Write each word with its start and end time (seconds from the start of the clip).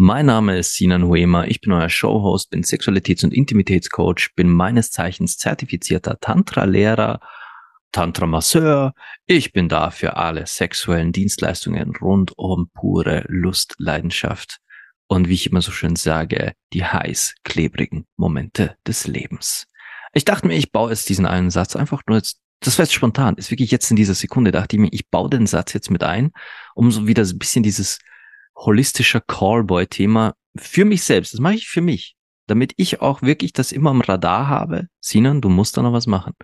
Mein 0.00 0.26
Name 0.26 0.56
ist 0.56 0.74
Sinan 0.74 1.08
Huema, 1.08 1.46
ich 1.46 1.60
bin 1.60 1.72
euer 1.72 1.88
Showhost, 1.88 2.50
bin 2.50 2.62
Sexualitäts- 2.62 3.24
und 3.24 3.34
Intimitätscoach, 3.34 4.32
bin 4.36 4.48
meines 4.48 4.92
Zeichens 4.92 5.38
zertifizierter 5.38 6.20
Tantra-Lehrer, 6.20 7.18
Tantra-Masseur. 7.90 8.94
Ich 9.26 9.52
bin 9.52 9.68
da 9.68 9.90
für 9.90 10.16
alle 10.16 10.46
sexuellen 10.46 11.10
Dienstleistungen 11.10 11.96
rund 11.96 12.30
um 12.38 12.70
pure 12.72 13.24
Lust, 13.26 13.74
Leidenschaft 13.78 14.58
und 15.08 15.28
wie 15.28 15.34
ich 15.34 15.50
immer 15.50 15.62
so 15.62 15.72
schön 15.72 15.96
sage, 15.96 16.52
die 16.72 16.84
heiß 16.84 17.34
klebrigen 17.42 18.06
Momente 18.16 18.76
des 18.86 19.08
Lebens. 19.08 19.66
Ich 20.12 20.24
dachte 20.24 20.46
mir, 20.46 20.54
ich 20.54 20.70
baue 20.70 20.90
jetzt 20.90 21.08
diesen 21.08 21.26
einen 21.26 21.50
Satz 21.50 21.74
einfach 21.74 22.02
nur 22.06 22.18
jetzt 22.18 22.38
das 22.60 22.78
war 22.78 22.84
jetzt 22.84 22.94
spontan, 22.94 23.36
ist 23.36 23.50
wirklich 23.50 23.70
jetzt 23.70 23.90
in 23.90 23.96
dieser 23.96 24.14
Sekunde, 24.14 24.50
dachte 24.50 24.76
ich 24.76 24.80
mir, 24.80 24.88
ich 24.92 25.08
baue 25.10 25.30
den 25.30 25.46
Satz 25.46 25.72
jetzt 25.74 25.90
mit 25.90 26.02
ein, 26.02 26.32
um 26.74 26.90
so 26.90 27.06
wieder 27.06 27.24
ein 27.24 27.38
bisschen 27.38 27.62
dieses 27.62 28.00
holistische 28.58 29.20
Callboy-Thema 29.20 30.34
für 30.56 30.84
mich 30.84 31.04
selbst, 31.04 31.32
das 31.32 31.40
mache 31.40 31.54
ich 31.54 31.68
für 31.68 31.80
mich, 31.80 32.16
damit 32.46 32.72
ich 32.76 33.00
auch 33.00 33.22
wirklich 33.22 33.52
das 33.52 33.72
immer 33.72 33.90
am 33.90 34.00
Radar 34.00 34.48
habe. 34.48 34.88
Sinan, 35.00 35.40
du 35.40 35.48
musst 35.48 35.76
da 35.76 35.82
noch 35.82 35.92
was 35.92 36.06
machen. 36.06 36.34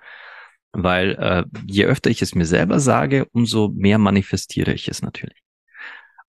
Weil 0.72 1.14
äh, 1.14 1.44
je 1.66 1.84
öfter 1.84 2.10
ich 2.10 2.22
es 2.22 2.34
mir 2.34 2.46
selber 2.46 2.80
sage, 2.80 3.26
umso 3.32 3.68
mehr 3.68 3.98
manifestiere 3.98 4.72
ich 4.72 4.88
es 4.88 5.02
natürlich. 5.02 5.38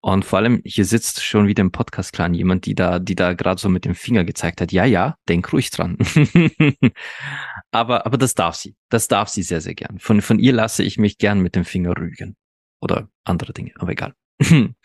Und 0.01 0.23
vor 0.23 0.37
allem, 0.37 0.61
hier 0.63 0.85
sitzt 0.85 1.23
schon 1.23 1.47
wieder 1.47 1.61
im 1.61 1.71
Podcast-Clan 1.71 2.35
jemand, 2.35 2.67
die 2.67 2.75
da, 2.75 2.99
die 2.99 3.15
da 3.15 3.33
gerade 3.33 3.59
so 3.59 3.69
mit 3.69 3.85
dem 3.85 3.95
Finger 3.95 4.23
gezeigt 4.23 4.61
hat, 4.61 4.71
ja, 4.71 4.85
ja, 4.85 5.15
denk 5.27 5.51
ruhig 5.51 5.71
dran. 5.71 5.97
aber, 7.71 8.05
aber 8.05 8.17
das 8.19 8.35
darf 8.35 8.53
sie. 8.53 8.75
Das 8.89 9.07
darf 9.07 9.29
sie 9.29 9.41
sehr, 9.41 9.61
sehr 9.61 9.73
gern. 9.73 9.97
Von, 9.97 10.21
von 10.21 10.37
ihr 10.37 10.53
lasse 10.53 10.83
ich 10.83 10.99
mich 10.99 11.17
gern 11.17 11.41
mit 11.41 11.55
dem 11.55 11.65
Finger 11.65 11.97
rügen. 11.97 12.35
Oder 12.81 13.09
andere 13.23 13.51
Dinge, 13.51 13.71
aber 13.79 13.93
egal. 13.93 14.13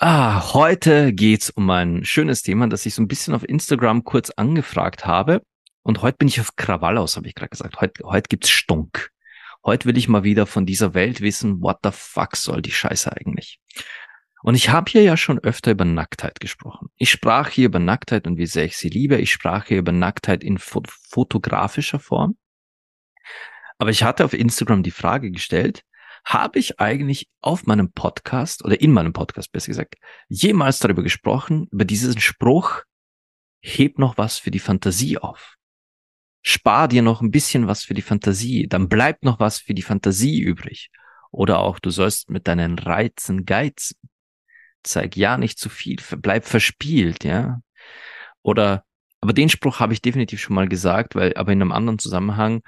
ah, 0.00 0.54
heute 0.54 1.12
geht's 1.12 1.50
um 1.50 1.68
ein 1.70 2.04
schönes 2.04 2.42
Thema, 2.42 2.66
das 2.68 2.86
ich 2.86 2.94
so 2.94 3.02
ein 3.02 3.08
bisschen 3.08 3.34
auf 3.34 3.48
Instagram 3.48 4.02
kurz 4.02 4.30
angefragt 4.30 5.06
habe. 5.06 5.42
Und 5.82 6.02
heute 6.02 6.18
bin 6.18 6.28
ich 6.28 6.40
auf 6.40 6.56
Krawall 6.56 6.98
aus, 6.98 7.16
habe 7.16 7.28
ich 7.28 7.34
gerade 7.34 7.50
gesagt. 7.50 7.80
Heute, 7.80 8.04
heute 8.04 8.28
gibt's 8.28 8.50
Stunk. 8.50 9.10
Heute 9.64 9.86
will 9.86 9.98
ich 9.98 10.08
mal 10.08 10.24
wieder 10.24 10.46
von 10.46 10.66
dieser 10.66 10.94
Welt 10.94 11.20
wissen, 11.20 11.62
what 11.62 11.78
the 11.84 11.90
fuck 11.92 12.36
soll 12.36 12.62
die 12.62 12.72
Scheiße 12.72 13.14
eigentlich? 13.14 13.60
Und 14.42 14.54
ich 14.54 14.70
habe 14.70 14.90
hier 14.90 15.02
ja 15.02 15.18
schon 15.18 15.38
öfter 15.38 15.70
über 15.70 15.84
Nacktheit 15.84 16.40
gesprochen. 16.40 16.88
Ich 16.96 17.10
sprach 17.10 17.50
hier 17.50 17.66
über 17.66 17.78
Nacktheit 17.78 18.26
und 18.26 18.38
wie 18.38 18.46
sehr 18.46 18.64
ich 18.64 18.78
sie 18.78 18.88
liebe. 18.88 19.16
Ich 19.16 19.32
sprach 19.32 19.66
hier 19.66 19.78
über 19.78 19.92
Nacktheit 19.92 20.42
in 20.42 20.56
fo 20.56 20.82
fotografischer 20.88 21.98
Form. 21.98 22.38
Aber 23.76 23.90
ich 23.90 24.02
hatte 24.02 24.24
auf 24.24 24.32
Instagram 24.32 24.82
die 24.82 24.90
Frage 24.90 25.30
gestellt, 25.30 25.84
habe 26.24 26.58
ich 26.58 26.80
eigentlich 26.80 27.28
auf 27.40 27.66
meinem 27.66 27.92
Podcast 27.92 28.64
oder 28.64 28.80
in 28.80 28.92
meinem 28.92 29.12
Podcast 29.12 29.52
besser 29.52 29.68
gesagt 29.68 29.96
jemals 30.28 30.78
darüber 30.78 31.02
gesprochen, 31.02 31.68
über 31.70 31.84
diesen 31.84 32.20
Spruch, 32.20 32.82
heb 33.62 33.98
noch 33.98 34.18
was 34.18 34.38
für 34.38 34.50
die 34.50 34.58
Fantasie 34.58 35.18
auf. 35.18 35.56
Spar 36.42 36.88
dir 36.88 37.02
noch 37.02 37.20
ein 37.20 37.30
bisschen 37.30 37.66
was 37.66 37.84
für 37.84 37.94
die 37.94 38.02
Fantasie, 38.02 38.66
dann 38.66 38.88
bleibt 38.88 39.24
noch 39.24 39.40
was 39.40 39.58
für 39.58 39.74
die 39.74 39.82
Fantasie 39.82 40.40
übrig. 40.40 40.90
Oder 41.30 41.60
auch, 41.60 41.78
du 41.78 41.90
sollst 41.90 42.30
mit 42.30 42.48
deinen 42.48 42.78
Reizen 42.78 43.44
geizen 43.44 43.96
zeig 44.82 45.16
ja 45.16 45.36
nicht 45.38 45.58
zu 45.58 45.68
viel, 45.68 45.96
bleib 46.18 46.44
verspielt, 46.44 47.24
ja. 47.24 47.60
Oder, 48.42 48.84
aber 49.20 49.32
den 49.32 49.48
Spruch 49.48 49.80
habe 49.80 49.92
ich 49.92 50.02
definitiv 50.02 50.40
schon 50.40 50.54
mal 50.54 50.68
gesagt, 50.68 51.14
weil, 51.14 51.34
aber 51.34 51.52
in 51.52 51.60
einem 51.60 51.72
anderen 51.72 51.98
Zusammenhang, 51.98 52.62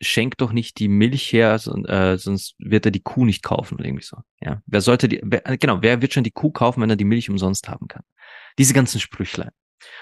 schenk 0.00 0.38
doch 0.38 0.52
nicht 0.52 0.78
die 0.78 0.88
Milch 0.88 1.32
her, 1.32 1.58
so, 1.58 1.74
äh, 1.84 2.16
sonst 2.18 2.54
wird 2.58 2.86
er 2.86 2.92
die 2.92 3.02
Kuh 3.02 3.24
nicht 3.24 3.42
kaufen 3.42 3.74
oder 3.74 3.84
irgendwie 3.84 4.04
so. 4.04 4.18
Ja, 4.40 4.62
wer 4.66 4.80
sollte 4.80 5.08
die, 5.08 5.20
wer, 5.24 5.40
genau, 5.58 5.82
wer 5.82 6.00
wird 6.00 6.12
schon 6.12 6.24
die 6.24 6.30
Kuh 6.30 6.50
kaufen, 6.50 6.80
wenn 6.82 6.90
er 6.90 6.96
die 6.96 7.04
Milch 7.04 7.28
umsonst 7.30 7.68
haben 7.68 7.88
kann? 7.88 8.02
Diese 8.58 8.74
ganzen 8.74 9.00
Sprüchlein. 9.00 9.50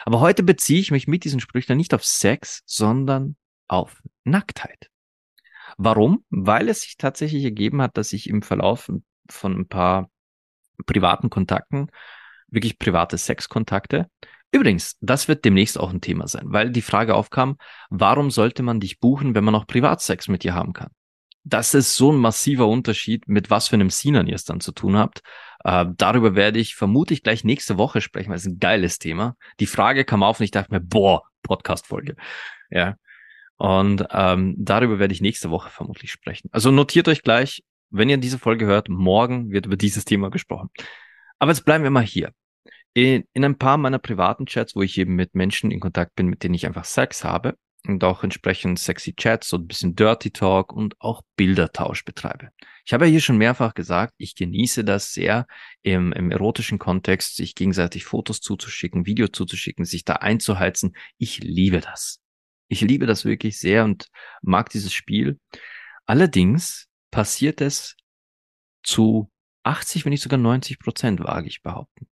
Aber 0.04 0.20
heute 0.20 0.42
beziehe 0.42 0.80
ich 0.80 0.90
mich 0.90 1.06
mit 1.06 1.24
diesen 1.24 1.40
Sprüchlein 1.40 1.78
nicht 1.78 1.94
auf 1.94 2.04
Sex, 2.04 2.62
sondern 2.66 3.36
auf 3.68 4.02
Nacktheit. 4.24 4.90
Warum? 5.76 6.24
Weil 6.30 6.68
es 6.68 6.82
sich 6.82 6.96
tatsächlich 6.96 7.44
ergeben 7.44 7.82
hat, 7.82 7.96
dass 7.96 8.12
ich 8.12 8.28
im 8.28 8.42
Verlauf 8.42 8.90
von 9.28 9.60
ein 9.60 9.68
paar 9.68 10.10
privaten 10.86 11.30
Kontakten, 11.30 11.90
wirklich 12.48 12.78
private 12.78 13.18
Sexkontakte. 13.18 14.10
Übrigens, 14.52 14.96
das 15.00 15.28
wird 15.28 15.44
demnächst 15.44 15.78
auch 15.78 15.90
ein 15.90 16.00
Thema 16.00 16.28
sein, 16.28 16.44
weil 16.46 16.70
die 16.70 16.82
Frage 16.82 17.14
aufkam, 17.14 17.56
warum 17.90 18.30
sollte 18.30 18.62
man 18.62 18.80
dich 18.80 19.00
buchen, 19.00 19.34
wenn 19.34 19.44
man 19.44 19.54
auch 19.54 19.66
Privatsex 19.66 20.28
mit 20.28 20.44
dir 20.44 20.54
haben 20.54 20.72
kann? 20.72 20.90
Das 21.44 21.74
ist 21.74 21.94
so 21.94 22.10
ein 22.12 22.18
massiver 22.18 22.66
Unterschied, 22.66 23.28
mit 23.28 23.50
was 23.50 23.68
für 23.68 23.76
einem 23.76 23.90
Sinan 23.90 24.26
ihr 24.26 24.34
es 24.34 24.44
dann 24.44 24.60
zu 24.60 24.72
tun 24.72 24.96
habt. 24.96 25.22
Äh, 25.64 25.86
darüber 25.96 26.34
werde 26.34 26.58
ich 26.58 26.74
vermutlich 26.74 27.22
gleich 27.22 27.44
nächste 27.44 27.78
Woche 27.78 28.00
sprechen, 28.00 28.30
weil 28.30 28.36
es 28.36 28.46
ein 28.46 28.58
geiles 28.58 28.98
Thema. 28.98 29.36
Die 29.60 29.66
Frage 29.66 30.04
kam 30.04 30.22
auf 30.22 30.40
und 30.40 30.44
ich 30.44 30.50
dachte 30.50 30.72
mir, 30.72 30.80
boah, 30.80 31.22
Podcast-Folge. 31.42 32.16
Ja. 32.70 32.96
Und 33.58 34.06
ähm, 34.10 34.54
darüber 34.58 34.98
werde 34.98 35.14
ich 35.14 35.20
nächste 35.20 35.50
Woche 35.50 35.70
vermutlich 35.70 36.10
sprechen. 36.10 36.48
Also 36.52 36.70
notiert 36.70 37.08
euch 37.08 37.22
gleich, 37.22 37.62
wenn 37.90 38.08
ihr 38.08 38.18
diese 38.18 38.38
Folge 38.38 38.66
hört, 38.66 38.88
morgen 38.88 39.50
wird 39.50 39.66
über 39.66 39.76
dieses 39.76 40.04
Thema 40.04 40.30
gesprochen. 40.30 40.70
Aber 41.38 41.52
jetzt 41.52 41.64
bleiben 41.64 41.84
wir 41.84 41.90
mal 41.90 42.02
hier. 42.02 42.32
In, 42.96 43.24
in 43.34 43.44
ein 43.44 43.58
paar 43.58 43.76
meiner 43.76 43.98
privaten 43.98 44.46
Chats, 44.46 44.74
wo 44.74 44.80
ich 44.80 44.96
eben 44.96 45.16
mit 45.16 45.34
Menschen 45.34 45.70
in 45.70 45.80
Kontakt 45.80 46.14
bin, 46.14 46.28
mit 46.28 46.42
denen 46.42 46.54
ich 46.54 46.64
einfach 46.64 46.86
Sex 46.86 47.24
habe 47.24 47.58
und 47.86 48.02
auch 48.02 48.24
entsprechend 48.24 48.78
sexy 48.78 49.14
Chats, 49.14 49.50
so 49.50 49.58
ein 49.58 49.66
bisschen 49.66 49.94
Dirty 49.94 50.30
Talk 50.30 50.72
und 50.72 50.98
auch 50.98 51.20
Bildertausch 51.36 52.06
betreibe. 52.06 52.52
Ich 52.86 52.94
habe 52.94 53.04
ja 53.04 53.10
hier 53.10 53.20
schon 53.20 53.36
mehrfach 53.36 53.74
gesagt, 53.74 54.14
ich 54.16 54.34
genieße 54.34 54.82
das 54.82 55.12
sehr 55.12 55.46
im, 55.82 56.14
im 56.14 56.30
erotischen 56.30 56.78
Kontext, 56.78 57.36
sich 57.36 57.54
gegenseitig 57.54 58.06
Fotos 58.06 58.40
zuzuschicken, 58.40 59.04
Video 59.04 59.28
zuzuschicken, 59.28 59.84
sich 59.84 60.06
da 60.06 60.14
einzuheizen. 60.14 60.96
Ich 61.18 61.40
liebe 61.40 61.80
das. 61.80 62.22
Ich 62.68 62.80
liebe 62.80 63.04
das 63.04 63.26
wirklich 63.26 63.58
sehr 63.58 63.84
und 63.84 64.06
mag 64.40 64.70
dieses 64.70 64.94
Spiel. 64.94 65.38
Allerdings 66.06 66.86
passiert 67.10 67.60
es 67.60 67.94
zu 68.82 69.30
80, 69.64 70.06
wenn 70.06 70.12
nicht 70.12 70.22
sogar 70.22 70.38
90 70.38 70.78
Prozent, 70.78 71.20
wage 71.20 71.48
ich 71.48 71.60
behaupten. 71.60 72.08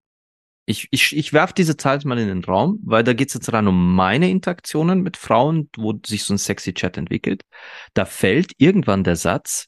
Ich, 0.66 0.88
ich, 0.91 1.14
ich 1.14 1.32
werfe 1.32 1.52
diese 1.54 1.76
Zahl 1.76 2.00
mal 2.04 2.19
in 2.19 2.28
den 2.28 2.44
Raum, 2.44 2.78
weil 2.82 3.04
da 3.04 3.12
geht 3.12 3.28
es 3.28 3.34
jetzt 3.34 3.52
rein 3.52 3.69
um 3.69 3.94
meine 3.94 4.30
Interaktionen 4.30 5.02
mit 5.02 5.16
Frauen, 5.16 5.69
wo 5.76 5.94
sich 6.06 6.25
so 6.25 6.32
ein 6.34 6.38
sexy 6.38 6.72
Chat 6.72 6.97
entwickelt. 6.97 7.42
Da 7.92 8.06
fällt 8.06 8.52
irgendwann 8.56 9.04
der 9.04 9.16
Satz, 9.16 9.66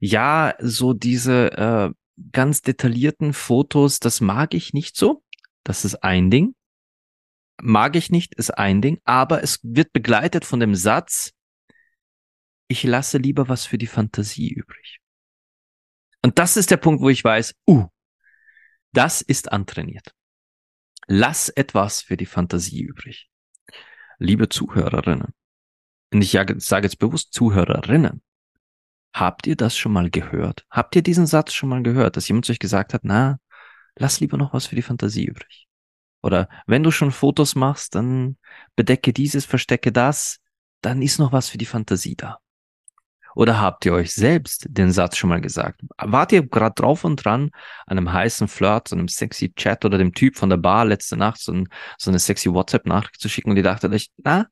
ja, 0.00 0.54
so 0.60 0.94
diese 0.94 1.52
äh, 1.52 1.90
ganz 2.32 2.62
detaillierten 2.62 3.32
Fotos, 3.32 4.00
das 4.00 4.20
mag 4.20 4.54
ich 4.54 4.72
nicht 4.72 4.96
so. 4.96 5.22
Das 5.62 5.84
ist 5.84 5.96
ein 5.96 6.30
Ding. 6.30 6.54
Mag 7.62 7.94
ich 7.96 8.10
nicht, 8.10 8.34
ist 8.34 8.50
ein 8.50 8.82
Ding, 8.82 9.00
aber 9.04 9.42
es 9.42 9.60
wird 9.62 9.92
begleitet 9.92 10.44
von 10.44 10.60
dem 10.60 10.74
Satz, 10.74 11.32
ich 12.68 12.82
lasse 12.82 13.18
lieber 13.18 13.48
was 13.48 13.66
für 13.66 13.78
die 13.78 13.86
Fantasie 13.86 14.48
übrig. 14.48 15.00
Und 16.22 16.38
das 16.38 16.56
ist 16.56 16.70
der 16.70 16.78
Punkt, 16.78 17.02
wo 17.02 17.10
ich 17.10 17.22
weiß, 17.22 17.54
uh, 17.68 17.86
das 18.96 19.20
ist 19.20 19.52
antrainiert. 19.52 20.14
Lass 21.06 21.48
etwas 21.48 22.00
für 22.00 22.16
die 22.16 22.26
Fantasie 22.26 22.82
übrig. 22.82 23.28
Liebe 24.18 24.48
Zuhörerinnen, 24.48 25.34
und 26.12 26.22
ich 26.22 26.30
sage 26.30 26.86
jetzt 26.86 26.98
bewusst 26.98 27.34
Zuhörerinnen, 27.34 28.22
habt 29.12 29.46
ihr 29.46 29.56
das 29.56 29.76
schon 29.76 29.92
mal 29.92 30.10
gehört? 30.10 30.64
Habt 30.70 30.94
ihr 30.96 31.02
diesen 31.02 31.26
Satz 31.26 31.52
schon 31.52 31.68
mal 31.68 31.82
gehört, 31.82 32.16
dass 32.16 32.28
jemand 32.28 32.46
zu 32.46 32.52
euch 32.52 32.60
gesagt 32.60 32.94
hat, 32.94 33.02
na, 33.04 33.38
lass 33.96 34.20
lieber 34.20 34.36
noch 34.36 34.52
was 34.52 34.66
für 34.66 34.76
die 34.76 34.82
Fantasie 34.82 35.24
übrig? 35.24 35.68
Oder 36.22 36.48
wenn 36.66 36.82
du 36.82 36.90
schon 36.90 37.10
Fotos 37.10 37.54
machst, 37.54 37.96
dann 37.96 38.38
bedecke 38.76 39.12
dieses, 39.12 39.44
verstecke 39.44 39.92
das, 39.92 40.40
dann 40.80 41.02
ist 41.02 41.18
noch 41.18 41.32
was 41.32 41.48
für 41.48 41.58
die 41.58 41.66
Fantasie 41.66 42.16
da. 42.16 42.38
Oder 43.34 43.60
habt 43.60 43.84
ihr 43.84 43.92
euch 43.92 44.14
selbst 44.14 44.66
den 44.68 44.92
Satz 44.92 45.16
schon 45.16 45.30
mal 45.30 45.40
gesagt? 45.40 45.80
Wart 45.98 46.32
ihr 46.32 46.46
gerade 46.46 46.74
drauf 46.74 47.04
und 47.04 47.24
dran, 47.24 47.50
an 47.86 47.98
einem 47.98 48.12
heißen 48.12 48.48
Flirt, 48.48 48.88
so 48.88 48.96
einem 48.96 49.08
sexy 49.08 49.52
Chat 49.54 49.84
oder 49.84 49.98
dem 49.98 50.14
Typ 50.14 50.36
von 50.36 50.50
der 50.50 50.56
Bar 50.56 50.84
letzte 50.84 51.16
Nacht 51.16 51.40
so, 51.40 51.52
ein, 51.52 51.68
so 51.98 52.10
eine 52.10 52.18
sexy 52.18 52.52
WhatsApp-Nachricht 52.52 53.20
zu 53.20 53.28
schicken 53.28 53.50
und 53.50 53.56
ihr 53.56 53.62
dachtet 53.62 53.92
euch, 53.92 54.10
na, 54.18 54.46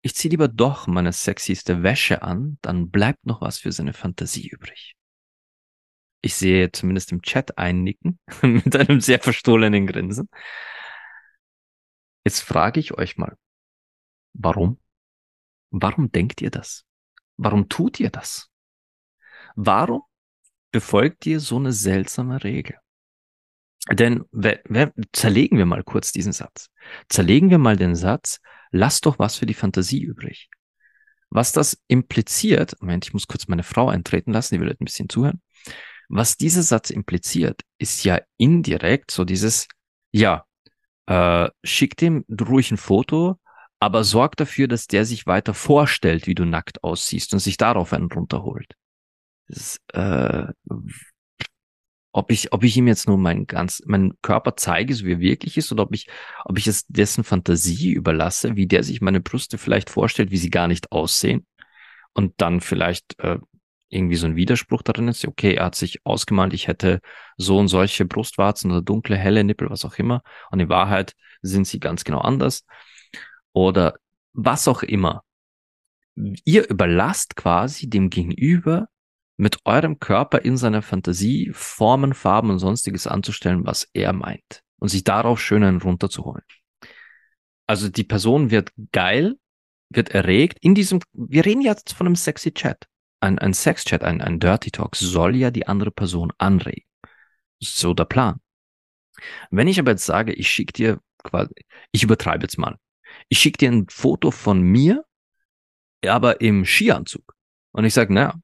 ich 0.00 0.14
ziehe 0.14 0.30
lieber 0.30 0.48
doch 0.48 0.86
meine 0.86 1.12
sexyste 1.12 1.82
Wäsche 1.82 2.22
an, 2.22 2.58
dann 2.62 2.90
bleibt 2.90 3.26
noch 3.26 3.40
was 3.40 3.58
für 3.58 3.72
seine 3.72 3.92
Fantasie 3.92 4.48
übrig. 4.48 4.94
Ich 6.20 6.34
sehe 6.34 6.70
zumindest 6.72 7.12
im 7.12 7.22
Chat 7.22 7.58
einnicken 7.58 8.18
mit 8.42 8.74
einem 8.76 9.00
sehr 9.00 9.20
verstohlenen 9.20 9.86
Grinsen. 9.86 10.28
Jetzt 12.24 12.40
frage 12.40 12.80
ich 12.80 12.92
euch 12.92 13.16
mal, 13.16 13.36
warum? 14.34 14.78
Warum 15.70 16.10
denkt 16.10 16.40
ihr 16.40 16.50
das? 16.50 16.87
Warum 17.38 17.68
tut 17.68 18.00
ihr 18.00 18.10
das? 18.10 18.50
Warum 19.54 20.02
befolgt 20.70 21.24
ihr 21.24 21.40
so 21.40 21.56
eine 21.56 21.72
seltsame 21.72 22.44
Regel? 22.44 22.76
Denn 23.90 24.24
zerlegen 25.12 25.56
wir 25.56 25.64
mal 25.64 25.82
kurz 25.82 26.12
diesen 26.12 26.32
Satz. 26.32 26.68
Zerlegen 27.08 27.48
wir 27.48 27.58
mal 27.58 27.76
den 27.76 27.94
Satz, 27.94 28.40
lass 28.70 29.00
doch 29.00 29.18
was 29.18 29.36
für 29.36 29.46
die 29.46 29.54
Fantasie 29.54 30.02
übrig. 30.02 30.50
Was 31.30 31.52
das 31.52 31.80
impliziert, 31.86 32.74
Moment, 32.80 33.06
ich 33.06 33.12
muss 33.12 33.26
kurz 33.26 33.48
meine 33.48 33.62
Frau 33.62 33.88
eintreten 33.88 34.32
lassen, 34.32 34.54
die 34.54 34.60
will 34.60 34.70
ein 34.70 34.84
bisschen 34.84 35.08
zuhören. 35.08 35.40
Was 36.08 36.36
dieser 36.36 36.62
Satz 36.62 36.90
impliziert, 36.90 37.62
ist 37.78 38.04
ja 38.04 38.20
indirekt 38.36 39.10
so 39.10 39.24
dieses, 39.24 39.68
ja, 40.10 40.44
äh, 41.06 41.48
schick 41.64 41.96
dem 41.96 42.24
ruhig 42.28 42.70
ein 42.70 42.78
Foto, 42.78 43.38
aber 43.80 44.04
sorg 44.04 44.36
dafür, 44.36 44.68
dass 44.68 44.86
der 44.86 45.04
sich 45.04 45.26
weiter 45.26 45.54
vorstellt, 45.54 46.26
wie 46.26 46.34
du 46.34 46.44
nackt 46.44 46.82
aussiehst 46.82 47.32
und 47.32 47.38
sich 47.38 47.56
darauf 47.56 47.92
einen 47.92 48.10
runterholt. 48.10 48.74
Das, 49.46 49.78
äh, 49.92 50.46
ob 52.12 52.30
ich, 52.32 52.52
ob 52.52 52.64
ich 52.64 52.76
ihm 52.76 52.88
jetzt 52.88 53.06
nur 53.06 53.18
meinen 53.18 53.46
ganz, 53.46 53.82
meinen 53.86 54.14
Körper 54.22 54.56
zeige, 54.56 54.94
so 54.94 55.04
wie 55.04 55.12
er 55.12 55.20
wirklich 55.20 55.56
ist, 55.56 55.70
oder 55.70 55.84
ob 55.84 55.94
ich, 55.94 56.08
ob 56.44 56.58
ich 56.58 56.66
es 56.66 56.86
dessen 56.86 57.22
Fantasie 57.22 57.92
überlasse, 57.92 58.56
wie 58.56 58.66
der 58.66 58.82
sich 58.82 59.00
meine 59.00 59.20
Brüste 59.20 59.58
vielleicht 59.58 59.90
vorstellt, 59.90 60.30
wie 60.30 60.38
sie 60.38 60.50
gar 60.50 60.68
nicht 60.68 60.90
aussehen. 60.90 61.46
Und 62.14 62.34
dann 62.38 62.60
vielleicht 62.60 63.18
äh, 63.20 63.38
irgendwie 63.90 64.16
so 64.16 64.26
ein 64.26 64.36
Widerspruch 64.36 64.82
darin 64.82 65.08
ist, 65.08 65.26
okay, 65.26 65.54
er 65.54 65.66
hat 65.66 65.74
sich 65.74 66.04
ausgemalt, 66.04 66.52
ich 66.52 66.66
hätte 66.66 67.00
so 67.36 67.58
und 67.58 67.68
solche 67.68 68.04
Brustwarzen 68.04 68.70
oder 68.70 68.82
dunkle, 68.82 69.16
helle 69.16 69.44
Nippel, 69.44 69.70
was 69.70 69.84
auch 69.84 69.94
immer. 69.94 70.22
Und 70.50 70.60
in 70.60 70.68
Wahrheit 70.68 71.14
sind 71.42 71.66
sie 71.66 71.78
ganz 71.78 72.04
genau 72.04 72.18
anders. 72.18 72.64
Oder 73.52 73.98
was 74.32 74.68
auch 74.68 74.82
immer. 74.82 75.24
Ihr 76.44 76.68
überlasst 76.68 77.36
quasi 77.36 77.88
dem 77.88 78.10
Gegenüber 78.10 78.88
mit 79.36 79.58
eurem 79.64 80.00
Körper 80.00 80.40
in 80.42 80.56
seiner 80.56 80.82
Fantasie 80.82 81.50
Formen, 81.52 82.12
Farben 82.12 82.50
und 82.50 82.58
sonstiges 82.58 83.06
anzustellen, 83.06 83.64
was 83.64 83.88
er 83.92 84.12
meint 84.12 84.62
und 84.78 84.88
sich 84.88 85.04
darauf 85.04 85.40
schön 85.40 85.62
einen 85.62 85.80
runterzuholen. 85.80 86.44
Also 87.66 87.88
die 87.88 88.04
Person 88.04 88.50
wird 88.50 88.72
geil, 88.92 89.36
wird 89.90 90.10
erregt. 90.10 90.58
In 90.60 90.74
diesem, 90.74 91.00
wir 91.12 91.44
reden 91.44 91.60
jetzt 91.60 91.92
von 91.92 92.06
einem 92.06 92.16
sexy 92.16 92.52
Chat. 92.52 92.86
Ein, 93.20 93.38
ein 93.38 93.52
Sex-Chat, 93.52 94.04
ein, 94.04 94.20
ein 94.20 94.38
Dirty 94.38 94.70
Talk 94.70 94.94
soll 94.94 95.34
ja 95.34 95.50
die 95.50 95.66
andere 95.66 95.90
Person 95.90 96.32
anregen. 96.38 96.86
So 97.60 97.92
der 97.92 98.04
Plan. 98.04 98.40
Wenn 99.50 99.66
ich 99.66 99.80
aber 99.80 99.90
jetzt 99.90 100.06
sage, 100.06 100.32
ich 100.32 100.48
schicke 100.48 100.72
dir 100.72 101.00
quasi, 101.24 101.52
ich 101.90 102.04
übertreibe 102.04 102.44
jetzt 102.44 102.58
mal. 102.58 102.76
Ich 103.28 103.38
schicke 103.38 103.58
dir 103.58 103.70
ein 103.70 103.86
Foto 103.90 104.30
von 104.30 104.60
mir, 104.60 105.04
aber 106.06 106.40
im 106.40 106.64
Skianzug. 106.64 107.34
Und 107.72 107.84
ich 107.84 107.94
sage, 107.94 108.12
naja, 108.12 108.34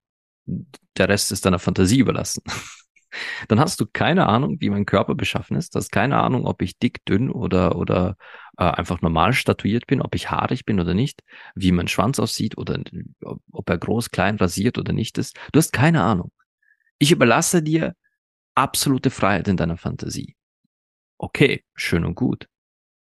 der 0.47 1.09
Rest 1.09 1.33
ist 1.33 1.47
deiner 1.47 1.59
Fantasie 1.59 1.99
überlassen. 1.99 2.43
Dann 3.49 3.61
hast 3.61 3.81
du 3.81 3.87
keine 3.87 4.27
Ahnung, 4.27 4.61
wie 4.61 4.71
mein 4.71 4.87
Körper 4.87 5.15
beschaffen 5.15 5.57
ist. 5.57 5.75
Du 5.75 5.79
hast 5.79 5.91
keine 5.91 6.21
Ahnung, 6.21 6.47
ob 6.47 6.63
ich 6.63 6.79
dick, 6.79 7.05
dünn 7.05 7.31
oder, 7.31 7.77
oder 7.77 8.17
äh, 8.59 8.65
einfach 8.65 9.01
normal 9.03 9.33
statuiert 9.33 9.87
bin, 9.87 10.03
ob 10.03 10.15
ich 10.15 10.31
haarig 10.31 10.65
bin 10.65 10.81
oder 10.81 10.95
nicht, 10.95 11.23
wie 11.55 11.73
mein 11.73 11.89
Schwanz 11.89 12.19
aussieht 12.19 12.59
oder 12.59 12.81
ob 13.53 13.71
er 13.71 13.79
groß, 13.79 14.11
klein, 14.11 14.37
rasiert 14.37 14.79
oder 14.79 14.93
nicht 14.93 15.17
ist. 15.19 15.37
Du 15.53 15.59
hast 15.59 15.73
keine 15.73 16.03
Ahnung. 16.03 16.33
Ich 16.99 17.13
überlasse 17.13 17.63
dir 17.63 17.95
absolute 18.55 19.11
Freiheit 19.11 19.49
in 19.49 19.57
deiner 19.57 19.77
Fantasie. 19.77 20.37
Okay, 21.19 21.65
schön 21.75 22.05
und 22.05 22.15
gut. 22.15 22.49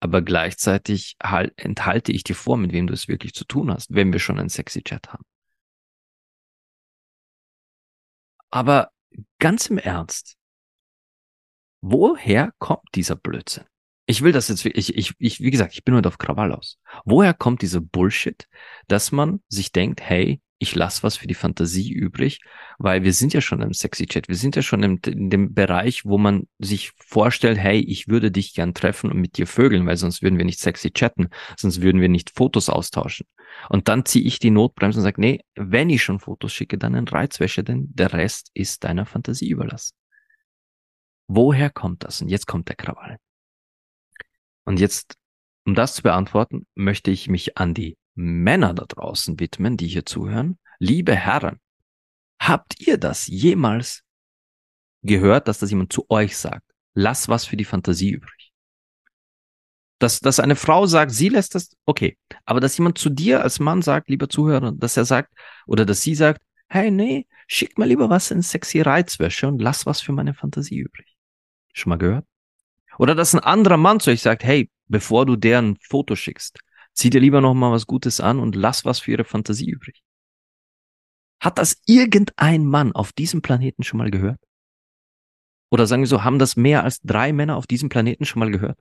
Aber 0.05 0.21
gleichzeitig 0.21 1.17
halt, 1.23 1.55
enthalte 1.57 2.13
ich 2.13 2.25
dir 2.25 2.37
vor, 2.37 2.59
mit 2.59 2.75
wem 2.75 2.87
du 2.87 2.93
es 2.93 3.09
wirklich 3.09 3.33
zu 3.33 3.47
tun 3.47 3.73
hast, 3.73 3.95
wenn 3.95 4.13
wir 4.13 4.21
schon 4.21 4.39
einen 4.39 4.51
sexy 4.51 4.83
Chat 4.83 5.09
haben. 5.11 5.25
Aber 8.51 8.93
ganz 9.39 9.71
im 9.71 9.79
Ernst, 9.79 10.37
woher 11.81 12.53
kommt 12.59 12.87
dieser 12.95 13.17
Blödsinn? 13.17 13.65
Ich 14.07 14.23
will 14.23 14.33
das 14.33 14.49
jetzt, 14.49 14.65
ich, 14.67 14.97
ich, 14.97 15.13
ich, 15.19 15.41
wie 15.41 15.51
gesagt, 15.51 15.73
ich 15.73 15.85
bin 15.85 15.95
heute 15.95 16.09
auf 16.09 16.19
Krawall 16.19 16.53
aus. 16.53 16.79
Woher 17.05 17.33
kommt 17.33 17.63
dieser 17.63 17.81
Bullshit, 17.81 18.47
dass 18.87 19.13
man 19.13 19.41
sich 19.49 19.73
denkt, 19.73 20.03
hey, 20.03 20.43
ich 20.59 20.75
lasse 20.75 21.03
was 21.03 21.17
für 21.17 21.27
die 21.27 21.35
Fantasie 21.35 21.93
übrig, 21.93 22.41
weil 22.79 23.03
wir 23.03 23.13
sind 23.13 23.35
ja 23.35 23.41
schon 23.41 23.61
im 23.61 23.73
Sexy 23.73 24.07
Chat, 24.07 24.29
wir 24.29 24.37
sind 24.37 24.57
ja 24.57 24.63
schon 24.63 24.83
im, 24.83 25.01
in 25.07 25.29
dem 25.29 25.53
Bereich, 25.53 26.05
wo 26.05 26.17
man 26.17 26.49
sich 26.59 26.93
vorstellt, 26.97 27.59
hey, 27.59 27.81
ich 27.81 28.09
würde 28.09 28.31
dich 28.31 28.55
gern 28.55 28.73
treffen 28.75 29.11
und 29.11 29.21
mit 29.21 29.37
dir 29.37 29.47
vögeln, 29.47 29.87
weil 29.87 29.97
sonst 29.97 30.23
würden 30.23 30.39
wir 30.39 30.45
nicht 30.45 30.61
sexy 30.61 30.91
chatten, 30.93 31.29
sonst 31.57 31.83
würden 31.83 32.01
wir 32.01 32.09
nicht 32.09 32.31
Fotos 32.31 32.69
austauschen. 32.69 33.27
Und 33.69 33.89
dann 33.89 34.05
ziehe 34.05 34.25
ich 34.25 34.39
die 34.39 34.51
Notbremse 34.51 34.99
und 34.99 35.05
sage, 35.05 35.21
nee, 35.21 35.41
wenn 35.55 35.91
ich 35.91 36.03
schon 36.03 36.21
Fotos 36.21 36.53
schicke, 36.53 36.79
dann 36.79 36.95
in 36.95 37.09
Reizwäsche, 37.09 37.63
denn 37.63 37.89
der 37.93 38.13
Rest 38.13 38.51
ist 38.55 38.85
deiner 38.85 39.07
Fantasie 39.07 39.49
überlassen. 39.49 39.95
Woher 41.27 41.71
kommt 41.71 42.05
das? 42.05 42.21
Und 42.21 42.29
jetzt 42.29 42.47
kommt 42.47 42.69
der 42.69 42.77
Krawall. 42.77 43.19
Und 44.65 44.81
jetzt, 44.81 45.17
um 45.67 45.75
das 45.75 45.95
zu 45.95 46.03
beantworten, 46.03 46.67
möchte 46.75 47.11
ich 47.11 47.29
mich 47.29 47.59
an 47.59 47.75
die 47.75 47.97
Männer 48.15 48.75
da 48.75 48.85
draußen 48.87 49.39
widmen, 49.41 49.77
die 49.77 49.89
hier 49.89 50.07
zuhören. 50.07 50.59
Liebe 50.79 51.15
Herren, 51.15 51.61
habt 52.41 52.81
ihr 52.81 52.99
das 52.99 53.27
jemals 53.27 54.03
gehört, 55.03 55.49
dass 55.49 55.59
das 55.59 55.71
jemand 55.71 55.93
zu 55.93 56.07
euch 56.09 56.37
sagt? 56.37 56.65
Lass 56.95 57.29
was 57.29 57.45
für 57.45 57.57
die 57.57 57.65
Fantasie 57.65 58.11
übrig. 58.11 58.53
Dass, 59.99 60.21
dass 60.21 60.41
eine 60.41 60.57
Frau 60.57 60.87
sagt, 60.87 61.13
sie 61.13 61.29
lässt 61.29 61.55
das, 61.55 61.77
okay. 61.87 62.19
Aber 62.45 62.61
dass 62.61 62.77
jemand 62.77 62.99
zu 62.99 63.11
dir 63.11 63.43
als 63.43 63.61
Mann 63.61 63.83
sagt, 63.83 64.09
lieber 64.09 64.29
Zuhörer, 64.29 64.73
dass 64.73 64.97
er 64.97 65.05
sagt, 65.05 65.33
oder 65.67 65.85
dass 65.85 66.03
sie 66.03 66.15
sagt, 66.15 66.43
hey, 66.69 66.91
nee, 66.91 67.27
schick 67.47 67.79
mal 67.79 67.89
lieber 67.89 68.11
was 68.11 68.31
in 68.31 68.43
sexy 68.43 68.81
Reizwäsche 68.81 69.49
und 69.49 69.61
lass 69.61 69.87
was 69.87 70.01
für 70.01 70.13
meine 70.13 70.35
Fantasie 70.35 70.79
übrig. 70.79 71.17
Schon 71.73 71.91
mal 71.91 71.97
gehört? 71.97 72.27
Oder 72.99 73.15
dass 73.15 73.35
ein 73.35 73.41
anderer 73.41 73.77
Mann 73.77 74.01
zu 74.01 74.11
euch 74.11 74.23
sagt, 74.23 74.45
hey, 74.45 74.71
bevor 74.87 75.27
du 75.27 75.37
deren 75.37 75.77
Foto 75.81 76.17
schickst, 76.17 76.61
zieh 76.93 77.11
dir 77.11 77.21
lieber 77.21 77.41
noch 77.41 77.55
mal 77.55 77.73
was 77.73 77.87
Gutes 77.87 78.21
an 78.21 78.39
und 78.39 78.55
lass 78.55 78.85
was 78.85 79.01
für 79.01 79.13
ihre 79.13 79.25
Fantasie 79.25 79.69
übrig. 79.69 80.03
Hat 81.41 81.59
das 81.59 81.83
irgendein 81.87 82.65
Mann 82.65 82.93
auf 82.93 83.13
diesem 83.13 83.43
Planeten 83.43 83.83
schon 83.83 83.99
mal 83.99 84.11
gehört? 84.11 84.41
Oder 85.71 85.87
sagen 85.87 86.03
wir 86.03 86.07
so, 86.07 86.23
haben 86.23 86.39
das 86.39 86.57
mehr 86.57 86.85
als 86.85 87.01
drei 87.01 87.33
Männer 87.33 87.57
auf 87.57 87.67
diesem 87.67 87.89
Planeten 87.89 88.25
schon 88.25 88.41
mal 88.41 88.51
gehört? 88.51 88.79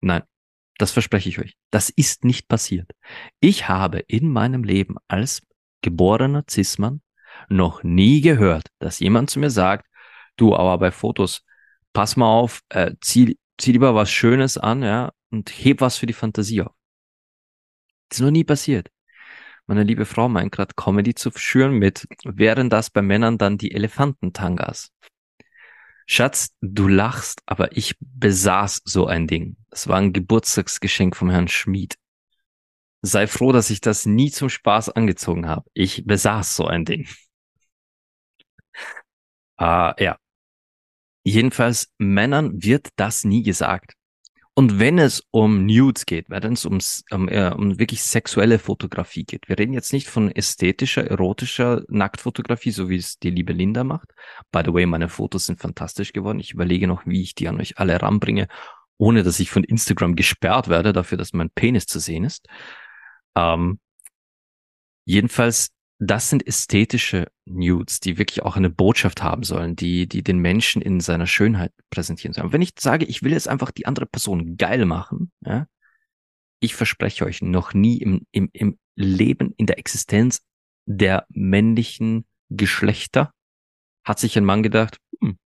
Nein, 0.00 0.22
das 0.78 0.92
verspreche 0.92 1.28
ich 1.28 1.38
euch. 1.38 1.56
Das 1.70 1.90
ist 1.90 2.24
nicht 2.24 2.48
passiert. 2.48 2.90
Ich 3.38 3.68
habe 3.68 3.98
in 3.98 4.30
meinem 4.30 4.64
Leben 4.64 4.96
als 5.08 5.42
geborener 5.82 6.44
Cis-Mann 6.48 7.02
noch 7.48 7.82
nie 7.82 8.20
gehört, 8.22 8.68
dass 8.78 8.98
jemand 8.98 9.30
zu 9.30 9.40
mir 9.40 9.50
sagt, 9.50 9.86
du, 10.36 10.56
aber 10.56 10.78
bei 10.78 10.90
Fotos, 10.90 11.44
pass 11.92 12.16
mal 12.16 12.26
auf, 12.26 12.60
äh, 12.68 12.92
zieh, 13.00 13.38
zieh 13.58 13.72
lieber 13.72 13.94
was 13.94 14.10
Schönes 14.10 14.58
an, 14.58 14.82
ja, 14.82 15.12
und 15.30 15.50
heb 15.50 15.80
was 15.80 15.96
für 15.96 16.06
die 16.06 16.12
Fantasie 16.12 16.62
auf. 16.62 16.74
Das 18.08 18.18
ist 18.18 18.24
noch 18.24 18.30
nie 18.30 18.44
passiert. 18.44 18.90
Meine 19.66 19.84
liebe 19.84 20.04
Frau 20.04 20.28
meint 20.28 20.52
gerade 20.52 20.74
Comedy 20.74 21.14
zu 21.14 21.30
schüren 21.36 21.72
mit, 21.74 22.08
wären 22.24 22.70
das 22.70 22.90
bei 22.90 23.02
Männern 23.02 23.38
dann 23.38 23.56
die 23.56 23.72
Elefantentangas? 23.72 24.90
Schatz, 26.06 26.56
du 26.60 26.88
lachst, 26.88 27.40
aber 27.46 27.76
ich 27.76 27.94
besaß 28.00 28.82
so 28.84 29.06
ein 29.06 29.28
Ding. 29.28 29.56
Es 29.70 29.86
war 29.86 29.98
ein 29.98 30.12
Geburtstagsgeschenk 30.12 31.14
vom 31.14 31.30
Herrn 31.30 31.46
Schmid. 31.46 31.96
Sei 33.02 33.28
froh, 33.28 33.52
dass 33.52 33.70
ich 33.70 33.80
das 33.80 34.06
nie 34.06 34.32
zum 34.32 34.48
Spaß 34.48 34.88
angezogen 34.90 35.46
habe. 35.46 35.70
Ich 35.72 36.04
besaß 36.04 36.56
so 36.56 36.66
ein 36.66 36.84
Ding. 36.84 37.06
Ah, 39.56 39.94
ja. 39.98 40.18
Jedenfalls 41.22 41.92
Männern 41.98 42.62
wird 42.62 42.88
das 42.96 43.24
nie 43.24 43.42
gesagt. 43.42 43.94
Und 44.54 44.78
wenn 44.78 44.98
es 44.98 45.22
um 45.30 45.64
Nudes 45.64 46.06
geht, 46.06 46.28
wenn 46.28 46.52
es 46.52 46.66
ums, 46.66 47.04
um, 47.10 47.28
äh, 47.28 47.50
um 47.50 47.78
wirklich 47.78 48.02
sexuelle 48.02 48.58
Fotografie 48.58 49.24
geht, 49.24 49.48
wir 49.48 49.58
reden 49.58 49.72
jetzt 49.72 49.92
nicht 49.92 50.08
von 50.08 50.30
ästhetischer, 50.30 51.06
erotischer 51.06 51.82
Nacktfotografie, 51.88 52.72
so 52.72 52.88
wie 52.88 52.96
es 52.96 53.18
die 53.18 53.30
liebe 53.30 53.52
Linda 53.52 53.84
macht. 53.84 54.08
By 54.50 54.62
the 54.64 54.74
way, 54.74 54.86
meine 54.86 55.08
Fotos 55.08 55.46
sind 55.46 55.60
fantastisch 55.60 56.12
geworden. 56.12 56.40
Ich 56.40 56.52
überlege 56.52 56.88
noch, 56.88 57.06
wie 57.06 57.22
ich 57.22 57.34
die 57.34 57.48
an 57.48 57.60
euch 57.60 57.78
alle 57.78 58.02
ranbringe, 58.02 58.48
ohne 58.98 59.22
dass 59.22 59.40
ich 59.40 59.50
von 59.50 59.64
Instagram 59.64 60.16
gesperrt 60.16 60.68
werde 60.68 60.92
dafür, 60.92 61.16
dass 61.16 61.32
mein 61.32 61.50
Penis 61.50 61.86
zu 61.86 61.98
sehen 61.98 62.24
ist. 62.24 62.46
Ähm, 63.36 63.78
jedenfalls 65.06 65.70
das 66.02 66.30
sind 66.30 66.46
ästhetische 66.46 67.30
Nudes, 67.44 68.00
die 68.00 68.16
wirklich 68.16 68.42
auch 68.42 68.56
eine 68.56 68.70
Botschaft 68.70 69.22
haben 69.22 69.42
sollen, 69.42 69.76
die, 69.76 70.08
die 70.08 70.22
den 70.22 70.38
Menschen 70.38 70.80
in 70.80 70.98
seiner 71.00 71.26
Schönheit 71.26 71.72
präsentieren 71.90 72.32
sollen. 72.32 72.54
wenn 72.54 72.62
ich 72.62 72.72
sage, 72.78 73.04
ich 73.04 73.22
will 73.22 73.32
jetzt 73.32 73.48
einfach 73.48 73.70
die 73.70 73.84
andere 73.84 74.06
Person 74.06 74.56
geil 74.56 74.86
machen, 74.86 75.30
ja, 75.44 75.66
ich 76.58 76.74
verspreche 76.74 77.26
euch, 77.26 77.42
noch 77.42 77.74
nie 77.74 77.98
im, 77.98 78.26
im, 78.32 78.48
im 78.54 78.78
Leben, 78.96 79.52
in 79.58 79.66
der 79.66 79.78
Existenz 79.78 80.40
der 80.86 81.26
männlichen 81.28 82.26
Geschlechter 82.48 83.32
hat 84.02 84.18
sich 84.18 84.38
ein 84.38 84.44
Mann 84.44 84.62
gedacht, 84.62 84.96
hm, 85.20 85.38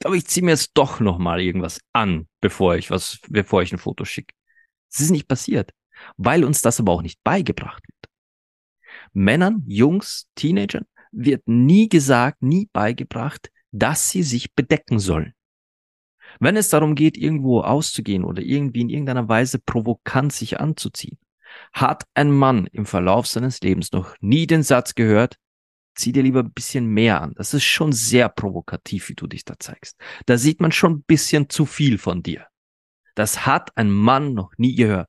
glaube 0.00 0.16
ich 0.16 0.26
ziehe 0.26 0.44
mir 0.44 0.50
jetzt 0.50 0.72
doch 0.74 0.98
noch 0.98 1.18
mal 1.18 1.40
irgendwas 1.40 1.80
an, 1.92 2.26
bevor 2.40 2.74
ich 2.74 2.90
was, 2.90 3.20
bevor 3.28 3.62
ich 3.62 3.72
ein 3.72 3.78
Foto 3.78 4.04
schicke. 4.04 4.34
Es 4.92 5.00
ist 5.00 5.10
nicht 5.10 5.28
passiert, 5.28 5.70
weil 6.16 6.44
uns 6.44 6.60
das 6.60 6.80
aber 6.80 6.92
auch 6.92 7.02
nicht 7.02 7.22
beigebracht 7.22 7.84
wird. 7.86 7.95
Männern, 9.16 9.62
Jungs, 9.66 10.28
Teenagern 10.34 10.84
wird 11.10 11.48
nie 11.48 11.88
gesagt, 11.88 12.42
nie 12.42 12.68
beigebracht, 12.72 13.50
dass 13.72 14.10
sie 14.10 14.22
sich 14.22 14.52
bedecken 14.54 14.98
sollen. 14.98 15.32
Wenn 16.38 16.56
es 16.56 16.68
darum 16.68 16.94
geht, 16.94 17.16
irgendwo 17.16 17.62
auszugehen 17.62 18.24
oder 18.24 18.42
irgendwie 18.42 18.82
in 18.82 18.90
irgendeiner 18.90 19.26
Weise 19.26 19.58
provokant 19.58 20.34
sich 20.34 20.60
anzuziehen, 20.60 21.18
hat 21.72 22.04
ein 22.12 22.30
Mann 22.30 22.66
im 22.72 22.84
Verlauf 22.84 23.26
seines 23.26 23.60
Lebens 23.60 23.90
noch 23.92 24.14
nie 24.20 24.46
den 24.46 24.62
Satz 24.62 24.94
gehört, 24.94 25.38
zieh 25.94 26.12
dir 26.12 26.22
lieber 26.22 26.40
ein 26.40 26.52
bisschen 26.52 26.86
mehr 26.86 27.22
an. 27.22 27.32
Das 27.36 27.54
ist 27.54 27.64
schon 27.64 27.92
sehr 27.92 28.28
provokativ, 28.28 29.08
wie 29.08 29.14
du 29.14 29.26
dich 29.26 29.46
da 29.46 29.54
zeigst. 29.58 29.98
Da 30.26 30.36
sieht 30.36 30.60
man 30.60 30.72
schon 30.72 30.92
ein 30.92 31.04
bisschen 31.04 31.48
zu 31.48 31.64
viel 31.64 31.96
von 31.96 32.22
dir. 32.22 32.48
Das 33.14 33.46
hat 33.46 33.74
ein 33.78 33.90
Mann 33.90 34.34
noch 34.34 34.52
nie 34.58 34.74
gehört. 34.74 35.08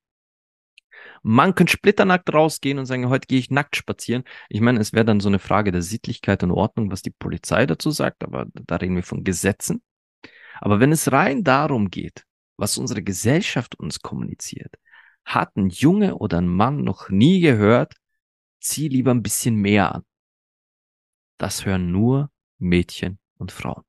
Man 1.29 1.55
könnte 1.55 1.73
splitternackt 1.73 2.33
rausgehen 2.33 2.79
und 2.79 2.85
sagen, 2.85 3.09
heute 3.09 3.27
gehe 3.27 3.37
ich 3.37 3.51
nackt 3.51 3.75
spazieren. 3.75 4.23
Ich 4.47 4.61
meine, 4.61 4.79
es 4.79 4.93
wäre 4.93 5.03
dann 5.03 5.19
so 5.19 5.27
eine 5.27 5.39
Frage 5.39 5.73
der 5.73 5.81
Sittlichkeit 5.81 6.41
und 6.41 6.51
Ordnung, 6.51 6.89
was 6.89 7.01
die 7.01 7.09
Polizei 7.11 7.65
dazu 7.65 7.91
sagt, 7.91 8.23
aber 8.23 8.45
da 8.53 8.77
reden 8.77 8.95
wir 8.95 9.03
von 9.03 9.25
Gesetzen. 9.25 9.83
Aber 10.61 10.79
wenn 10.79 10.93
es 10.93 11.11
rein 11.11 11.43
darum 11.43 11.89
geht, 11.89 12.23
was 12.55 12.77
unsere 12.77 13.03
Gesellschaft 13.03 13.77
uns 13.77 13.99
kommuniziert, 13.99 14.73
hat 15.25 15.53
ein 15.57 15.67
Junge 15.67 16.15
oder 16.15 16.37
ein 16.37 16.47
Mann 16.47 16.85
noch 16.85 17.09
nie 17.09 17.41
gehört, 17.41 17.95
zieh 18.61 18.87
lieber 18.87 19.11
ein 19.11 19.21
bisschen 19.21 19.55
mehr 19.55 19.93
an. 19.93 20.05
Das 21.37 21.65
hören 21.65 21.91
nur 21.91 22.31
Mädchen 22.57 23.19
und 23.37 23.51
Frauen. 23.51 23.83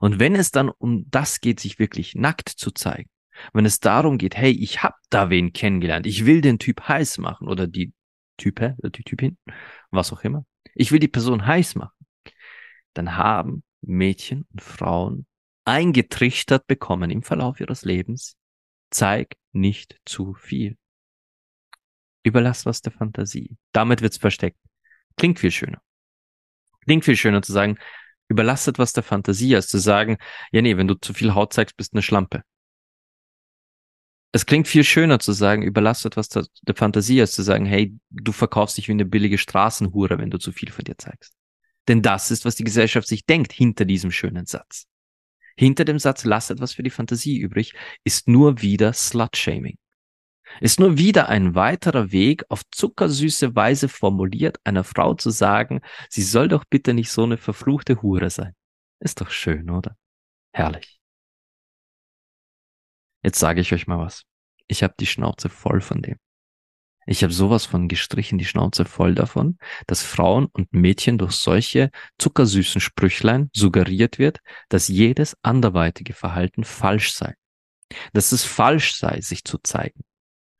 Und 0.00 0.18
wenn 0.18 0.34
es 0.34 0.50
dann 0.50 0.70
um 0.70 1.10
das 1.10 1.42
geht, 1.42 1.60
sich 1.60 1.78
wirklich 1.78 2.14
nackt 2.14 2.48
zu 2.48 2.70
zeigen, 2.70 3.10
wenn 3.52 3.64
es 3.64 3.80
darum 3.80 4.18
geht, 4.18 4.36
hey, 4.36 4.50
ich 4.50 4.82
hab 4.82 4.96
da 5.10 5.30
wen 5.30 5.52
kennengelernt, 5.52 6.06
ich 6.06 6.26
will 6.26 6.40
den 6.40 6.58
Typ 6.58 6.88
heiß 6.88 7.18
machen 7.18 7.48
oder 7.48 7.66
die 7.66 7.92
Type, 8.36 8.76
oder 8.78 8.90
die 8.90 9.02
Typin, 9.02 9.36
was 9.90 10.12
auch 10.12 10.22
immer, 10.22 10.44
ich 10.74 10.92
will 10.92 11.00
die 11.00 11.08
Person 11.08 11.46
heiß 11.46 11.74
machen, 11.74 12.06
dann 12.94 13.16
haben 13.16 13.62
Mädchen 13.80 14.46
und 14.52 14.62
Frauen 14.62 15.26
eingetrichtert 15.64 16.66
bekommen 16.66 17.10
im 17.10 17.22
Verlauf 17.22 17.60
ihres 17.60 17.84
Lebens, 17.84 18.36
zeig 18.90 19.36
nicht 19.52 19.98
zu 20.04 20.34
viel. 20.34 20.76
Überlass 22.22 22.66
was 22.66 22.80
der 22.80 22.92
Fantasie. 22.92 23.56
Damit 23.72 24.00
wird's 24.00 24.16
versteckt. 24.16 24.58
Klingt 25.16 25.38
viel 25.38 25.50
schöner. 25.50 25.80
Klingt 26.84 27.04
viel 27.04 27.16
schöner 27.16 27.42
zu 27.42 27.52
sagen, 27.52 27.78
überlass 28.28 28.66
etwas 28.66 28.92
der 28.92 29.02
Fantasie, 29.02 29.54
als 29.54 29.68
zu 29.68 29.78
sagen, 29.78 30.18
ja 30.52 30.62
nee, 30.62 30.76
wenn 30.76 30.88
du 30.88 30.94
zu 30.94 31.12
viel 31.12 31.34
Haut 31.34 31.52
zeigst, 31.52 31.76
bist 31.76 31.92
du 31.92 31.96
eine 31.96 32.02
Schlampe. 32.02 32.42
Es 34.32 34.44
klingt 34.44 34.68
viel 34.68 34.84
schöner 34.84 35.18
zu 35.20 35.32
sagen, 35.32 35.62
überlass 35.62 36.04
etwas 36.04 36.28
der, 36.28 36.44
Fantasie, 36.74 37.20
als 37.20 37.32
zu 37.32 37.42
sagen, 37.42 37.64
hey, 37.64 37.96
du 38.10 38.32
verkaufst 38.32 38.76
dich 38.76 38.88
wie 38.88 38.92
eine 38.92 39.06
billige 39.06 39.38
Straßenhure, 39.38 40.18
wenn 40.18 40.30
du 40.30 40.38
zu 40.38 40.52
viel 40.52 40.70
von 40.70 40.84
dir 40.84 40.98
zeigst. 40.98 41.34
Denn 41.88 42.02
das 42.02 42.30
ist, 42.30 42.44
was 42.44 42.56
die 42.56 42.64
Gesellschaft 42.64 43.08
sich 43.08 43.24
denkt 43.24 43.52
hinter 43.52 43.86
diesem 43.86 44.10
schönen 44.10 44.44
Satz. 44.44 44.86
Hinter 45.56 45.86
dem 45.86 45.98
Satz, 45.98 46.24
lass 46.24 46.50
etwas 46.50 46.74
für 46.74 46.82
die 46.82 46.90
Fantasie 46.90 47.38
übrig, 47.38 47.74
ist 48.04 48.28
nur 48.28 48.60
wieder 48.60 48.92
Slut-Shaming. 48.92 49.78
Ist 50.60 50.78
nur 50.78 50.98
wieder 50.98 51.28
ein 51.28 51.54
weiterer 51.54 52.12
Weg, 52.12 52.44
auf 52.48 52.62
zuckersüße 52.70 53.54
Weise 53.54 53.88
formuliert, 53.88 54.58
einer 54.64 54.84
Frau 54.84 55.14
zu 55.14 55.30
sagen, 55.30 55.80
sie 56.08 56.22
soll 56.22 56.48
doch 56.48 56.64
bitte 56.68 56.94
nicht 56.94 57.10
so 57.10 57.24
eine 57.24 57.36
verfluchte 57.36 58.02
Hure 58.02 58.30
sein. 58.30 58.54
Ist 59.00 59.20
doch 59.20 59.30
schön, 59.30 59.70
oder? 59.70 59.96
Herrlich. 60.52 60.97
Jetzt 63.22 63.38
sage 63.38 63.60
ich 63.60 63.72
euch 63.72 63.86
mal 63.86 63.98
was. 63.98 64.24
Ich 64.66 64.82
habe 64.82 64.94
die 64.98 65.06
Schnauze 65.06 65.48
voll 65.48 65.80
von 65.80 66.02
dem. 66.02 66.18
Ich 67.10 67.22
habe 67.22 67.32
sowas 67.32 67.64
von 67.64 67.88
gestrichen, 67.88 68.36
die 68.36 68.44
Schnauze 68.44 68.84
voll 68.84 69.14
davon, 69.14 69.58
dass 69.86 70.02
Frauen 70.02 70.44
und 70.44 70.74
Mädchen 70.74 71.16
durch 71.16 71.32
solche 71.32 71.90
zuckersüßen 72.18 72.82
Sprüchlein 72.82 73.48
suggeriert 73.54 74.18
wird, 74.18 74.40
dass 74.68 74.88
jedes 74.88 75.34
anderweitige 75.40 76.12
Verhalten 76.12 76.64
falsch 76.64 77.12
sei. 77.12 77.34
Dass 78.12 78.32
es 78.32 78.44
falsch 78.44 78.96
sei, 78.96 79.22
sich 79.22 79.42
zu 79.44 79.56
zeigen. 79.56 80.04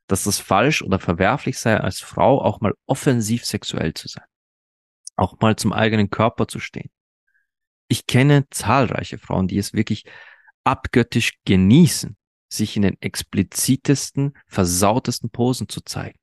Dass 0.07 0.25
es 0.25 0.39
falsch 0.39 0.81
oder 0.81 0.97
verwerflich 0.97 1.59
sei, 1.59 1.79
als 1.79 1.99
Frau 1.99 2.41
auch 2.41 2.61
mal 2.61 2.73
offensiv 2.87 3.45
sexuell 3.45 3.93
zu 3.93 4.07
sein. 4.07 4.25
Auch 5.17 5.39
mal 5.39 5.55
zum 5.55 5.71
eigenen 5.71 6.09
Körper 6.09 6.47
zu 6.47 6.59
stehen. 6.59 6.89
Ich 7.89 8.07
kenne 8.07 8.47
zahlreiche 8.49 9.19
Frauen, 9.19 9.47
die 9.47 9.59
es 9.59 9.73
wirklich 9.73 10.05
abgöttisch 10.63 11.33
genießen, 11.45 12.17
sich 12.49 12.75
in 12.75 12.81
den 12.81 12.97
explizitesten, 13.01 14.33
versautesten 14.47 15.29
Posen 15.29 15.69
zu 15.69 15.81
zeigen. 15.81 16.19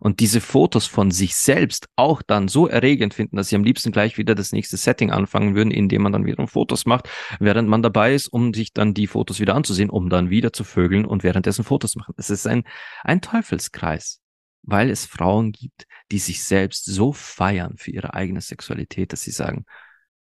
Und 0.00 0.20
diese 0.20 0.40
Fotos 0.40 0.86
von 0.86 1.10
sich 1.10 1.34
selbst 1.34 1.88
auch 1.96 2.20
dann 2.20 2.48
so 2.48 2.66
erregend 2.66 3.14
finden, 3.14 3.36
dass 3.36 3.48
sie 3.48 3.56
am 3.56 3.64
liebsten 3.64 3.92
gleich 3.92 4.18
wieder 4.18 4.34
das 4.34 4.52
nächste 4.52 4.76
Setting 4.76 5.10
anfangen 5.10 5.54
würden, 5.54 5.70
indem 5.70 6.02
man 6.02 6.12
dann 6.12 6.26
wiederum 6.26 6.48
Fotos 6.48 6.84
macht, 6.84 7.08
während 7.38 7.68
man 7.68 7.82
dabei 7.82 8.14
ist, 8.14 8.28
um 8.28 8.52
sich 8.52 8.72
dann 8.72 8.92
die 8.92 9.06
Fotos 9.06 9.40
wieder 9.40 9.54
anzusehen, 9.54 9.90
um 9.90 10.10
dann 10.10 10.30
wieder 10.30 10.52
zu 10.52 10.62
vögeln 10.64 11.06
und 11.06 11.22
währenddessen 11.22 11.64
Fotos 11.64 11.96
machen. 11.96 12.14
Es 12.18 12.28
ist 12.28 12.46
ein, 12.46 12.64
ein 13.02 13.20
Teufelskreis, 13.20 14.20
weil 14.62 14.90
es 14.90 15.06
Frauen 15.06 15.52
gibt, 15.52 15.86
die 16.10 16.18
sich 16.18 16.44
selbst 16.44 16.84
so 16.84 17.12
feiern 17.12 17.76
für 17.78 17.90
ihre 17.90 18.14
eigene 18.14 18.40
Sexualität, 18.40 19.12
dass 19.12 19.22
sie 19.22 19.30
sagen, 19.30 19.64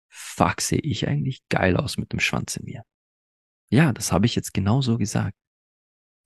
fuck, 0.09 0.61
sehe 0.63 0.81
ich 0.81 1.07
eigentlich 1.07 1.43
geil 1.51 1.77
aus 1.77 1.99
mit 1.99 2.13
dem 2.13 2.21
Schwanz 2.21 2.57
in 2.57 2.65
mir. 2.65 2.83
Ja, 3.71 3.93
das 3.93 4.13
habe 4.13 4.27
ich 4.27 4.35
jetzt 4.35 4.55
genau 4.55 4.81
so 4.81 4.99
gesagt. 4.99 5.37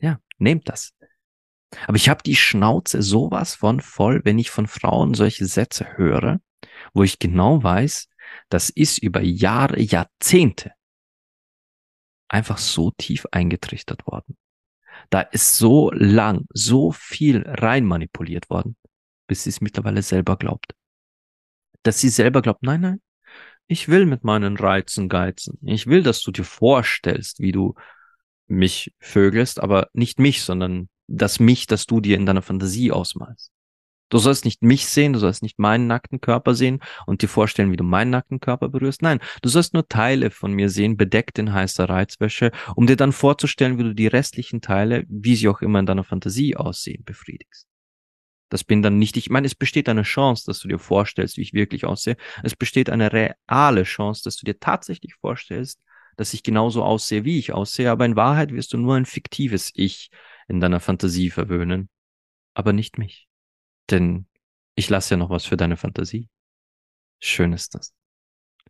Ja, 0.00 0.20
nehmt 0.38 0.68
das. 0.68 0.92
Aber 1.86 1.96
ich 1.96 2.08
habe 2.08 2.22
die 2.22 2.36
Schnauze 2.36 3.02
sowas 3.02 3.54
von 3.54 3.80
voll, 3.80 4.22
wenn 4.24 4.38
ich 4.38 4.50
von 4.50 4.66
Frauen 4.66 5.14
solche 5.14 5.46
Sätze 5.46 5.96
höre, 5.96 6.40
wo 6.92 7.02
ich 7.02 7.18
genau 7.18 7.62
weiß, 7.62 8.08
das 8.48 8.70
ist 8.70 8.98
über 8.98 9.20
Jahre, 9.22 9.80
Jahrzehnte 9.80 10.72
einfach 12.28 12.58
so 12.58 12.92
tief 12.92 13.26
eingetrichtert 13.30 14.06
worden. 14.06 14.36
Da 15.10 15.20
ist 15.20 15.56
so 15.56 15.90
lang, 15.92 16.46
so 16.52 16.92
viel 16.92 17.42
rein 17.46 17.84
manipuliert 17.84 18.50
worden, 18.50 18.76
bis 19.26 19.44
sie 19.44 19.50
es 19.50 19.60
mittlerweile 19.60 20.02
selber 20.02 20.36
glaubt. 20.36 20.74
Dass 21.82 22.00
sie 22.00 22.08
selber 22.08 22.42
glaubt, 22.42 22.62
nein, 22.62 22.80
nein, 22.82 23.02
ich 23.70 23.88
will 23.88 24.04
mit 24.04 24.24
meinen 24.24 24.56
Reizen 24.56 25.08
geizen. 25.08 25.56
Ich 25.62 25.86
will, 25.86 26.02
dass 26.02 26.22
du 26.22 26.32
dir 26.32 26.44
vorstellst, 26.44 27.38
wie 27.38 27.52
du 27.52 27.74
mich 28.48 28.92
vögelst, 28.98 29.62
aber 29.62 29.88
nicht 29.92 30.18
mich, 30.18 30.42
sondern 30.42 30.88
das 31.06 31.38
mich, 31.38 31.68
das 31.68 31.86
du 31.86 32.00
dir 32.00 32.16
in 32.16 32.26
deiner 32.26 32.42
Fantasie 32.42 32.90
ausmalst. 32.90 33.52
Du 34.08 34.18
sollst 34.18 34.44
nicht 34.44 34.60
mich 34.62 34.86
sehen, 34.86 35.12
du 35.12 35.20
sollst 35.20 35.44
nicht 35.44 35.60
meinen 35.60 35.86
nackten 35.86 36.20
Körper 36.20 36.56
sehen 36.56 36.80
und 37.06 37.22
dir 37.22 37.28
vorstellen, 37.28 37.70
wie 37.70 37.76
du 37.76 37.84
meinen 37.84 38.10
nackten 38.10 38.40
Körper 38.40 38.68
berührst. 38.68 39.02
Nein, 39.02 39.20
du 39.40 39.48
sollst 39.48 39.72
nur 39.72 39.86
Teile 39.86 40.32
von 40.32 40.52
mir 40.52 40.68
sehen, 40.68 40.96
bedeckt 40.96 41.38
in 41.38 41.52
heißer 41.52 41.88
Reizwäsche, 41.88 42.50
um 42.74 42.88
dir 42.88 42.96
dann 42.96 43.12
vorzustellen, 43.12 43.78
wie 43.78 43.84
du 43.84 43.94
die 43.94 44.08
restlichen 44.08 44.60
Teile, 44.60 45.04
wie 45.08 45.36
sie 45.36 45.48
auch 45.48 45.62
immer 45.62 45.78
in 45.78 45.86
deiner 45.86 46.02
Fantasie 46.02 46.56
aussehen, 46.56 47.04
befriedigst. 47.04 47.68
Das 48.50 48.64
bin 48.64 48.82
dann 48.82 48.98
nicht 48.98 49.16
ich. 49.16 49.26
Ich 49.26 49.30
meine, 49.30 49.46
es 49.46 49.54
besteht 49.54 49.88
eine 49.88 50.02
Chance, 50.02 50.44
dass 50.46 50.58
du 50.58 50.68
dir 50.68 50.78
vorstellst, 50.78 51.38
wie 51.38 51.42
ich 51.42 51.54
wirklich 51.54 51.86
aussehe. 51.86 52.16
Es 52.42 52.54
besteht 52.54 52.90
eine 52.90 53.12
reale 53.12 53.84
Chance, 53.84 54.22
dass 54.24 54.36
du 54.36 54.44
dir 54.44 54.58
tatsächlich 54.58 55.14
vorstellst, 55.14 55.80
dass 56.16 56.34
ich 56.34 56.42
genauso 56.42 56.84
aussehe, 56.84 57.24
wie 57.24 57.38
ich 57.38 57.52
aussehe. 57.52 57.90
Aber 57.90 58.04
in 58.04 58.16
Wahrheit 58.16 58.52
wirst 58.52 58.72
du 58.72 58.76
nur 58.76 58.96
ein 58.96 59.06
fiktives 59.06 59.70
Ich 59.74 60.10
in 60.48 60.60
deiner 60.60 60.80
Fantasie 60.80 61.30
verwöhnen. 61.30 61.88
Aber 62.52 62.72
nicht 62.72 62.98
mich. 62.98 63.28
Denn 63.88 64.26
ich 64.74 64.90
lasse 64.90 65.14
ja 65.14 65.16
noch 65.16 65.30
was 65.30 65.46
für 65.46 65.56
deine 65.56 65.76
Fantasie. 65.76 66.28
Schön 67.20 67.52
ist 67.52 67.74
das. 67.74 67.94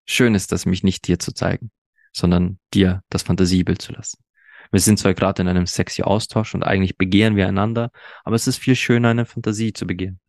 Schön 0.06 0.34
ist 0.34 0.52
das, 0.52 0.66
mich 0.66 0.82
nicht 0.82 1.06
dir 1.06 1.18
zu 1.18 1.32
zeigen, 1.32 1.70
sondern 2.12 2.58
dir 2.74 3.02
das 3.08 3.22
Fantasiebild 3.22 3.80
zu 3.80 3.92
lassen. 3.92 4.22
Wir 4.70 4.80
sind 4.80 4.98
zwar 4.98 5.14
gerade 5.14 5.42
in 5.42 5.48
einem 5.48 5.66
sexy 5.66 6.02
Austausch 6.02 6.54
und 6.54 6.62
eigentlich 6.62 6.96
begehren 6.96 7.36
wir 7.36 7.48
einander, 7.48 7.90
aber 8.24 8.36
es 8.36 8.46
ist 8.46 8.58
viel 8.58 8.76
schöner, 8.76 9.08
eine 9.08 9.26
Fantasie 9.26 9.72
zu 9.72 9.86
begehren, 9.86 10.20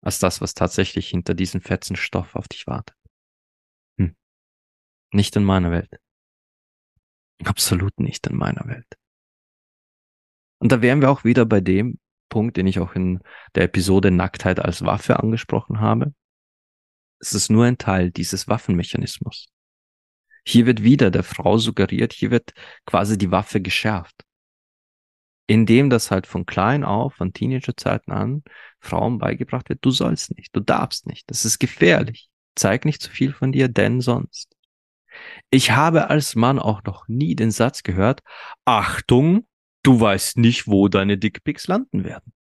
als 0.00 0.18
das, 0.20 0.40
was 0.40 0.54
tatsächlich 0.54 1.08
hinter 1.08 1.34
diesem 1.34 1.60
fetzen 1.60 1.96
Stoff 1.96 2.36
auf 2.36 2.46
dich 2.46 2.66
wartet. 2.66 2.96
Hm. 3.98 4.14
Nicht 5.12 5.34
in 5.36 5.44
meiner 5.44 5.72
Welt. 5.72 5.90
Absolut 7.44 7.98
nicht 7.98 8.26
in 8.28 8.36
meiner 8.36 8.66
Welt. 8.66 8.86
Und 10.58 10.70
da 10.70 10.80
wären 10.80 11.00
wir 11.00 11.10
auch 11.10 11.24
wieder 11.24 11.44
bei 11.44 11.60
dem 11.60 11.98
Punkt, 12.28 12.56
den 12.56 12.66
ich 12.66 12.78
auch 12.78 12.94
in 12.94 13.20
der 13.54 13.64
Episode 13.64 14.10
Nacktheit 14.10 14.60
als 14.60 14.84
Waffe 14.84 15.18
angesprochen 15.18 15.80
habe. 15.80 16.14
Es 17.18 17.32
ist 17.32 17.50
nur 17.50 17.64
ein 17.64 17.78
Teil 17.78 18.10
dieses 18.10 18.48
Waffenmechanismus. 18.48 19.53
Hier 20.46 20.66
wird 20.66 20.82
wieder 20.82 21.10
der 21.10 21.22
Frau 21.22 21.58
suggeriert, 21.58 22.12
hier 22.12 22.30
wird 22.30 22.52
quasi 22.86 23.16
die 23.18 23.30
Waffe 23.30 23.60
geschärft. 23.60 24.24
Indem 25.46 25.90
das 25.90 26.10
halt 26.10 26.26
von 26.26 26.46
klein 26.46 26.84
auf, 26.84 27.14
von 27.14 27.32
Teenagerzeiten 27.32 28.12
an, 28.12 28.42
Frauen 28.80 29.18
beigebracht 29.18 29.68
wird, 29.68 29.84
du 29.84 29.90
sollst 29.90 30.36
nicht, 30.36 30.54
du 30.56 30.60
darfst 30.60 31.06
nicht, 31.06 31.30
das 31.30 31.44
ist 31.44 31.58
gefährlich. 31.58 32.28
Zeig 32.54 32.84
nicht 32.84 33.02
zu 33.02 33.10
viel 33.10 33.32
von 33.32 33.52
dir, 33.52 33.68
denn 33.68 34.00
sonst. 34.00 34.54
Ich 35.50 35.72
habe 35.72 36.08
als 36.08 36.34
Mann 36.34 36.58
auch 36.58 36.82
noch 36.84 37.08
nie 37.08 37.34
den 37.34 37.50
Satz 37.50 37.82
gehört, 37.82 38.22
Achtung, 38.64 39.46
Du 39.84 40.00
weißt 40.00 40.38
nicht, 40.38 40.66
wo 40.66 40.88
deine 40.88 41.18
Dickpics 41.18 41.68
landen 41.68 42.04
werden. 42.04 42.32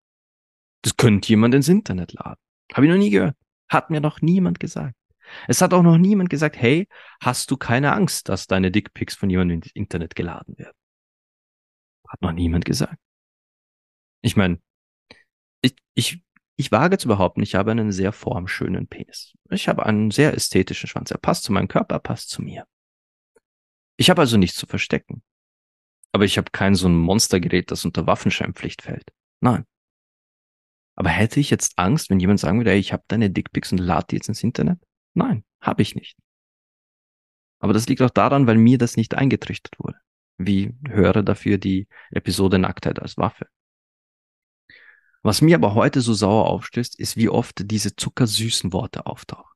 Das 0.81 0.95
könnte 0.95 1.27
jemand 1.27 1.53
ins 1.53 1.67
Internet 1.67 2.13
laden. 2.13 2.39
Habe 2.73 2.85
ich 2.85 2.91
noch 2.91 2.97
nie 2.97 3.09
gehört. 3.09 3.35
Hat 3.67 3.89
mir 3.89 3.99
noch 3.99 4.21
niemand 4.21 4.61
gesagt. 4.61 4.95
Es 5.47 5.61
hat 5.61 5.73
auch 5.73 5.83
noch 5.83 5.97
niemand 5.97 6.29
gesagt, 6.29 6.57
hey, 6.57 6.87
hast 7.21 7.51
du 7.51 7.57
keine 7.57 7.93
Angst, 7.93 8.29
dass 8.29 8.47
deine 8.47 8.71
Dickpics 8.71 9.15
von 9.15 9.29
jemandem 9.29 9.57
ins 9.61 9.71
Internet 9.73 10.15
geladen 10.15 10.57
werden? 10.57 10.77
Hat 12.07 12.21
noch 12.21 12.31
niemand 12.31 12.65
gesagt. 12.65 12.97
Ich 14.21 14.35
meine, 14.35 14.59
ich, 15.61 15.75
ich, 15.93 16.23
ich 16.55 16.71
wage 16.71 16.97
zu 16.97 17.07
behaupten, 17.07 17.41
ich 17.41 17.55
habe 17.55 17.71
einen 17.71 17.91
sehr 17.91 18.11
formschönen 18.11 18.87
Penis. 18.87 19.33
Ich 19.49 19.67
habe 19.67 19.85
einen 19.85 20.11
sehr 20.11 20.33
ästhetischen 20.33 20.87
Schwanz. 20.87 21.11
Er 21.11 21.17
passt 21.17 21.43
zu 21.43 21.51
meinem 21.51 21.67
Körper, 21.67 21.99
passt 21.99 22.29
zu 22.29 22.41
mir. 22.41 22.65
Ich 23.97 24.09
habe 24.09 24.21
also 24.21 24.37
nichts 24.37 24.57
zu 24.57 24.65
verstecken. 24.65 25.23
Aber 26.11 26.25
ich 26.25 26.37
habe 26.37 26.51
kein 26.51 26.75
so 26.75 26.87
ein 26.87 26.95
Monstergerät, 26.95 27.71
das 27.71 27.85
unter 27.85 28.05
Waffenscheinpflicht 28.05 28.83
fällt. 28.83 29.11
Nein. 29.41 29.65
Aber 30.95 31.09
hätte 31.09 31.39
ich 31.39 31.49
jetzt 31.49 31.73
Angst, 31.77 32.09
wenn 32.09 32.19
jemand 32.19 32.39
sagen 32.39 32.59
würde, 32.59 32.71
ey, 32.71 32.77
ich 32.77 32.93
habe 32.93 33.03
deine 33.07 33.31
Dickpics 33.31 33.71
und 33.71 33.79
lade 33.79 34.07
die 34.11 34.15
jetzt 34.17 34.29
ins 34.29 34.43
Internet? 34.43 34.79
Nein, 35.13 35.43
habe 35.61 35.81
ich 35.81 35.95
nicht. 35.95 36.17
Aber 37.59 37.73
das 37.73 37.87
liegt 37.87 38.01
auch 38.01 38.09
daran, 38.09 38.47
weil 38.47 38.57
mir 38.57 38.77
das 38.77 38.97
nicht 38.97 39.15
eingetrichtert 39.15 39.79
wurde. 39.79 39.97
Wie 40.37 40.75
höre 40.87 41.23
dafür 41.23 41.57
die 41.57 41.87
Episode 42.11 42.59
Nacktheit 42.59 43.01
als 43.01 43.17
Waffe. 43.17 43.47
Was 45.21 45.41
mir 45.41 45.55
aber 45.55 45.73
heute 45.73 46.01
so 46.01 46.13
sauer 46.13 46.47
aufstößt, 46.47 46.99
ist, 46.99 47.15
wie 47.15 47.29
oft 47.29 47.71
diese 47.71 47.95
zuckersüßen 47.95 48.73
Worte 48.73 49.05
auftauchen. 49.05 49.49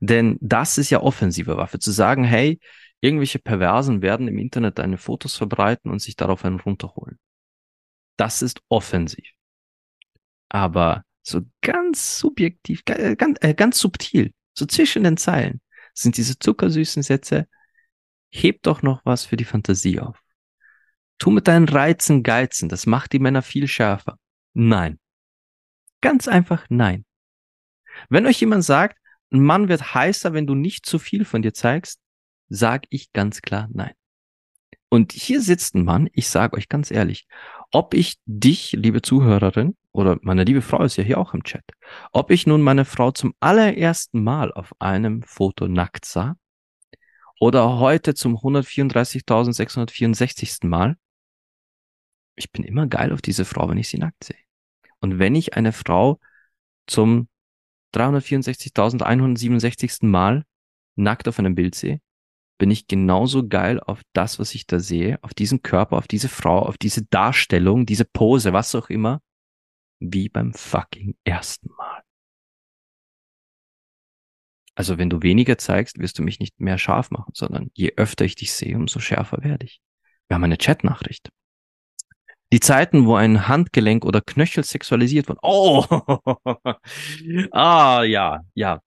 Denn 0.00 0.38
das 0.40 0.78
ist 0.78 0.90
ja 0.90 1.00
offensive 1.00 1.56
Waffe. 1.56 1.78
Zu 1.78 1.92
sagen, 1.92 2.24
hey, 2.24 2.58
irgendwelche 3.00 3.38
Perversen 3.38 4.02
werden 4.02 4.26
im 4.26 4.38
Internet 4.38 4.78
deine 4.78 4.98
Fotos 4.98 5.36
verbreiten 5.36 5.90
und 5.90 6.00
sich 6.00 6.16
darauf 6.16 6.44
einen 6.44 6.58
runterholen. 6.58 7.18
Das 8.16 8.42
ist 8.42 8.60
offensiv. 8.68 9.30
Aber 10.48 11.04
so 11.22 11.42
ganz 11.60 12.18
subjektiv, 12.18 12.84
ganz, 12.84 13.38
äh, 13.40 13.54
ganz 13.54 13.78
subtil, 13.78 14.32
so 14.60 14.66
zwischen 14.66 15.04
den 15.04 15.16
Zeilen, 15.16 15.62
sind 15.94 16.18
diese 16.18 16.38
zuckersüßen 16.38 17.02
Sätze, 17.02 17.48
heb 18.30 18.62
doch 18.62 18.82
noch 18.82 19.00
was 19.04 19.24
für 19.24 19.36
die 19.36 19.46
Fantasie 19.46 19.98
auf. 19.98 20.20
Tu 21.18 21.30
mit 21.30 21.48
deinen 21.48 21.68
Reizen 21.68 22.22
geizen, 22.22 22.68
das 22.68 22.86
macht 22.86 23.12
die 23.12 23.18
Männer 23.18 23.42
viel 23.42 23.66
schärfer. 23.66 24.18
Nein. 24.52 25.00
Ganz 26.02 26.28
einfach 26.28 26.66
nein. 26.68 27.04
Wenn 28.08 28.26
euch 28.26 28.40
jemand 28.40 28.64
sagt, 28.64 28.98
ein 29.32 29.42
Mann 29.42 29.68
wird 29.68 29.94
heißer, 29.94 30.34
wenn 30.34 30.46
du 30.46 30.54
nicht 30.54 30.84
zu 30.84 30.98
viel 30.98 31.24
von 31.24 31.40
dir 31.40 31.54
zeigst, 31.54 32.00
sag 32.48 32.84
ich 32.90 33.12
ganz 33.12 33.40
klar 33.40 33.68
nein. 33.72 33.94
Und 34.90 35.12
hier 35.12 35.40
sitzt 35.40 35.74
ein 35.74 35.84
Mann, 35.84 36.10
ich 36.12 36.28
sage 36.28 36.56
euch 36.56 36.68
ganz 36.68 36.90
ehrlich, 36.90 37.26
ob 37.70 37.94
ich 37.94 38.18
dich, 38.26 38.72
liebe 38.72 39.02
Zuhörerin, 39.02 39.76
oder 39.92 40.18
meine 40.22 40.44
liebe 40.44 40.62
Frau 40.62 40.82
ist 40.82 40.96
ja 40.96 41.04
hier 41.04 41.18
auch 41.18 41.34
im 41.34 41.44
Chat, 41.44 41.64
ob 42.12 42.30
ich 42.30 42.46
nun 42.46 42.60
meine 42.60 42.84
Frau 42.84 43.10
zum 43.12 43.34
allerersten 43.40 44.22
Mal 44.22 44.52
auf 44.52 44.72
einem 44.78 45.22
Foto 45.22 45.68
nackt 45.68 46.04
sah 46.04 46.36
oder 47.40 47.78
heute 47.78 48.14
zum 48.14 48.36
134.664. 48.36 50.66
Mal, 50.66 50.96
ich 52.36 52.52
bin 52.52 52.64
immer 52.64 52.86
geil 52.86 53.12
auf 53.12 53.22
diese 53.22 53.44
Frau, 53.44 53.68
wenn 53.68 53.78
ich 53.78 53.88
sie 53.88 53.98
nackt 53.98 54.24
sehe. 54.24 54.38
Und 55.00 55.18
wenn 55.18 55.34
ich 55.34 55.54
eine 55.54 55.72
Frau 55.72 56.20
zum 56.86 57.28
364.167. 57.94 60.06
Mal 60.06 60.44
nackt 60.96 61.28
auf 61.28 61.38
einem 61.38 61.54
Bild 61.54 61.74
sehe, 61.74 62.00
bin 62.60 62.70
ich 62.70 62.86
genauso 62.86 63.48
geil 63.48 63.80
auf 63.80 64.02
das, 64.12 64.38
was 64.38 64.54
ich 64.54 64.66
da 64.66 64.80
sehe, 64.80 65.18
auf 65.22 65.32
diesen 65.32 65.62
Körper, 65.62 65.96
auf 65.96 66.06
diese 66.06 66.28
Frau, 66.28 66.58
auf 66.58 66.76
diese 66.76 67.02
Darstellung, 67.06 67.86
diese 67.86 68.04
Pose, 68.04 68.52
was 68.52 68.74
auch 68.74 68.90
immer, 68.90 69.22
wie 69.98 70.28
beim 70.28 70.52
fucking 70.52 71.16
ersten 71.24 71.70
Mal. 71.72 72.02
Also 74.74 74.98
wenn 74.98 75.08
du 75.08 75.22
weniger 75.22 75.56
zeigst, 75.56 75.98
wirst 75.98 76.18
du 76.18 76.22
mich 76.22 76.38
nicht 76.38 76.60
mehr 76.60 76.76
scharf 76.76 77.10
machen, 77.10 77.32
sondern 77.34 77.70
je 77.72 77.94
öfter 77.96 78.26
ich 78.26 78.34
dich 78.34 78.52
sehe, 78.52 78.76
umso 78.76 79.00
schärfer 79.00 79.42
werde 79.42 79.64
ich. 79.64 79.80
Wir 80.28 80.34
haben 80.34 80.44
eine 80.44 80.58
Chatnachricht. 80.58 81.30
Die 82.52 82.60
Zeiten, 82.60 83.06
wo 83.06 83.14
ein 83.14 83.48
Handgelenk 83.48 84.04
oder 84.04 84.20
Knöchel 84.20 84.64
sexualisiert 84.64 85.28
wird. 85.28 85.38
Oh, 85.40 85.82
ah 87.52 88.02
ja, 88.02 88.40
ja. 88.54 88.80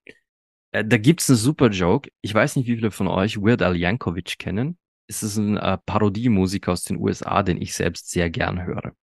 Äh, 0.73 0.83
da 0.83 0.97
gibt's 0.97 1.29
einen 1.29 1.37
super 1.37 1.69
Joke. 1.69 2.09
Ich 2.21 2.33
weiß 2.33 2.57
nicht, 2.57 2.67
wie 2.67 2.75
viele 2.75 2.91
von 2.91 3.07
euch 3.07 3.37
Weird 3.37 3.61
Al 3.61 3.77
Yankovic 3.77 4.37
kennen. 4.37 4.77
Es 5.07 5.23
ist 5.23 5.37
ein 5.37 5.57
äh, 5.57 5.77
Parodiemusiker 5.85 6.73
aus 6.73 6.83
den 6.83 6.97
USA, 6.97 7.43
den 7.43 7.61
ich 7.61 7.73
selbst 7.73 8.09
sehr 8.09 8.29
gern 8.29 8.65
höre. 8.65 8.93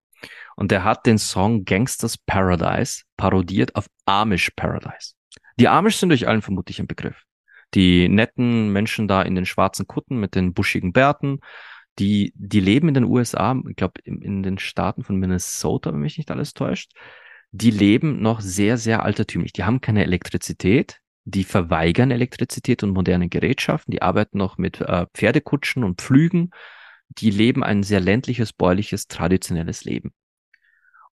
Und 0.56 0.70
der 0.70 0.84
hat 0.84 1.06
den 1.06 1.16
Song 1.16 1.64
Gangsters 1.64 2.18
Paradise 2.18 3.04
parodiert 3.16 3.76
auf 3.76 3.86
Amish 4.04 4.50
Paradise. 4.50 5.14
Die 5.58 5.68
Amish 5.68 5.96
sind 5.96 6.12
euch 6.12 6.28
allen 6.28 6.42
vermutlich 6.42 6.80
ein 6.80 6.86
Begriff. 6.86 7.22
Die 7.74 8.08
netten 8.08 8.72
Menschen 8.72 9.06
da 9.06 9.22
in 9.22 9.34
den 9.34 9.46
schwarzen 9.46 9.86
Kutten 9.86 10.18
mit 10.18 10.34
den 10.34 10.52
buschigen 10.52 10.92
Bärten, 10.92 11.38
die, 11.98 12.32
die 12.34 12.60
leben 12.60 12.88
in 12.88 12.94
den 12.94 13.04
USA, 13.04 13.56
ich 13.68 13.76
glaube 13.76 14.00
in, 14.04 14.22
in 14.22 14.42
den 14.42 14.58
Staaten 14.58 15.04
von 15.04 15.16
Minnesota, 15.16 15.92
wenn 15.92 16.00
mich 16.00 16.18
nicht 16.18 16.30
alles 16.30 16.52
täuscht. 16.52 16.92
Die 17.52 17.70
leben 17.70 18.20
noch 18.20 18.40
sehr, 18.40 18.76
sehr 18.76 19.04
altertümlich. 19.04 19.52
Die 19.52 19.64
haben 19.64 19.80
keine 19.80 20.04
Elektrizität, 20.04 21.00
die 21.24 21.44
verweigern 21.44 22.10
Elektrizität 22.10 22.82
und 22.82 22.90
moderne 22.90 23.28
Gerätschaften, 23.28 23.92
die 23.92 24.02
arbeiten 24.02 24.38
noch 24.38 24.58
mit 24.58 24.80
äh, 24.80 25.06
Pferdekutschen 25.14 25.84
und 25.84 26.00
Pflügen, 26.00 26.50
die 27.08 27.30
leben 27.30 27.62
ein 27.62 27.82
sehr 27.82 28.00
ländliches, 28.00 28.52
bäuerliches, 28.52 29.06
traditionelles 29.06 29.84
Leben. 29.84 30.12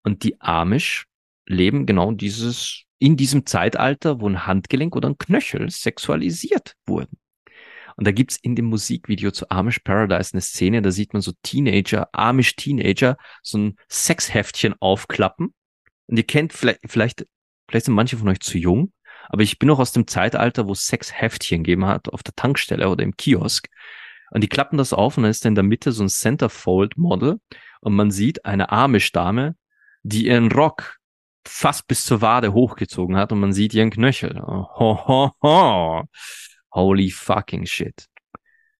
Und 0.03 0.23
die 0.23 0.41
Amish 0.41 1.07
leben 1.47 1.87
genau 1.87 2.13
dieses, 2.13 2.85
in 2.99 3.17
diesem 3.17 3.47
Zeitalter, 3.47 4.21
wo 4.21 4.29
ein 4.29 4.47
Handgelenk 4.47 4.95
oder 4.95 5.09
ein 5.09 5.19
Knöchel 5.19 5.71
sexualisiert 5.71 6.75
wurden. 6.87 7.19
Und 7.97 8.07
da 8.07 8.13
gibt's 8.13 8.39
in 8.43 8.55
dem 8.55 8.67
Musikvideo 8.67 9.31
zu 9.31 9.49
Amish 9.49 9.79
Paradise 9.79 10.35
eine 10.35 10.43
Szene, 10.43 10.83
da 10.83 10.91
sieht 10.91 11.15
man 11.15 11.23
so 11.23 11.33
Teenager, 11.43 12.09
Amish 12.13 12.55
Teenager, 12.57 13.17
so 13.43 13.59
ein 13.59 13.77
Sexheftchen 13.91 14.75
aufklappen. 14.81 15.55
Und 16.07 16.17
ihr 16.17 16.27
kennt 16.27 16.53
vielleicht, 16.53 16.81
vielleicht, 16.87 17.27
vielleicht 17.69 17.87
sind 17.87 17.95
manche 17.95 18.19
von 18.19 18.29
euch 18.29 18.41
zu 18.41 18.59
jung, 18.59 18.93
aber 19.29 19.43
ich 19.43 19.59
bin 19.59 19.69
noch 19.69 19.79
aus 19.79 19.93
dem 19.93 20.07
Zeitalter, 20.07 20.67
wo 20.67 20.73
es 20.73 20.87
Sexheftchen 20.87 21.65
gegeben 21.65 21.87
hat, 21.87 22.09
auf 22.09 22.23
der 22.23 22.35
Tankstelle 22.35 22.89
oder 22.89 23.03
im 23.03 23.17
Kiosk. 23.17 23.69
Und 24.31 24.43
die 24.43 24.49
klappen 24.49 24.79
das 24.79 24.93
auf 24.93 25.17
und 25.17 25.23
dann 25.23 25.31
ist 25.31 25.45
da 25.45 25.49
in 25.49 25.55
der 25.55 25.65
Mitte 25.65 25.93
so 25.93 26.03
ein 26.03 26.09
Centerfold 26.09 26.97
Model 26.97 27.41
und 27.81 27.95
man 27.95 28.11
sieht 28.11 28.45
eine 28.45 28.71
Amish-Dame, 28.71 29.57
die 30.03 30.27
ihren 30.27 30.51
Rock 30.51 30.99
fast 31.47 31.87
bis 31.87 32.05
zur 32.05 32.21
Wade 32.23 32.53
hochgezogen 32.53 33.17
hat 33.17 33.33
und 33.33 33.41
man 33.41 33.53
sieht 33.53 33.75
ihren 33.75 33.91
Knöchel. 33.91 34.41
Ho, 34.41 35.07
ho, 35.07 35.31
ho. 35.43 36.03
Holy 36.73 37.11
fucking 37.11 37.67
shit. 37.67 38.07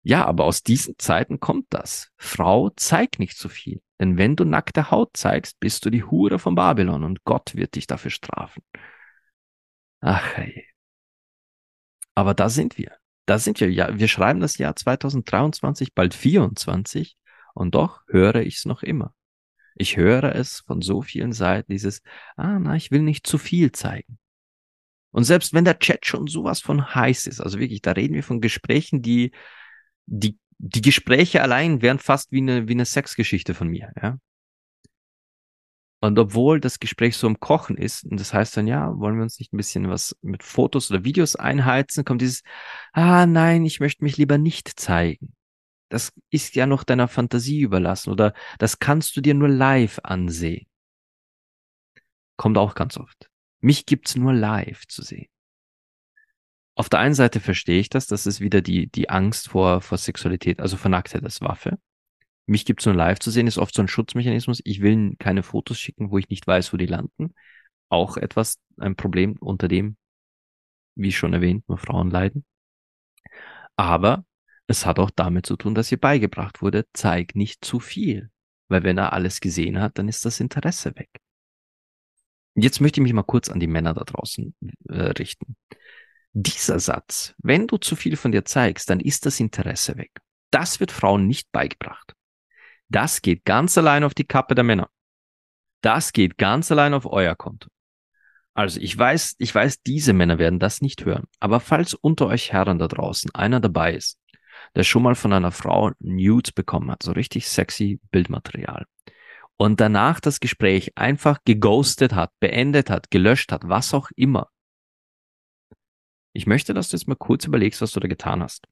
Ja, 0.03 0.25
aber 0.25 0.45
aus 0.45 0.63
diesen 0.63 0.95
Zeiten 0.99 1.41
kommt 1.41 1.67
das. 1.71 2.11
Frau, 2.17 2.71
zeig 2.77 3.19
nicht 3.19 3.37
so 3.37 3.49
viel. 3.49 3.81
Denn 3.99 4.19
wenn 4.19 4.37
du 4.37 4.45
nackte 4.45 4.91
Haut 4.91 5.17
zeigst, 5.17 5.59
bist 5.59 5.85
du 5.85 5.91
die 5.91 6.05
Hure 6.05 6.39
von 6.39 6.55
Babylon 6.55 7.03
und 7.03 7.25
Gott 7.25 7.55
wird 7.57 7.75
dich 7.75 7.87
dafür 7.87 8.11
strafen. 8.11 8.63
Ach 10.01 10.37
hey. 10.37 10.67
Aber 12.15 12.35
da 12.35 12.49
sind 12.49 12.79
wir. 12.79 12.97
Da 13.27 13.39
sind 13.39 13.61
wir. 13.61 13.71
Ja, 13.71 13.99
wir 13.99 14.09
schreiben 14.09 14.41
das 14.41 14.59
Jahr 14.59 14.77
2023, 14.77 15.95
bald 15.95 16.15
24 16.15 17.17
und 17.55 17.75
doch 17.75 18.03
höre 18.09 18.37
ich 18.37 18.57
es 18.57 18.65
noch 18.65 18.83
immer. 18.83 19.15
Ich 19.75 19.97
höre 19.97 20.35
es 20.35 20.61
von 20.61 20.81
so 20.81 21.03
vielen 21.03 21.33
Seiten, 21.33 21.71
dieses, 21.73 22.01
ah, 22.37 22.59
na, 22.59 22.77
ich 22.77 22.91
will 22.91 23.03
nicht 23.03 23.27
zu 23.27 23.37
viel 23.37 23.73
zeigen. 23.73 24.19
Und 25.11 25.25
selbst 25.25 25.53
wenn 25.53 25.65
der 25.65 25.79
Chat 25.79 26.07
schon 26.07 26.27
sowas 26.27 26.61
von 26.61 26.95
heiß 26.95 27.27
ist, 27.27 27.41
also 27.41 27.59
wirklich, 27.59 27.83
da 27.83 27.93
reden 27.93 28.15
wir 28.15 28.23
von 28.23 28.41
Gesprächen, 28.41 29.03
die, 29.03 29.33
die, 30.07 30.39
die 30.59 30.83
Gespräche 30.83 31.43
allein 31.43 31.83
wären 31.83 31.99
fast 31.99 32.33
wie 32.33 32.39
eine, 32.39 32.69
wie 32.69 32.73
eine 32.73 32.87
Sexgeschichte 32.87 33.55
von 33.55 33.69
mir, 33.69 33.93
ja. 34.01 34.19
Und 36.01 36.19
obwohl 36.19 36.61
das 36.61 36.79
Gespräch 36.79 37.17
so 37.17 37.27
im 37.27 37.41
Kochen 37.41 37.77
ist, 37.79 38.05
und 38.05 38.21
das 38.21 38.35
heißt 38.35 38.57
dann, 38.57 38.67
ja, 38.67 38.97
wollen 38.99 39.17
wir 39.17 39.23
uns 39.23 39.39
nicht 39.39 39.53
ein 39.53 39.57
bisschen 39.57 39.89
was 39.89 40.17
mit 40.21 40.43
Fotos 40.43 40.91
oder 40.91 41.05
Videos 41.05 41.37
einheizen, 41.37 42.05
kommt 42.05 42.21
dieses, 42.21 42.43
ah 42.93 43.27
nein, 43.27 43.65
ich 43.65 43.81
möchte 43.81 44.05
mich 44.05 44.17
lieber 44.17 44.37
nicht 44.39 44.79
zeigen. 44.79 45.35
Das 45.89 46.13
ist 46.31 46.55
ja 46.55 46.67
noch 46.67 46.85
deiner 46.85 47.09
Fantasie 47.09 47.61
überlassen 47.61 48.11
oder 48.11 48.35
das 48.59 48.79
kannst 48.79 49.17
du 49.17 49.21
dir 49.21 49.35
nur 49.35 49.49
live 49.49 50.01
ansehen. 50.03 50.67
Kommt 52.37 52.59
auch 52.59 52.75
ganz 52.75 52.99
oft. 52.99 53.31
Mich 53.61 53.87
gibt's 53.87 54.17
nur 54.17 54.35
live 54.35 54.87
zu 54.87 55.03
sehen. 55.03 55.29
Auf 56.75 56.91
der 56.91 56.99
einen 57.01 57.15
Seite 57.15 57.41
verstehe 57.41 57.81
ich 57.81 57.89
das, 57.89 58.07
das 58.07 58.27
ist 58.27 58.41
wieder 58.41 58.61
die, 58.61 58.89
die 58.89 59.09
Angst 59.09 59.49
vor, 59.49 59.81
vor 59.81 59.97
Sexualität, 59.97 60.61
also 60.61 60.77
vor 60.77 60.91
Nacktheit 60.91 61.25
als 61.25 61.41
Waffe. 61.41 61.79
Mich 62.47 62.65
gibt's 62.65 62.87
nur 62.87 62.95
live 62.95 63.19
zu 63.19 63.31
sehen, 63.31 63.47
ist 63.49 63.59
oft 63.59 63.75
so 63.75 63.83
ein 63.83 63.89
Schutzmechanismus. 63.89 64.61
Ich 64.65 64.81
will 64.81 65.17
keine 65.19 65.43
Fotos 65.43 65.79
schicken, 65.79 66.11
wo 66.11 66.19
ich 66.19 66.29
nicht 66.29 66.47
weiß, 66.47 66.73
wo 66.73 66.77
die 66.77 66.87
landen. 66.87 67.35
Auch 67.89 68.17
etwas, 68.17 68.61
ein 68.79 68.97
Problem, 68.97 69.37
unter 69.41 69.69
dem, 69.69 69.97
wie 70.95 71.13
schon 71.13 71.33
erwähnt, 71.33 71.69
nur 71.69 71.79
Frauen 71.79 72.11
leiden. 72.11 72.45
Aber 73.77 74.25
es 74.67 74.87
hat 74.87 74.99
auch 74.99 75.11
damit 75.11 75.47
zu 75.47 75.57
tun, 75.57 75.75
dass 75.75 75.93
ihr 75.93 76.01
beigebracht 76.01 76.63
wurde, 76.63 76.87
zeig 76.93 77.35
nicht 77.35 77.65
zu 77.65 77.81
viel. 77.81 78.31
Weil 78.69 78.83
wenn 78.83 78.99
er 78.99 79.13
alles 79.13 79.41
gesehen 79.41 79.81
hat, 79.81 79.99
dann 79.99 80.09
ist 80.09 80.25
das 80.25 80.41
Interesse 80.41 80.95
weg. 80.97 81.11
Jetzt 82.55 82.81
möchte 82.81 83.01
ich 83.01 83.03
mich 83.03 83.13
mal 83.13 83.23
kurz 83.23 83.51
an 83.51 83.61
die 83.61 83.67
Männer 83.67 83.93
da 83.93 84.03
draußen 84.03 84.55
äh, 84.89 84.95
richten. 84.95 85.57
Dieser 86.33 86.81
Satz, 86.81 87.35
wenn 87.39 87.67
du 87.67 87.77
zu 87.77 87.97
viel 87.97 88.17
von 88.17 88.33
dir 88.33 88.45
zeigst, 88.45 88.91
dann 88.91 88.99
ist 88.99 89.27
das 89.27 89.41
Interesse 89.41 89.97
weg. 89.97 90.11
Das 90.51 90.81
wird 90.81 90.91
Frauen 90.91 91.27
nicht 91.27 91.53
beigebracht. 91.53 92.16
Das 92.89 93.23
geht 93.23 93.45
ganz 93.45 93.77
allein 93.79 94.05
auf 94.05 94.15
die 94.15 94.25
Kappe 94.25 94.55
der 94.55 94.65
Männer. 94.65 94.89
Das 95.81 96.13
geht 96.13 96.39
ganz 96.39 96.71
allein 96.71 96.95
auf 96.95 97.07
euer 97.07 97.35
Konto. 97.35 97.69
Also 98.55 98.81
ich 98.81 98.97
weiß, 98.97 99.37
ich 99.39 99.55
weiß, 99.55 99.83
diese 99.83 100.13
Männer 100.13 100.39
werden 100.39 100.59
das 100.59 100.81
nicht 100.81 101.05
hören. 101.05 101.25
Aber 101.41 101.61
falls 101.61 101.95
unter 101.95 102.27
euch 102.27 102.53
Herren 102.53 102.79
da 102.79 102.89
draußen 102.89 103.35
einer 103.35 103.61
dabei 103.61 103.95
ist, 103.95 104.19
der 104.75 104.83
schon 104.83 105.03
mal 105.03 105.15
von 105.15 105.33
einer 105.33 105.53
Frau 105.53 105.93
Nudes 105.99 106.53
bekommen 106.53 106.91
hat, 106.91 107.03
so 107.03 107.13
richtig 107.13 107.49
sexy 107.49 108.01
Bildmaterial, 108.11 108.87
und 109.59 109.81
danach 109.81 110.21
das 110.21 110.41
Gespräch 110.41 110.97
einfach 110.97 111.39
geghostet 111.45 112.15
hat, 112.15 112.31
beendet 112.41 112.91
hat, 112.91 113.11
gelöscht 113.11 113.53
hat, 113.53 113.69
was 113.69 113.95
auch 113.95 114.11
immer. 114.17 114.51
Ich 116.33 116.47
möchte, 116.47 116.75
dass 116.75 116.91
du 116.91 116.97
jetzt 116.97 117.09
mal 117.09 117.15
kurz 117.15 117.47
überlegst, 117.47 117.81
was 117.81 117.93
du 117.93 118.01
da 118.01 118.09
getan 118.09 118.43
hast. 118.43 118.67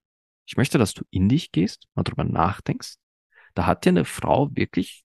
Ich 0.46 0.57
möchte, 0.59 0.77
dass 0.77 0.92
du 0.92 1.05
in 1.11 1.29
dich 1.29 1.53
gehst, 1.53 1.88
mal 1.94 2.03
drüber 2.03 2.24
nachdenkst. 2.24 2.96
Da 3.55 3.67
hat 3.67 3.85
dir 3.85 3.90
eine 3.90 4.05
Frau 4.05 4.55
wirklich 4.55 5.05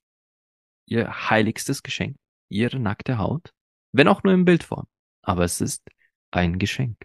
ihr 0.85 1.29
heiligstes 1.29 1.83
Geschenk, 1.83 2.17
ihre 2.49 2.79
nackte 2.79 3.17
Haut, 3.17 3.53
wenn 3.91 4.07
auch 4.07 4.23
nur 4.23 4.33
in 4.33 4.45
Bildform. 4.45 4.87
Aber 5.21 5.43
es 5.43 5.61
ist 5.61 5.87
ein 6.31 6.57
Geschenk. 6.57 6.97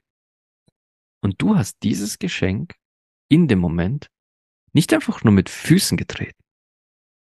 Und 1.21 1.41
du 1.41 1.57
hast 1.57 1.83
dieses 1.83 2.19
Geschenk 2.19 2.75
in 3.29 3.49
dem 3.49 3.59
Moment 3.59 4.11
nicht 4.73 4.93
einfach 4.93 5.23
nur 5.25 5.33
mit 5.33 5.49
Füßen 5.49 5.97
getreten. 5.97 6.39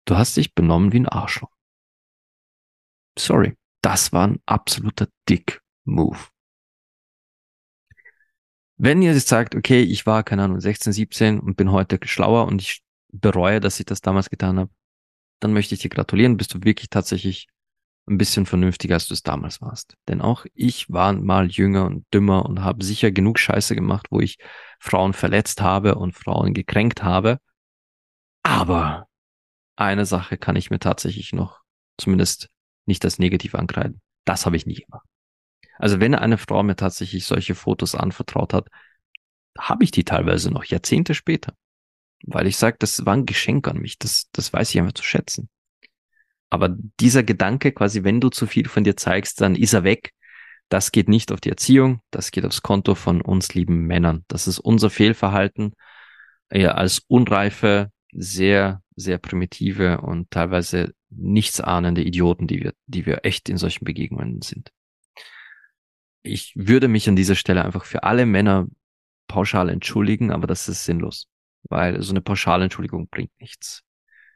Du 0.06 0.18
hast 0.18 0.38
dich 0.38 0.54
benommen 0.54 0.92
wie 0.94 1.00
ein 1.00 1.10
Arschloch. 1.10 1.52
Sorry, 3.18 3.56
das 3.82 4.14
war 4.14 4.28
ein 4.28 4.40
absoluter 4.46 5.08
Dick-Move. 5.30 6.20
Wenn 8.78 9.02
ihr 9.02 9.14
jetzt 9.14 9.30
sagt, 9.30 9.56
okay, 9.56 9.82
ich 9.82 10.06
war, 10.06 10.24
keine 10.24 10.44
Ahnung, 10.44 10.60
16, 10.60 10.92
17 10.92 11.40
und 11.40 11.56
bin 11.56 11.72
heute 11.72 11.98
schlauer 12.06 12.46
und 12.46 12.62
ich 12.62 12.85
bereue, 13.20 13.60
dass 13.60 13.80
ich 13.80 13.86
das 13.86 14.02
damals 14.02 14.30
getan 14.30 14.60
habe, 14.60 14.72
dann 15.40 15.54
möchte 15.54 15.76
ich 15.76 15.82
dir 15.82 15.90
gratulieren, 15.90 16.38
bist 16.38 16.54
du 16.54 16.64
wirklich 16.64 16.90
tatsächlich 16.90 17.48
ein 18.08 18.18
bisschen 18.18 18.46
vernünftiger, 18.46 18.96
als 18.96 19.08
du 19.08 19.14
es 19.14 19.24
damals 19.24 19.62
warst. 19.62 19.96
Denn 20.08 20.22
auch 20.22 20.46
ich 20.54 20.90
war 20.92 21.14
mal 21.14 21.50
jünger 21.50 21.86
und 21.86 22.06
dümmer 22.14 22.46
und 22.46 22.62
habe 22.62 22.84
sicher 22.84 23.12
genug 23.12 23.40
Scheiße 23.40 23.76
gemacht, 23.76 24.08
wo 24.12 24.20
ich 24.20 24.38
Frauen 24.80 25.14
verletzt 25.14 25.62
habe 25.62 25.96
und 25.96 26.14
Frauen 26.14 26.54
gekränkt 26.54 27.04
habe. 27.04 27.40
Aber 28.44 29.08
eine 29.76 30.06
Sache 30.06 30.38
kann 30.38 30.56
ich 30.56 30.70
mir 30.70 30.80
tatsächlich 30.80 31.34
noch 31.34 31.62
zumindest 31.98 32.50
nicht 32.86 33.04
als 33.04 33.18
negativ 33.18 33.56
ankreiden. 33.56 34.02
Das 34.26 34.46
habe 34.46 34.56
ich 34.56 34.66
nie 34.66 34.76
gemacht. 34.76 35.08
Also 35.78 36.00
wenn 36.00 36.16
eine 36.16 36.38
Frau 36.38 36.64
mir 36.64 36.76
tatsächlich 36.76 37.26
solche 37.26 37.56
Fotos 37.56 37.96
anvertraut 37.96 38.54
hat, 38.54 38.70
habe 39.58 39.84
ich 39.84 39.92
die 39.92 40.04
teilweise 40.04 40.52
noch 40.52 40.64
Jahrzehnte 40.66 41.14
später. 41.14 41.56
Weil 42.28 42.48
ich 42.48 42.58
sage, 42.58 42.78
das 42.80 43.06
war 43.06 43.14
ein 43.14 43.26
Geschenk 43.26 43.68
an 43.68 43.78
mich. 43.78 44.00
Das, 44.00 44.30
das 44.32 44.52
weiß 44.52 44.72
ich 44.72 44.80
einfach 44.80 44.94
zu 44.94 45.04
schätzen. 45.04 45.50
Aber 46.50 46.70
dieser 47.00 47.24
Gedanke 47.24 47.72
quasi, 47.72 48.04
wenn 48.04 48.22
du 48.22 48.30
zu 48.30 48.48
viel 48.48 48.68
von 48.68 48.84
dir 48.84 48.96
zeigst, 48.96 49.42
dann 49.42 49.56
ist 49.56 49.74
er 49.74 49.84
weg. 49.84 50.14
Das 50.70 50.92
geht 50.92 51.10
nicht 51.10 51.32
auf 51.32 51.42
die 51.42 51.50
Erziehung, 51.50 52.02
das 52.10 52.32
geht 52.32 52.46
aufs 52.46 52.64
Konto 52.64 52.96
von 52.96 53.22
uns 53.22 53.54
lieben 53.54 53.86
Männern. 53.86 54.26
Das 54.28 54.48
ist 54.48 54.60
unser 54.60 54.90
Fehlverhalten 54.90 55.74
eher 56.50 56.78
als 56.78 57.04
unreife, 57.08 57.92
sehr, 58.12 58.82
sehr 58.96 59.18
primitive 59.18 60.02
und 60.02 60.32
teilweise 60.32 60.94
nichtsahnende 61.10 62.04
Idioten, 62.04 62.48
die 62.48 62.64
wir, 62.64 62.74
die 62.88 63.06
wir 63.06 63.26
echt 63.26 63.50
in 63.50 63.58
solchen 63.58 63.86
Begegnungen 63.86 64.42
sind. 64.42 64.72
Ich 66.24 66.54
würde 66.56 66.88
mich 66.88 67.08
an 67.08 67.16
dieser 67.16 67.36
Stelle 67.36 67.64
einfach 67.64 67.86
für 67.86 68.04
alle 68.04 68.26
Männer 68.26 68.66
pauschal 69.28 69.70
entschuldigen, 69.70 70.32
aber 70.32 70.48
das 70.48 70.68
ist 70.68 70.86
sinnlos, 70.86 71.28
weil 71.70 72.02
so 72.02 72.12
eine 72.12 72.22
pauschale 72.22 72.64
Entschuldigung 72.64 73.08
bringt 73.10 73.32
nichts. 73.40 73.84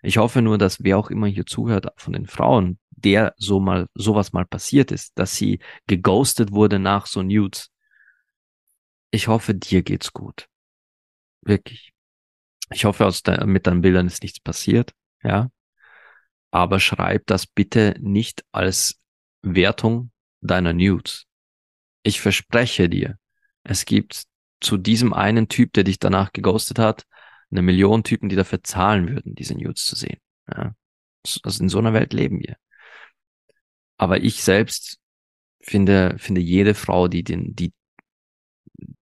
Ich 0.01 0.17
hoffe 0.17 0.41
nur, 0.41 0.57
dass 0.57 0.83
wer 0.83 0.97
auch 0.97 1.09
immer 1.09 1.27
hier 1.27 1.45
zuhört 1.45 1.87
von 1.97 2.13
den 2.13 2.27
Frauen, 2.27 2.79
der 2.91 3.33
so 3.37 3.59
mal 3.59 3.87
sowas 3.93 4.33
mal 4.33 4.45
passiert 4.45 4.91
ist, 4.91 5.17
dass 5.17 5.35
sie 5.35 5.59
geghostet 5.87 6.51
wurde 6.51 6.79
nach 6.79 7.05
so 7.05 7.21
Nudes. 7.21 7.69
Ich 9.11 9.27
hoffe, 9.27 9.55
dir 9.55 9.81
geht's 9.83 10.13
gut. 10.13 10.47
Wirklich. 11.41 11.93
Ich 12.71 12.85
hoffe, 12.85 13.05
aus 13.05 13.23
de 13.23 13.45
mit 13.45 13.67
deinen 13.67 13.81
Bildern 13.81 14.07
ist 14.07 14.21
nichts 14.21 14.39
passiert, 14.39 14.93
ja. 15.23 15.49
Aber 16.51 16.79
schreib 16.79 17.25
das 17.27 17.45
bitte 17.45 17.95
nicht 17.99 18.43
als 18.51 18.99
Wertung 19.41 20.11
deiner 20.41 20.73
Nudes. 20.73 21.25
Ich 22.03 22.21
verspreche 22.21 22.89
dir, 22.89 23.17
es 23.63 23.85
gibt 23.85 24.23
zu 24.61 24.77
diesem 24.77 25.13
einen 25.13 25.47
Typ, 25.47 25.73
der 25.73 25.83
dich 25.83 25.99
danach 25.99 26.31
geghostet 26.31 26.79
hat, 26.79 27.05
eine 27.51 27.61
Million 27.61 28.03
Typen, 28.03 28.29
die 28.29 28.35
dafür 28.35 28.63
zahlen 28.63 29.09
würden, 29.09 29.35
diese 29.35 29.55
Nudes 29.55 29.85
zu 29.85 29.95
sehen. 29.95 30.19
Ja. 30.51 30.75
Also 31.43 31.63
in 31.63 31.69
so 31.69 31.79
einer 31.79 31.93
Welt 31.93 32.13
leben 32.13 32.39
wir. 32.39 32.55
Aber 33.97 34.21
ich 34.21 34.43
selbst 34.43 34.99
finde, 35.61 36.15
finde 36.17 36.41
jede 36.41 36.73
Frau, 36.73 37.07
die 37.07 37.23
den, 37.23 37.55
die, 37.55 37.73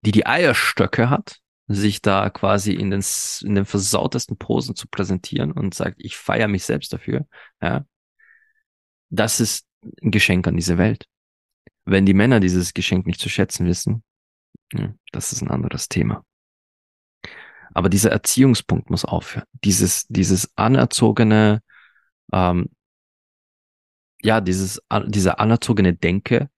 die 0.02 0.12
die 0.12 0.26
Eierstöcke 0.26 1.10
hat, 1.10 1.40
sich 1.68 2.02
da 2.02 2.30
quasi 2.30 2.74
in 2.74 2.90
den, 2.90 3.04
in 3.44 3.56
den 3.56 3.66
versautesten 3.66 4.38
Posen 4.38 4.76
zu 4.76 4.88
präsentieren 4.88 5.52
und 5.52 5.74
sagt, 5.74 5.98
ich 6.00 6.18
feiere 6.18 6.48
mich 6.48 6.64
selbst 6.64 6.94
dafür, 6.94 7.28
ja. 7.62 7.86
Das 9.10 9.40
ist 9.40 9.66
ein 10.02 10.12
Geschenk 10.12 10.48
an 10.48 10.58
diese 10.58 10.78
Welt. 10.78 11.06
Wenn 11.86 12.06
die 12.06 12.14
Männer 12.14 12.42
dieses 12.42 12.74
Geschenk 12.74 13.06
nicht 13.06 13.22
zu 13.22 13.30
schätzen 13.30 13.66
wissen, 13.66 14.04
ja, 14.74 14.94
das 15.12 15.32
ist 15.32 15.42
ein 15.42 15.52
anderes 15.52 15.88
Thema. 15.88 16.26
Aber 17.78 17.90
dieser 17.90 18.10
Erziehungspunkt 18.10 18.90
muss 18.90 19.06
aufhören. 19.06 19.46
Dieses, 19.63 20.08
dieses 20.08 20.52
anerzogene, 20.58 21.62
ähm, 22.34 22.70
ja, 24.24 24.42
dieses, 24.42 24.82
diese 25.06 25.38
anerzogene 25.38 25.94
Denke, 25.94 26.50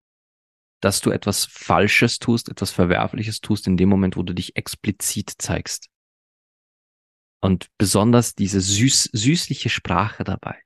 dass 0.79 1.01
du 1.01 1.11
etwas 1.11 1.43
Falsches 1.43 2.19
tust, 2.19 2.47
etwas 2.47 2.71
Verwerfliches 2.71 3.41
tust 3.41 3.67
in 3.67 3.75
dem 3.75 3.89
Moment, 3.89 4.15
wo 4.15 4.23
du 4.23 4.33
dich 4.33 4.55
explizit 4.55 5.33
zeigst. 5.39 5.89
Und 7.41 7.67
besonders 7.77 8.33
diese 8.33 8.61
süß, 8.61 9.09
süßliche 9.11 9.67
Sprache 9.67 10.23
dabei. 10.23 10.61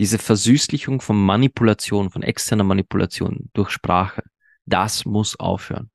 Diese 0.00 0.18
Versüßlichung 0.18 1.00
von 1.00 1.24
Manipulation, 1.24 2.10
von 2.10 2.24
externer 2.24 2.64
Manipulation 2.64 3.48
durch 3.52 3.70
Sprache, 3.70 4.24
das 4.64 5.04
muss 5.04 5.38
aufhören. 5.38 5.92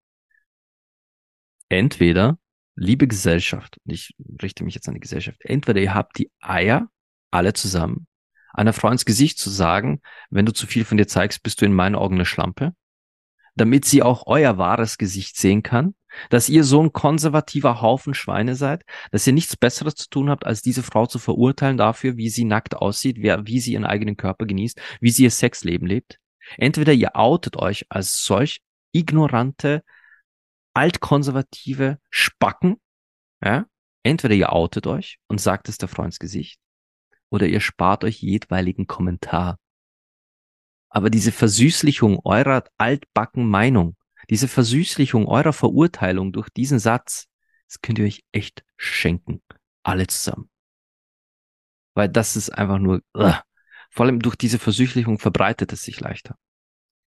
Entweder 1.68 2.38
liebe 2.76 3.08
Gesellschaft, 3.08 3.78
und 3.86 3.94
ich 3.94 4.16
richte 4.42 4.64
mich 4.64 4.76
jetzt 4.76 4.88
an 4.88 4.94
die 4.94 5.00
Gesellschaft, 5.00 5.40
entweder 5.42 5.82
ihr 5.82 5.94
habt 5.94 6.18
die 6.18 6.32
Eier, 6.40 6.90
alle 7.32 7.54
zusammen, 7.54 8.08
einer 8.54 8.74
Frau 8.74 8.90
ins 8.90 9.06
Gesicht 9.06 9.40
zu 9.40 9.50
sagen, 9.50 10.02
wenn 10.30 10.46
du 10.46 10.54
zu 10.54 10.68
viel 10.68 10.86
von 10.86 10.98
dir 10.98 11.08
zeigst, 11.08 11.44
bist 11.44 11.62
du 11.62 11.66
in 11.66 11.74
meinen 11.74 11.96
Augen 11.96 12.16
eine 12.16 12.26
Schlampe, 12.26 12.74
damit 13.56 13.86
sie 13.86 14.04
auch 14.04 14.24
euer 14.28 14.58
wahres 14.58 14.98
Gesicht 14.98 15.38
sehen 15.38 15.64
kann, 15.64 15.96
dass 16.30 16.50
ihr 16.50 16.64
so 16.64 16.82
ein 16.84 16.92
konservativer 16.92 17.82
Haufen 17.82 18.14
Schweine 18.14 18.56
seid, 18.56 18.84
dass 19.12 19.26
ihr 19.28 19.34
nichts 19.34 19.56
Besseres 19.56 19.96
zu 19.96 20.10
tun 20.10 20.30
habt, 20.30 20.46
als 20.46 20.62
diese 20.62 20.84
Frau 20.84 21.06
zu 21.06 21.20
verurteilen 21.20 21.78
dafür, 21.78 22.18
wie 22.18 22.30
sie 22.30 22.44
nackt 22.44 22.76
aussieht, 22.76 23.18
wer, 23.20 23.48
wie 23.48 23.60
sie 23.60 23.74
ihren 23.74 23.86
eigenen 23.86 24.18
Körper 24.18 24.46
genießt, 24.46 24.80
wie 25.00 25.12
sie 25.12 25.24
ihr 25.24 25.32
Sexleben 25.32 25.88
lebt. 25.88 26.20
Entweder 26.58 26.92
ihr 26.92 27.16
outet 27.16 27.56
euch 27.58 27.86
als 27.90 28.24
solch 28.24 28.62
ignorante, 28.92 29.84
altkonservative 30.74 32.00
Spacken, 32.10 32.80
ja, 33.44 33.66
entweder 34.04 34.36
ihr 34.36 34.54
outet 34.54 34.88
euch 34.88 35.20
und 35.28 35.40
sagt 35.40 35.70
es 35.70 35.78
der 35.78 35.90
Frau 35.90 36.04
ins 36.04 36.20
Gesicht, 36.20 36.60
oder 37.30 37.48
ihr 37.48 37.62
spart 37.62 38.04
euch 38.04 38.22
jedweiligen 38.22 38.88
Kommentar. 38.88 39.58
Aber 40.90 41.10
diese 41.10 41.32
Versüßlichung 41.32 42.20
eurer 42.26 42.64
altbacken 42.78 43.48
Meinung, 43.48 43.96
diese 44.30 44.48
Versüßlichung 44.48 45.28
eurer 45.28 45.54
Verurteilung 45.54 46.34
durch 46.34 46.50
diesen 46.50 46.80
Satz, 46.80 47.28
das 47.68 47.82
könnt 47.82 48.00
ihr 48.00 48.06
euch 48.06 48.24
echt 48.32 48.64
schenken. 48.78 49.42
Alle 49.84 50.08
zusammen. 50.08 50.50
Weil 51.96 52.10
das 52.10 52.36
ist 52.36 52.50
einfach 52.50 52.78
nur, 52.78 53.02
uh, 53.18 53.34
vor 53.90 54.06
allem 54.06 54.20
durch 54.20 54.36
diese 54.36 54.60
Versüßlichung 54.60 55.18
verbreitet 55.18 55.74
es 55.74 55.84
sich 55.84 56.00
leichter 56.00 56.38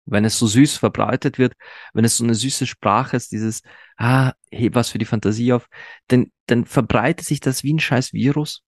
wenn 0.07 0.25
es 0.25 0.39
so 0.39 0.47
süß 0.47 0.77
verbreitet 0.77 1.39
wird, 1.39 1.55
wenn 1.93 2.05
es 2.05 2.17
so 2.17 2.25
eine 2.25 2.35
süße 2.35 2.67
Sprache 2.67 3.17
ist, 3.17 3.33
dieses, 3.33 3.63
ah, 3.97 4.33
heb 4.51 4.75
was 4.75 4.91
für 4.91 4.99
die 4.99 5.05
Fantasie 5.05 5.53
auf, 5.53 5.69
dann, 6.09 6.31
dann 6.47 6.67
verbreitet 6.67 7.27
sich 7.27 7.41
das 7.41 7.63
wie 7.63 7.73
ein 7.73 7.81
scheiß 7.81 8.13
Virus. 8.13 8.63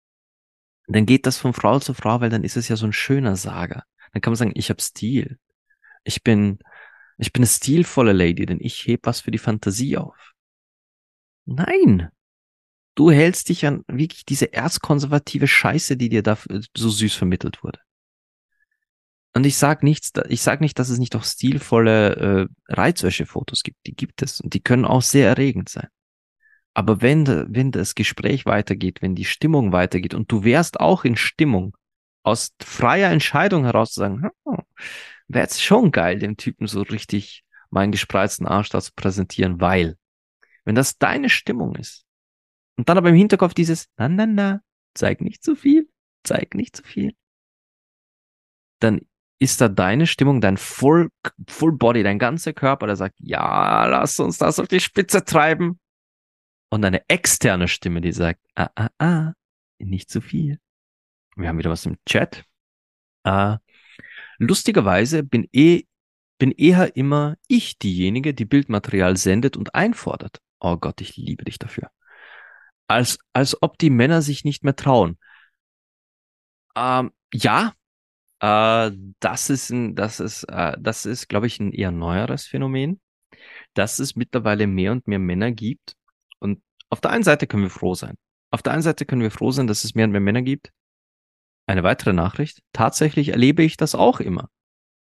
Dann 0.89 1.07
geht 1.07 1.27
das 1.27 1.39
von 1.39 1.53
Frau 1.53 1.81
zu 1.81 1.95
Frau, 1.95 2.21
weil 2.21 2.31
dann 2.31 2.45
ist 2.45 2.57
es 2.57 2.69
ja 2.69 2.77
so 2.77 2.87
ein 2.87 2.93
schöner 2.93 3.37
Sager. 3.37 3.85
Dann 4.13 4.23
kann 4.23 4.33
man 4.33 4.37
sagen, 4.37 4.53
ich 4.55 4.71
habe 4.71 4.81
Stil. 4.81 5.39
Ich 6.05 6.23
bin, 6.23 6.59
ich 7.19 7.33
bin 7.33 7.43
eine 7.43 7.49
stilvolle 7.49 8.13
Lady, 8.13 8.47
denn 8.47 8.59
ich 8.61 8.87
heb 8.87 9.01
was 9.05 9.21
für 9.21 9.31
die 9.31 9.39
Fantasie 9.39 9.97
auf. 9.97 10.33
Nein! 11.45 12.09
Du 12.95 13.11
hältst 13.11 13.51
dich 13.51 13.67
an 13.67 13.85
wirklich 13.89 14.25
diese 14.25 14.55
erzkonservative 14.55 15.47
Scheiße, 15.47 15.99
die 15.99 16.09
dir 16.09 16.23
da 16.23 16.39
so 16.75 16.89
süß 16.89 17.15
vermittelt 17.15 17.63
wurde. 17.63 17.81
Und 19.37 19.45
ich 19.45 19.59
sag 19.59 19.83
nichts, 19.83 20.13
ich 20.31 20.41
sag 20.41 20.63
nicht, 20.63 20.79
dass 20.79 20.89
es 20.89 20.99
nicht 20.99 21.15
auch 21.15 21.23
stilvolle 21.23 22.49
äh, 22.49 22.73
Reizwäsche-Fotos 22.73 23.65
gibt. 23.65 23.77
Die 23.87 23.95
gibt 23.95 24.23
es 24.23 24.41
und 24.41 24.55
die 24.55 24.63
können 24.63 24.87
auch 24.87 25.03
sehr 25.03 25.29
erregend 25.29 25.69
sein. 25.69 25.89
Aber 26.73 27.03
wenn, 27.03 27.27
wenn 27.27 27.71
das 27.71 27.95
Gespräch 27.95 28.47
weitergeht, 28.47 29.03
wenn 29.03 29.15
die 29.15 29.27
Stimmung 29.27 29.73
weitergeht 29.73 30.15
und 30.15 30.33
du 30.33 30.43
wärst 30.43 30.81
auch 30.81 31.05
in 31.05 31.17
Stimmung, 31.17 31.77
aus 32.23 32.55
freier 32.63 33.11
Entscheidung 33.11 33.65
heraus 33.65 33.93
zu 33.93 34.01
sagen, 34.01 34.23
hm, 34.47 34.63
wäre 35.29 35.43
jetzt 35.43 35.63
schon 35.63 35.93
geil, 35.93 36.19
dem 36.19 36.39
Typen 36.39 36.67
so 36.67 36.81
richtig 36.81 37.45
meinen 37.69 37.93
gespreizten 37.93 38.47
Arsch 38.47 38.71
da 38.71 38.81
zu 38.81 38.93
präsentieren, 38.97 39.61
weil, 39.61 39.99
wenn 40.65 40.75
das 40.75 40.97
deine 40.97 41.29
Stimmung 41.29 41.75
ist, 41.75 42.07
und 42.79 42.89
dann 42.89 42.97
aber 42.97 43.11
im 43.11 43.17
Hinterkopf 43.17 43.53
dieses, 43.53 43.91
na, 43.99 44.09
na, 44.09 44.25
na, 44.25 44.61
zeig 44.95 45.21
nicht 45.21 45.45
zu 45.45 45.57
viel, 45.57 45.91
zeig 46.25 46.55
nicht 46.55 46.75
zu 46.75 46.83
viel, 46.85 47.15
dann 48.79 49.03
ist 49.39 49.61
da 49.61 49.69
deine 49.69 50.07
Stimmung, 50.07 50.41
dein 50.41 50.57
Full, 50.57 51.11
Full 51.49 51.73
Body, 51.73 52.03
dein 52.03 52.19
ganzer 52.19 52.53
Körper, 52.53 52.87
der 52.87 52.97
sagt, 52.97 53.17
ja, 53.19 53.87
lass 53.87 54.19
uns 54.19 54.39
das 54.39 54.59
auf 54.59 54.69
die 54.69 54.81
Spitze 54.81 55.25
treiben. 55.25 55.79
Und 56.71 56.85
eine 56.85 57.09
externe 57.09 57.69
Stimme, 57.69 58.01
die 58.01 58.13
sagt, 58.13 58.41
ah, 58.55 58.71
ah, 58.75 58.89
ah, 58.99 59.33
nicht 59.79 60.11
zu 60.11 60.21
viel. 60.21 60.59
Wir 61.37 61.49
haben 61.49 61.59
wieder 61.59 61.71
was 61.71 61.87
im 61.87 61.99
Chat. 62.07 62.45
Äh, 63.25 63.59
lustigerweise 64.39 65.23
bin 65.23 65.49
eh, 65.53 65.85
bin 66.39 66.53
eher 66.53 66.97
immer 66.97 67.37
ich 67.47 67.79
diejenige, 67.79 68.35
die 68.35 68.45
Bildmaterial 68.45 69.17
sendet 69.17 69.57
und 69.57 69.75
einfordert. 69.75 70.41
Oh 70.61 70.77
Gott, 70.77 71.01
ich 71.01 71.17
liebe 71.17 71.45
dich 71.45 71.59
dafür. 71.59 71.91
Als, 72.89 73.19
als 73.33 73.61
ob 73.63 73.79
die 73.79 73.91
Männer 73.91 74.23
sich 74.23 74.45
nicht 74.45 74.65
mehr 74.65 74.77
trauen. 74.77 75.19
Ähm, 76.77 77.13
ja, 77.33 77.73
äh, 78.41 78.91
das 79.21 79.51
ist 79.51 79.71
ein, 79.71 79.95
das 79.95 80.21
ist, 80.21 80.45
äh, 80.45 80.77
das 80.79 81.07
ist, 81.07 81.29
glaube 81.29 81.47
ich, 81.47 81.59
ein 81.61 81.73
eher 81.73 81.91
neueres 81.91 82.47
Phänomen, 82.47 83.01
dass 83.75 83.99
es 83.99 84.17
mittlerweile 84.17 84.67
mehr 84.67 84.93
und 84.93 85.09
mehr 85.09 85.19
Männer 85.19 85.53
gibt. 85.53 85.95
Und 86.39 86.63
auf 86.91 87.01
der 87.01 87.11
einen 87.11 87.25
Seite 87.25 87.47
können 87.47 87.63
wir 87.63 87.71
froh 87.71 87.95
sein. 87.95 88.17
Auf 88.51 88.63
der 88.63 88.73
einen 88.73 88.83
Seite 88.83 89.07
können 89.07 89.23
wir 89.23 89.31
froh 89.31 89.51
sein, 89.51 89.67
dass 89.67 89.85
es 89.85 89.95
mehr 89.95 90.05
und 90.05 90.13
mehr 90.13 90.21
Männer 90.21 90.43
gibt. 90.43 90.71
Eine 91.67 91.83
weitere 91.83 92.13
Nachricht. 92.13 92.61
Tatsächlich 92.73 93.31
erlebe 93.31 93.63
ich 93.63 93.77
das 93.77 93.95
auch 93.95 94.21
immer. 94.21 94.49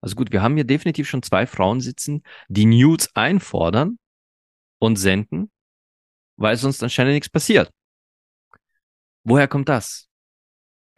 Also 0.01 0.15
gut, 0.15 0.31
wir 0.31 0.41
haben 0.41 0.55
hier 0.55 0.63
definitiv 0.65 1.07
schon 1.07 1.23
zwei 1.23 1.45
Frauen 1.45 1.79
sitzen, 1.79 2.23
die 2.49 2.65
Nudes 2.65 3.15
einfordern 3.15 3.97
und 4.79 4.95
senden, 4.97 5.51
weil 6.37 6.57
sonst 6.57 6.81
anscheinend 6.81 7.13
nichts 7.13 7.29
passiert. 7.29 7.71
Woher 9.23 9.47
kommt 9.47 9.69
das? 9.69 10.10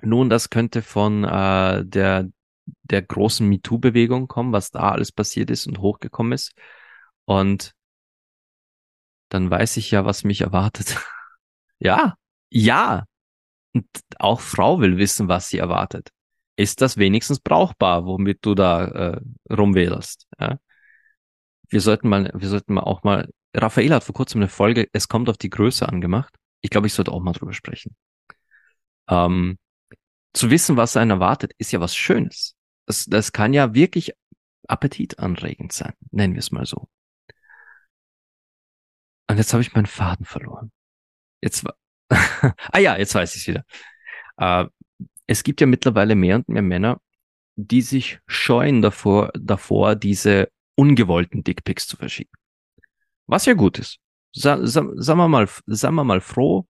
Nun, 0.05 0.29
das 0.29 0.49
könnte 0.49 0.81
von 0.81 1.23
äh, 1.23 1.85
der, 1.85 2.29
der 2.83 3.01
großen 3.01 3.47
MeToo-Bewegung 3.47 4.27
kommen, 4.27 4.51
was 4.51 4.69
da 4.69 4.91
alles 4.91 5.11
passiert 5.13 5.49
ist 5.49 5.65
und 5.65 5.79
hochgekommen 5.79 6.33
ist. 6.33 6.53
Und 7.25 7.73
dann 9.29 9.49
weiß 9.49 9.77
ich 9.77 9.91
ja, 9.91 10.05
was 10.05 10.25
mich 10.25 10.41
erwartet. 10.41 10.97
ja, 11.79 12.15
ja. 12.49 13.05
Und 13.73 13.87
auch 14.19 14.41
Frau 14.41 14.81
will 14.81 14.97
wissen, 14.97 15.29
was 15.29 15.47
sie 15.49 15.57
erwartet. 15.57 16.09
Ist 16.57 16.81
das 16.81 16.97
wenigstens 16.97 17.39
brauchbar, 17.39 18.05
womit 18.05 18.45
du 18.45 18.55
da 18.55 18.85
äh, 18.85 19.21
rumwählst? 19.51 20.27
Ja? 20.39 20.59
Wir 21.69 21.81
sollten 21.81 22.09
mal, 22.09 22.29
wir 22.35 22.49
sollten 22.49 22.73
mal 22.73 22.83
auch 22.83 23.03
mal. 23.03 23.29
Raphael 23.55 23.93
hat 23.93 24.03
vor 24.03 24.13
kurzem 24.13 24.41
eine 24.41 24.49
Folge, 24.49 24.87
es 24.91 25.07
kommt 25.07 25.29
auf 25.29 25.37
die 25.37 25.49
Größe 25.49 25.87
angemacht. 25.87 26.35
Ich 26.61 26.69
glaube, 26.69 26.87
ich 26.87 26.93
sollte 26.93 27.11
auch 27.11 27.21
mal 27.21 27.33
drüber 27.33 27.53
sprechen. 27.53 27.95
Ähm, 29.07 29.57
zu 30.33 30.49
wissen, 30.49 30.77
was 30.77 30.97
einen 30.97 31.11
erwartet, 31.11 31.53
ist 31.57 31.71
ja 31.71 31.79
was 31.79 31.95
Schönes. 31.95 32.55
Das, 32.85 33.05
das 33.05 33.31
kann 33.31 33.53
ja 33.53 33.73
wirklich 33.73 34.13
appetitanregend 34.67 35.71
sein, 35.71 35.93
nennen 36.11 36.33
wir 36.33 36.39
es 36.39 36.51
mal 36.51 36.65
so. 36.65 36.87
Und 39.29 39.37
jetzt 39.37 39.53
habe 39.53 39.61
ich 39.61 39.73
meinen 39.73 39.85
Faden 39.85 40.25
verloren. 40.25 40.71
Jetzt 41.41 41.63
war, 41.65 41.75
ah 42.71 42.79
ja, 42.79 42.97
jetzt 42.97 43.15
weiß 43.15 43.35
ich 43.35 43.41
es 43.41 43.47
wieder. 43.47 43.65
Äh, 44.37 44.65
es 45.27 45.43
gibt 45.43 45.61
ja 45.61 45.67
mittlerweile 45.67 46.15
mehr 46.15 46.37
und 46.37 46.49
mehr 46.49 46.61
Männer, 46.61 47.01
die 47.55 47.81
sich 47.81 48.19
scheuen 48.27 48.81
davor, 48.81 49.31
davor 49.33 49.95
diese 49.95 50.49
ungewollten 50.75 51.43
Dickpics 51.43 51.87
zu 51.87 51.97
verschicken. 51.97 52.37
Was 53.27 53.45
ja 53.45 53.53
gut 53.53 53.79
ist. 53.79 53.99
Sa, 54.33 54.65
sa, 54.65 54.83
sagen 54.95 55.19
wir 55.19 55.27
mal, 55.27 55.47
sagen 55.67 55.95
wir 55.95 56.03
mal 56.03 56.21
froh, 56.21 56.67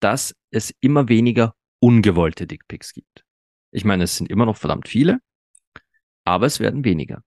dass 0.00 0.34
es 0.50 0.74
immer 0.80 1.08
weniger 1.08 1.54
ungewollte 1.84 2.46
Dickpics 2.46 2.94
gibt. 2.94 3.26
Ich 3.70 3.84
meine, 3.84 4.04
es 4.04 4.16
sind 4.16 4.30
immer 4.30 4.46
noch 4.46 4.56
verdammt 4.56 4.88
viele, 4.88 5.18
aber 6.24 6.46
es 6.46 6.58
werden 6.58 6.82
weniger. 6.82 7.22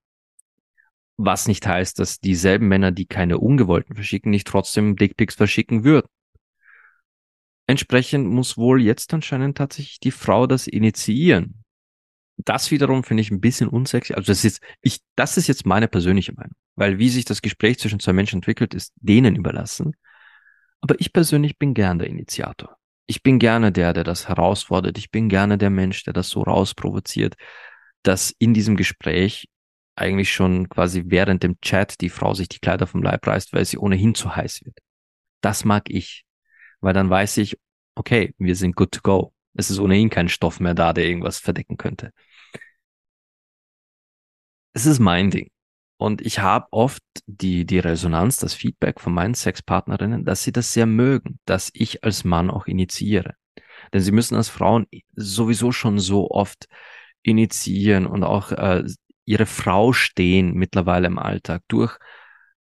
Was 1.15 1.48
nicht 1.48 1.67
heißt, 1.67 2.00
dass 2.00 2.20
dieselben 2.20 2.67
Männer, 2.67 2.91
die 2.91 3.06
keine 3.06 3.38
ungewollten 3.38 3.93
verschicken, 3.93 4.32
nicht 4.32 4.48
trotzdem 4.48 4.96
Dickpics 4.96 5.36
verschicken 5.36 5.84
würden. 5.84 6.08
Entsprechend 7.67 8.28
muss 8.30 8.58
wohl 8.58 8.82
jetzt 8.82 9.13
anscheinend 9.13 9.60
tatsächlich 9.60 10.00
die 10.00 10.12
Frau 10.12 10.48
das 10.48 10.65
initiieren. 10.65 11.63
Das 12.38 12.72
wiederum 12.72 13.04
finde 13.04 13.22
ich 13.22 13.30
ein 13.30 13.41
bisschen 13.41 13.67
unsexy. 13.67 14.15
Also 14.15 14.32
das 14.32 14.43
ist, 14.43 14.60
ich, 14.82 15.02
das 15.15 15.38
ist 15.38 15.48
jetzt 15.48 15.67
meine 15.67 15.88
persönliche 15.88 16.34
Meinung. 16.34 16.56
Weil 16.76 16.98
wie 16.98 17.10
sich 17.10 17.26
das 17.26 17.43
Gespräch 17.43 17.78
zwischen 17.78 18.00
zwei 18.00 18.13
Menschen 18.13 18.38
entwickelt, 18.38 18.74
ist 18.74 18.93
denen 18.96 19.36
überlassen. 19.36 19.96
Aber 20.82 21.00
ich 21.00 21.13
persönlich 21.13 21.60
bin 21.60 21.76
gern 21.76 22.00
der 22.00 22.08
Initiator 22.08 22.76
ich 23.08 23.24
bin 23.24 23.39
gerne 23.39 23.72
der, 23.72 23.93
der 23.93 24.04
das 24.04 24.28
herausfordert. 24.28 24.98
Ich 24.98 25.12
bin 25.12 25.30
gerne 25.30 25.58
der 25.58 25.70
Mensch, 25.70 26.04
der 26.04 26.13
das 26.13 26.30
so 26.30 26.41
rausprovoziert, 26.43 27.36
dass 28.04 28.34
in 28.38 28.54
diesem 28.54 28.76
Gespräch 28.76 29.48
eigentlich 29.96 30.32
schon 30.32 30.70
quasi 30.70 31.04
während 31.08 31.41
dem 31.41 31.60
Chat 31.62 32.02
die 32.02 32.10
Frau 32.10 32.34
sich 32.34 32.50
die 32.50 32.60
Kleider 32.60 32.86
vom 32.86 33.02
Leib 33.02 33.26
reißt, 33.26 33.54
weil 33.54 33.65
sie 33.65 33.78
ohnehin 33.78 34.13
zu 34.13 34.36
heiß 34.36 34.65
wird. 34.65 34.78
Das 35.41 35.65
mag 35.65 35.89
ich, 35.89 36.26
weil 36.82 36.93
dann 36.93 37.10
weiß 37.10 37.38
ich, 37.38 37.58
okay, 37.96 38.34
wir 38.38 38.56
sind 38.56 38.76
good 38.76 38.91
to 38.91 39.02
go. 39.02 39.34
Es 39.54 39.72
ist 39.72 39.80
ohnehin 39.80 40.10
kein 40.10 40.30
Stoff 40.30 40.60
mehr 40.60 40.76
da, 40.76 40.93
der 40.93 41.06
irgendwas 41.06 41.39
verdecken 41.39 41.78
könnte. 41.78 42.12
Es 44.74 44.86
ist 44.86 45.00
mein 45.00 45.32
Ding. 45.32 45.50
Und 45.97 46.21
ich 46.21 46.39
habe 46.39 46.67
oft 46.71 47.01
die, 47.25 47.65
die 47.65 47.79
Resonanz, 47.79 48.38
das 48.38 48.53
Feedback 48.53 48.99
von 48.99 49.13
meinen 49.13 49.33
Sexpartnerinnen, 49.33 50.25
dass 50.25 50.43
sie 50.43 50.51
das 50.51 50.71
sehr 50.71 50.86
mögen, 50.86 51.39
dass 51.45 51.71
ich 51.73 52.03
als 52.03 52.23
Mann 52.23 52.51
auch 52.51 52.67
initiiere. 52.67 53.33
Denn 53.93 54.01
sie 54.01 54.12
müssen 54.12 54.36
als 54.36 54.49
Frauen 54.49 54.86
sowieso 55.15 55.71
schon 55.71 55.97
so 55.97 56.29
oft 56.29 56.67
initiieren 57.23 58.05
und 58.05 58.23
auch 58.23 58.51
äh, 58.51 58.83
ihre 59.25 59.45
Frau 59.45 59.91
stehen 59.91 60.53
mittlerweile 60.53 61.07
im 61.07 61.19
Alltag 61.19 61.63
durch, 61.67 61.97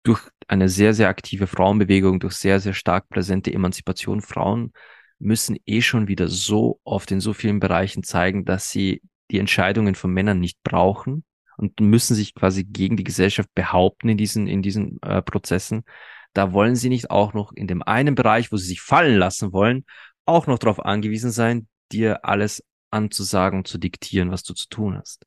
durch 0.02 0.20
eine 0.48 0.68
sehr, 0.68 0.92
sehr 0.92 1.08
aktive 1.08 1.46
Frauenbewegung, 1.46 2.18
durch 2.18 2.34
sehr, 2.34 2.60
sehr 2.60 2.74
stark 2.74 3.08
präsente 3.08 3.52
Emanzipation. 3.52 4.20
Frauen 4.20 4.72
müssen 5.18 5.56
eh 5.64 5.80
schon 5.80 6.08
wieder 6.08 6.26
so 6.28 6.80
oft 6.84 7.10
in 7.12 7.20
so 7.20 7.32
vielen 7.32 7.60
Bereichen 7.60 8.02
zeigen, 8.02 8.44
dass 8.44 8.70
sie 8.70 9.00
die 9.30 9.38
Entscheidungen 9.38 9.94
von 9.94 10.12
Männern 10.12 10.40
nicht 10.40 10.58
brauchen, 10.64 11.24
und 11.56 11.80
müssen 11.80 12.14
sich 12.14 12.34
quasi 12.34 12.64
gegen 12.64 12.96
die 12.96 13.04
Gesellschaft 13.04 13.48
behaupten 13.54 14.08
in 14.08 14.16
diesen, 14.16 14.46
in 14.46 14.62
diesen 14.62 15.00
äh, 15.02 15.22
Prozessen. 15.22 15.84
Da 16.32 16.52
wollen 16.52 16.76
sie 16.76 16.88
nicht 16.88 17.10
auch 17.10 17.34
noch 17.34 17.52
in 17.52 17.66
dem 17.66 17.82
einen 17.82 18.14
Bereich, 18.14 18.52
wo 18.52 18.56
sie 18.56 18.66
sich 18.66 18.80
fallen 18.80 19.18
lassen 19.18 19.52
wollen, 19.52 19.84
auch 20.24 20.46
noch 20.46 20.58
darauf 20.58 20.84
angewiesen 20.84 21.30
sein, 21.30 21.68
dir 21.90 22.24
alles 22.24 22.64
anzusagen 22.90 23.64
zu 23.64 23.78
diktieren, 23.78 24.30
was 24.30 24.42
du 24.42 24.54
zu 24.54 24.68
tun 24.68 24.96
hast. 24.96 25.26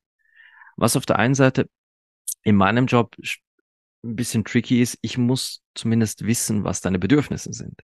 Was 0.76 0.96
auf 0.96 1.06
der 1.06 1.18
einen 1.18 1.34
Seite 1.34 1.68
in 2.42 2.56
meinem 2.56 2.86
Job 2.86 3.16
ein 4.04 4.16
bisschen 4.16 4.44
tricky 4.44 4.80
ist, 4.80 4.98
ich 5.00 5.18
muss 5.18 5.62
zumindest 5.74 6.26
wissen, 6.26 6.64
was 6.64 6.80
deine 6.80 6.98
Bedürfnisse 6.98 7.52
sind. 7.52 7.80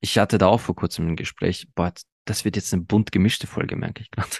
Ich 0.00 0.18
hatte 0.18 0.38
da 0.38 0.48
auch 0.48 0.60
vor 0.60 0.74
kurzem 0.74 1.08
ein 1.08 1.16
Gespräch, 1.16 1.68
boah, 1.74 1.92
das 2.24 2.44
wird 2.44 2.56
jetzt 2.56 2.72
eine 2.72 2.82
bunt 2.82 3.12
gemischte 3.12 3.46
Folge, 3.46 3.76
merke 3.76 4.02
ich 4.02 4.10
gerade. 4.10 4.36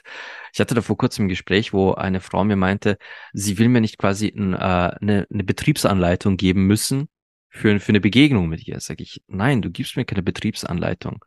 Ich 0.53 0.61
hatte 0.61 0.75
da 0.75 0.83
vor 0.83 0.97
kurzem 0.97 1.27
ein 1.27 1.29
Gespräch, 1.29 1.73
wo 1.73 1.93
eine 1.93 2.21
Frau 2.21 2.45
mir 2.45 2.57
meinte, 2.57 2.99
sie 3.33 3.59
will 3.59 3.69
mir 3.69 3.81
nicht 3.81 3.99
quasi 3.99 4.29
ein, 4.29 4.55
äh, 4.55 4.57
eine, 4.57 5.27
eine 5.31 5.45
Betriebsanleitung 5.45 6.37
geben 6.37 6.67
müssen 6.67 7.09
für, 7.49 7.81
für 7.81 7.91
eine 7.91 8.01
Begegnung 8.01 8.49
mit 8.49 8.67
ihr. 8.67 8.79
Sag 8.81 9.01
ich, 9.01 9.23
nein, 9.27 9.63
du 9.63 9.71
gibst 9.71 9.97
mir 9.97 10.05
keine 10.05 10.23
Betriebsanleitung. 10.23 11.25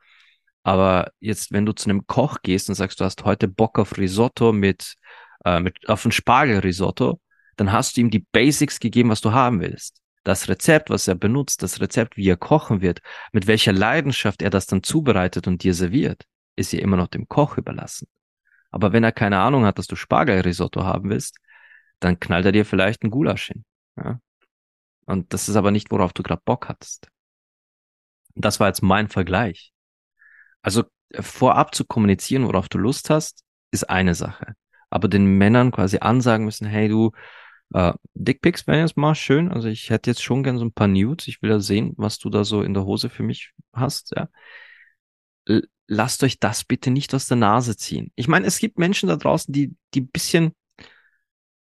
Aber 0.63 1.11
jetzt, 1.19 1.51
wenn 1.51 1.65
du 1.65 1.73
zu 1.73 1.89
einem 1.89 2.07
Koch 2.07 2.41
gehst 2.41 2.69
und 2.69 2.75
sagst, 2.75 2.99
du 2.99 3.05
hast 3.05 3.23
heute 3.25 3.47
Bock 3.47 3.77
auf 3.77 3.97
Risotto 3.97 4.53
mit, 4.53 4.95
äh, 5.43 5.59
mit 5.59 5.89
auf 5.89 6.05
ein 6.05 6.11
Spargelrisotto, 6.11 7.19
dann 7.57 7.71
hast 7.71 7.97
du 7.97 8.01
ihm 8.01 8.09
die 8.09 8.25
Basics 8.31 8.79
gegeben, 8.79 9.09
was 9.09 9.21
du 9.21 9.31
haben 9.31 9.59
willst. 9.59 10.01
Das 10.23 10.49
Rezept, 10.49 10.89
was 10.89 11.07
er 11.07 11.15
benutzt, 11.15 11.61
das 11.61 11.81
Rezept, 11.81 12.17
wie 12.17 12.27
er 12.27 12.37
kochen 12.37 12.81
wird, 12.81 13.01
mit 13.31 13.45
welcher 13.45 13.73
Leidenschaft 13.73 14.41
er 14.41 14.49
das 14.49 14.65
dann 14.65 14.83
zubereitet 14.83 15.47
und 15.47 15.63
dir 15.63 15.73
serviert 15.73 16.25
ist 16.55 16.71
ja 16.73 16.79
immer 16.79 16.97
noch 16.97 17.07
dem 17.07 17.27
Koch 17.27 17.57
überlassen. 17.57 18.07
Aber 18.71 18.91
wenn 18.93 19.03
er 19.03 19.11
keine 19.11 19.39
Ahnung 19.39 19.65
hat, 19.65 19.77
dass 19.77 19.87
du 19.87 19.95
Spargelrisotto 19.95 20.83
haben 20.83 21.09
willst, 21.09 21.37
dann 21.99 22.19
knallt 22.19 22.45
er 22.45 22.51
dir 22.51 22.65
vielleicht 22.65 23.03
ein 23.03 23.11
Gulasch 23.11 23.47
hin. 23.47 23.65
Ja? 23.97 24.19
Und 25.05 25.33
das 25.33 25.47
ist 25.47 25.55
aber 25.55 25.71
nicht, 25.71 25.91
worauf 25.91 26.13
du 26.13 26.23
gerade 26.23 26.41
Bock 26.43 26.67
hattest. 26.67 27.07
Das 28.35 28.59
war 28.59 28.67
jetzt 28.67 28.81
mein 28.81 29.07
Vergleich. 29.07 29.71
Also 30.61 30.83
äh, 31.09 31.21
vorab 31.21 31.73
zu 31.75 31.85
kommunizieren, 31.85 32.45
worauf 32.47 32.67
du 32.69 32.77
Lust 32.77 33.09
hast, 33.09 33.43
ist 33.71 33.89
eine 33.89 34.15
Sache. 34.15 34.55
Aber 34.89 35.07
den 35.07 35.37
Männern 35.37 35.71
quasi 35.71 35.99
ansagen 35.99 36.45
müssen, 36.45 36.67
hey 36.67 36.87
du, 36.89 37.11
äh, 37.73 37.93
Dickpics 38.13 38.67
wären 38.67 38.79
jetzt 38.79 38.97
mal 38.97 39.15
schön. 39.15 39.51
Also 39.51 39.67
ich 39.67 39.89
hätte 39.89 40.09
jetzt 40.09 40.23
schon 40.23 40.43
gern 40.43 40.57
so 40.57 40.65
ein 40.65 40.73
paar 40.73 40.87
Nudes. 40.87 41.27
Ich 41.27 41.41
will 41.41 41.49
ja 41.49 41.59
sehen, 41.59 41.93
was 41.97 42.19
du 42.19 42.29
da 42.29 42.43
so 42.43 42.61
in 42.61 42.73
der 42.73 42.85
Hose 42.85 43.09
für 43.09 43.23
mich 43.23 43.53
hast. 43.73 44.13
Ja. 44.15 44.27
Lasst 45.87 46.23
euch 46.23 46.39
das 46.39 46.63
bitte 46.63 46.89
nicht 46.89 47.13
aus 47.13 47.27
der 47.27 47.37
Nase 47.37 47.77
ziehen. 47.77 48.11
Ich 48.15 48.27
meine, 48.27 48.47
es 48.47 48.59
gibt 48.59 48.79
Menschen 48.79 49.07
da 49.07 49.15
draußen, 49.17 49.53
die, 49.53 49.75
die 49.93 50.01
bisschen, 50.01 50.53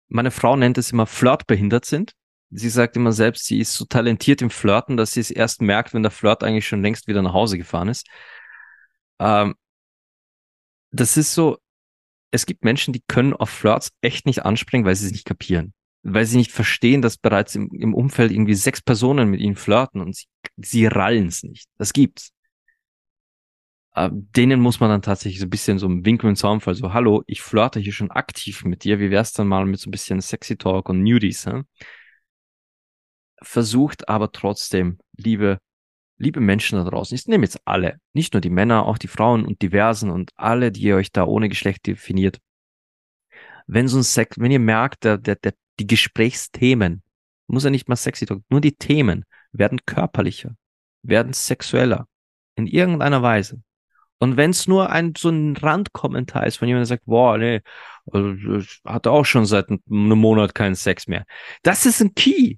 meine 0.08 0.30
Frau 0.30 0.56
nennt 0.56 0.78
es 0.78 0.92
immer 0.92 1.06
flirtbehindert 1.06 1.84
sind. 1.84 2.12
Sie 2.50 2.70
sagt 2.70 2.96
immer 2.96 3.12
selbst, 3.12 3.44
sie 3.44 3.60
ist 3.60 3.74
so 3.74 3.84
talentiert 3.84 4.40
im 4.42 4.50
Flirten, 4.50 4.96
dass 4.96 5.12
sie 5.12 5.20
es 5.20 5.30
erst 5.30 5.60
merkt, 5.60 5.92
wenn 5.92 6.02
der 6.02 6.10
Flirt 6.10 6.42
eigentlich 6.42 6.66
schon 6.66 6.82
längst 6.82 7.06
wieder 7.06 7.22
nach 7.22 7.34
Hause 7.34 7.58
gefahren 7.58 7.88
ist. 7.88 8.06
Ähm, 9.18 9.54
das 10.90 11.16
ist 11.16 11.34
so, 11.34 11.58
es 12.30 12.46
gibt 12.46 12.64
Menschen, 12.64 12.92
die 12.92 13.02
können 13.06 13.34
auf 13.34 13.50
Flirts 13.50 13.90
echt 14.00 14.26
nicht 14.26 14.44
anspringen, 14.44 14.86
weil 14.86 14.96
sie 14.96 15.06
es 15.06 15.12
nicht 15.12 15.26
kapieren. 15.26 15.74
Weil 16.02 16.24
sie 16.24 16.38
nicht 16.38 16.52
verstehen, 16.52 17.02
dass 17.02 17.18
bereits 17.18 17.54
im, 17.54 17.70
im 17.72 17.94
Umfeld 17.94 18.32
irgendwie 18.32 18.54
sechs 18.54 18.80
Personen 18.80 19.28
mit 19.28 19.40
ihnen 19.40 19.56
flirten 19.56 20.00
und 20.00 20.14
sie, 20.16 20.26
sie 20.56 20.86
rallen 20.86 21.28
es 21.28 21.42
nicht. 21.42 21.68
Das 21.76 21.92
gibt's. 21.92 22.32
Äh, 23.98 24.10
denen 24.12 24.60
muss 24.60 24.78
man 24.80 24.90
dann 24.90 25.02
tatsächlich 25.02 25.40
so 25.40 25.46
ein 25.46 25.50
bisschen 25.50 25.78
so 25.78 25.86
im 25.86 26.04
Winkel 26.04 26.28
und 26.28 26.36
Zaunfall 26.36 26.74
so, 26.74 26.92
hallo, 26.92 27.24
ich 27.26 27.42
flirte 27.42 27.80
hier 27.80 27.92
schon 27.92 28.12
aktiv 28.12 28.64
mit 28.64 28.84
dir, 28.84 29.00
wie 29.00 29.10
wär's 29.10 29.32
dann 29.32 29.48
mal 29.48 29.66
mit 29.66 29.80
so 29.80 29.88
ein 29.88 29.90
bisschen 29.90 30.20
Sexy 30.20 30.56
Talk 30.56 30.88
und 30.88 31.02
Nudies, 31.02 31.46
hä? 31.46 31.62
Versucht 33.42 34.08
aber 34.08 34.30
trotzdem, 34.32 34.98
liebe 35.16 35.58
liebe 36.18 36.40
Menschen 36.40 36.78
da 36.78 36.88
draußen, 36.88 37.14
ich 37.14 37.26
nehme 37.26 37.44
jetzt 37.44 37.60
alle, 37.64 38.00
nicht 38.12 38.34
nur 38.34 38.40
die 38.40 38.50
Männer, 38.50 38.86
auch 38.86 38.98
die 38.98 39.08
Frauen 39.08 39.44
und 39.44 39.62
diversen 39.62 40.10
und 40.10 40.32
alle, 40.36 40.70
die 40.72 40.82
ihr 40.82 40.96
euch 40.96 41.12
da 41.12 41.24
ohne 41.24 41.48
Geschlecht 41.48 41.86
definiert. 41.86 42.40
Wenn 43.66 43.88
so 43.88 43.98
ein 43.98 44.02
Sex, 44.02 44.38
wenn 44.38 44.50
ihr 44.50 44.60
merkt, 44.60 45.04
der, 45.04 45.18
der, 45.18 45.36
der, 45.36 45.54
die 45.78 45.86
Gesprächsthemen, 45.86 47.02
muss 47.46 47.64
ja 47.64 47.70
nicht 47.70 47.88
mal 47.88 47.96
sexy 47.96 48.26
talk, 48.26 48.42
nur 48.48 48.60
die 48.60 48.76
Themen 48.76 49.24
werden 49.52 49.80
körperlicher, 49.86 50.56
werden 51.02 51.32
sexueller, 51.32 52.06
in 52.56 52.66
irgendeiner 52.66 53.22
Weise. 53.22 53.62
Und 54.18 54.36
wenn 54.36 54.50
es 54.50 54.66
nur 54.66 54.90
ein 54.90 55.14
so 55.16 55.28
ein 55.28 55.56
Randkommentar 55.56 56.46
ist, 56.46 56.56
von 56.56 56.68
jemandem, 56.68 56.88
der 56.88 56.96
sagt, 56.96 57.06
boah, 57.06 57.38
nee, 57.38 57.60
also, 58.10 58.56
ich 58.56 58.80
hatte 58.84 59.10
auch 59.10 59.24
schon 59.24 59.46
seit 59.46 59.68
einem 59.68 59.80
Monat 59.86 60.54
keinen 60.54 60.74
Sex 60.74 61.06
mehr. 61.06 61.24
Das 61.62 61.86
ist 61.86 62.00
ein 62.00 62.14
Key. 62.14 62.56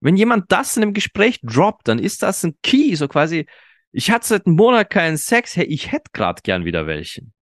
Wenn 0.00 0.16
jemand 0.16 0.52
das 0.52 0.76
in 0.76 0.82
einem 0.82 0.92
Gespräch 0.94 1.40
droppt, 1.42 1.88
dann 1.88 1.98
ist 1.98 2.22
das 2.22 2.44
ein 2.44 2.56
Key, 2.62 2.94
so 2.94 3.08
quasi, 3.08 3.46
ich 3.90 4.10
hatte 4.10 4.26
seit 4.26 4.46
einem 4.46 4.56
Monat 4.56 4.90
keinen 4.90 5.16
Sex, 5.16 5.56
hey, 5.56 5.64
ich 5.64 5.90
hätte 5.92 6.10
gerade 6.12 6.42
gern 6.42 6.64
wieder 6.64 6.86
welchen. 6.86 7.32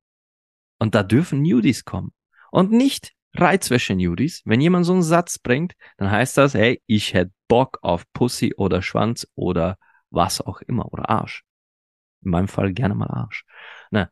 Und 0.79 0.95
da 0.95 1.03
dürfen 1.03 1.43
Nudies 1.43 1.85
kommen. 1.85 2.13
Und 2.51 2.71
nicht 2.73 3.13
Reizwäsche-Nudies. 3.35 4.43
Wenn 4.45 4.61
jemand 4.61 4.87
so 4.87 4.93
einen 4.93 5.03
Satz 5.03 5.39
bringt, 5.39 5.75
dann 5.99 6.11
heißt 6.11 6.37
das, 6.39 6.55
hey, 6.55 6.83
ich 6.87 7.15
hätte 7.15 7.33
Bock 7.49 7.79
auf 7.83 8.05
Pussy 8.13 8.55
oder 8.57 8.83
Schwanz 8.83 9.27
oder 9.35 9.77
was 10.11 10.41
auch 10.41 10.61
immer 10.63 10.93
oder 10.93 11.11
Arsch. 11.11 11.46
In 12.23 12.31
meinem 12.31 12.49
Fall 12.49 12.73
gerne 12.73 12.95
mal 12.95 13.09
Arsch. 13.09 13.45
Na, 13.91 14.09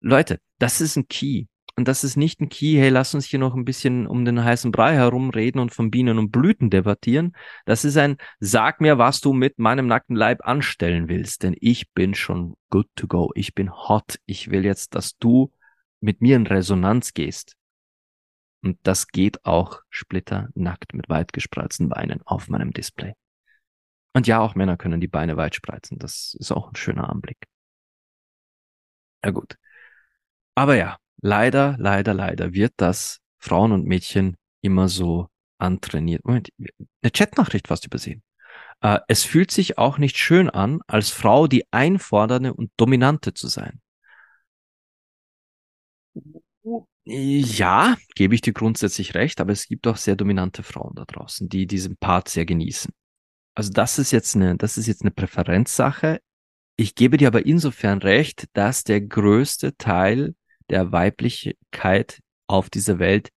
Leute, 0.00 0.40
das 0.58 0.80
ist 0.80 0.96
ein 0.96 1.08
Key. 1.08 1.46
Und 1.78 1.86
das 1.86 2.02
ist 2.02 2.16
nicht 2.16 2.40
ein 2.40 2.48
Key, 2.48 2.76
hey, 2.76 2.88
lass 2.88 3.14
uns 3.14 3.24
hier 3.24 3.38
noch 3.38 3.54
ein 3.54 3.64
bisschen 3.64 4.08
um 4.08 4.24
den 4.24 4.42
heißen 4.42 4.72
Brei 4.72 4.94
herumreden 4.94 5.60
und 5.60 5.72
von 5.72 5.92
Bienen 5.92 6.18
und 6.18 6.32
Blüten 6.32 6.70
debattieren. 6.70 7.36
Das 7.66 7.84
ist 7.84 7.96
ein, 7.96 8.16
sag 8.40 8.80
mir, 8.80 8.98
was 8.98 9.20
du 9.20 9.32
mit 9.32 9.60
meinem 9.60 9.86
nackten 9.86 10.16
Leib 10.16 10.44
anstellen 10.44 11.08
willst, 11.08 11.44
denn 11.44 11.54
ich 11.60 11.92
bin 11.92 12.14
schon 12.14 12.56
good 12.70 12.88
to 12.96 13.06
go. 13.06 13.30
Ich 13.36 13.54
bin 13.54 13.70
hot. 13.72 14.18
Ich 14.26 14.50
will 14.50 14.64
jetzt, 14.64 14.96
dass 14.96 15.18
du 15.18 15.52
mit 16.00 16.20
mir 16.20 16.34
in 16.34 16.48
Resonanz 16.48 17.14
gehst. 17.14 17.54
Und 18.62 18.78
das 18.82 19.06
geht 19.06 19.44
auch 19.44 19.82
splitternackt 19.88 20.94
mit 20.94 21.08
weit 21.08 21.32
gespreizten 21.32 21.88
Beinen 21.88 22.22
auf 22.24 22.48
meinem 22.48 22.72
Display. 22.72 23.14
Und 24.14 24.26
ja, 24.26 24.40
auch 24.40 24.54
Männer 24.54 24.76
können 24.76 25.00
die 25.00 25.08
Beine 25.08 25.36
weit 25.36 25.54
spreizen. 25.54 25.98
Das 25.98 26.34
ist 26.38 26.52
auch 26.52 26.68
ein 26.68 26.76
schöner 26.76 27.08
Anblick. 27.08 27.38
Ja 29.24 29.30
gut. 29.30 29.56
Aber 30.54 30.76
ja, 30.76 30.96
leider, 31.22 31.76
leider, 31.78 32.14
leider 32.14 32.52
wird 32.52 32.72
das 32.76 33.20
Frauen 33.38 33.72
und 33.72 33.84
Mädchen 33.86 34.36
immer 34.60 34.88
so 34.88 35.28
antrainiert. 35.58 36.24
Moment, 36.24 36.50
eine 37.02 37.10
Chatnachricht 37.12 37.68
fast 37.68 37.86
übersehen. 37.86 38.22
Äh, 38.80 39.00
es 39.08 39.24
fühlt 39.24 39.50
sich 39.50 39.78
auch 39.78 39.98
nicht 39.98 40.18
schön 40.18 40.50
an, 40.50 40.80
als 40.86 41.10
Frau 41.10 41.46
die 41.46 41.64
einfordernde 41.72 42.54
und 42.54 42.70
dominante 42.76 43.34
zu 43.34 43.48
sein. 43.48 43.80
Ja, 47.04 47.96
gebe 48.14 48.34
ich 48.34 48.42
dir 48.42 48.52
grundsätzlich 48.52 49.14
recht, 49.14 49.40
aber 49.40 49.52
es 49.52 49.66
gibt 49.66 49.86
auch 49.86 49.96
sehr 49.96 50.14
dominante 50.14 50.62
Frauen 50.62 50.94
da 50.94 51.04
draußen, 51.06 51.48
die 51.48 51.66
diesen 51.66 51.96
Part 51.96 52.28
sehr 52.28 52.44
genießen. 52.44 52.92
Also 53.58 53.72
das 53.72 53.98
ist 53.98 54.12
jetzt 54.12 54.36
eine, 54.36 54.56
das 54.56 54.78
ist 54.78 54.86
jetzt 54.86 55.02
eine 55.02 55.10
Präferenzsache. 55.10 56.20
Ich 56.76 56.94
gebe 56.94 57.16
dir 57.16 57.26
aber 57.26 57.44
insofern 57.44 57.98
recht, 57.98 58.44
dass 58.52 58.84
der 58.84 59.00
größte 59.00 59.76
Teil 59.76 60.36
der 60.70 60.92
Weiblichkeit 60.92 62.20
auf 62.46 62.70
dieser 62.70 63.00
Welt, 63.00 63.30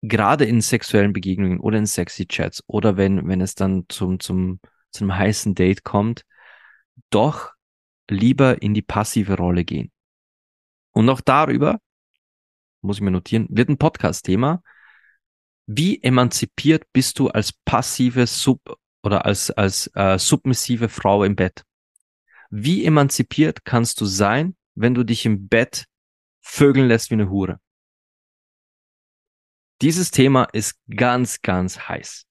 gerade 0.00 0.46
in 0.46 0.62
sexuellen 0.62 1.12
Begegnungen 1.12 1.60
oder 1.60 1.76
in 1.76 1.84
sexy 1.84 2.26
Chats 2.26 2.64
oder 2.66 2.96
wenn, 2.96 3.28
wenn 3.28 3.42
es 3.42 3.54
dann 3.54 3.84
zum, 3.90 4.20
zum, 4.20 4.58
zum 4.90 5.14
heißen 5.14 5.54
Date 5.54 5.84
kommt, 5.84 6.24
doch 7.10 7.50
lieber 8.08 8.62
in 8.62 8.72
die 8.72 8.80
passive 8.80 9.36
Rolle 9.36 9.66
gehen. 9.66 9.92
Und 10.92 11.10
auch 11.10 11.20
darüber, 11.20 11.78
muss 12.80 12.96
ich 12.96 13.02
mir 13.02 13.10
notieren, 13.10 13.48
wird 13.50 13.68
ein 13.68 13.76
Podcast-Thema. 13.76 14.62
Wie 15.66 16.02
emanzipiert 16.02 16.84
bist 16.94 17.18
du 17.18 17.28
als 17.28 17.52
passive 17.52 18.26
Sub 18.26 18.78
oder 19.02 19.24
als, 19.24 19.50
als 19.50 19.88
äh, 19.94 20.18
submissive 20.18 20.88
Frau 20.88 21.24
im 21.24 21.36
Bett? 21.36 21.64
Wie 22.50 22.84
emanzipiert 22.84 23.64
kannst 23.64 24.00
du 24.00 24.04
sein, 24.04 24.56
wenn 24.74 24.94
du 24.94 25.04
dich 25.04 25.26
im 25.26 25.48
Bett 25.48 25.86
vögeln 26.42 26.88
lässt 26.88 27.10
wie 27.10 27.14
eine 27.14 27.30
Hure. 27.30 27.60
Dieses 29.80 30.10
Thema 30.10 30.44
ist 30.44 30.78
ganz, 30.94 31.40
ganz 31.40 31.88
heiß. 31.88 32.24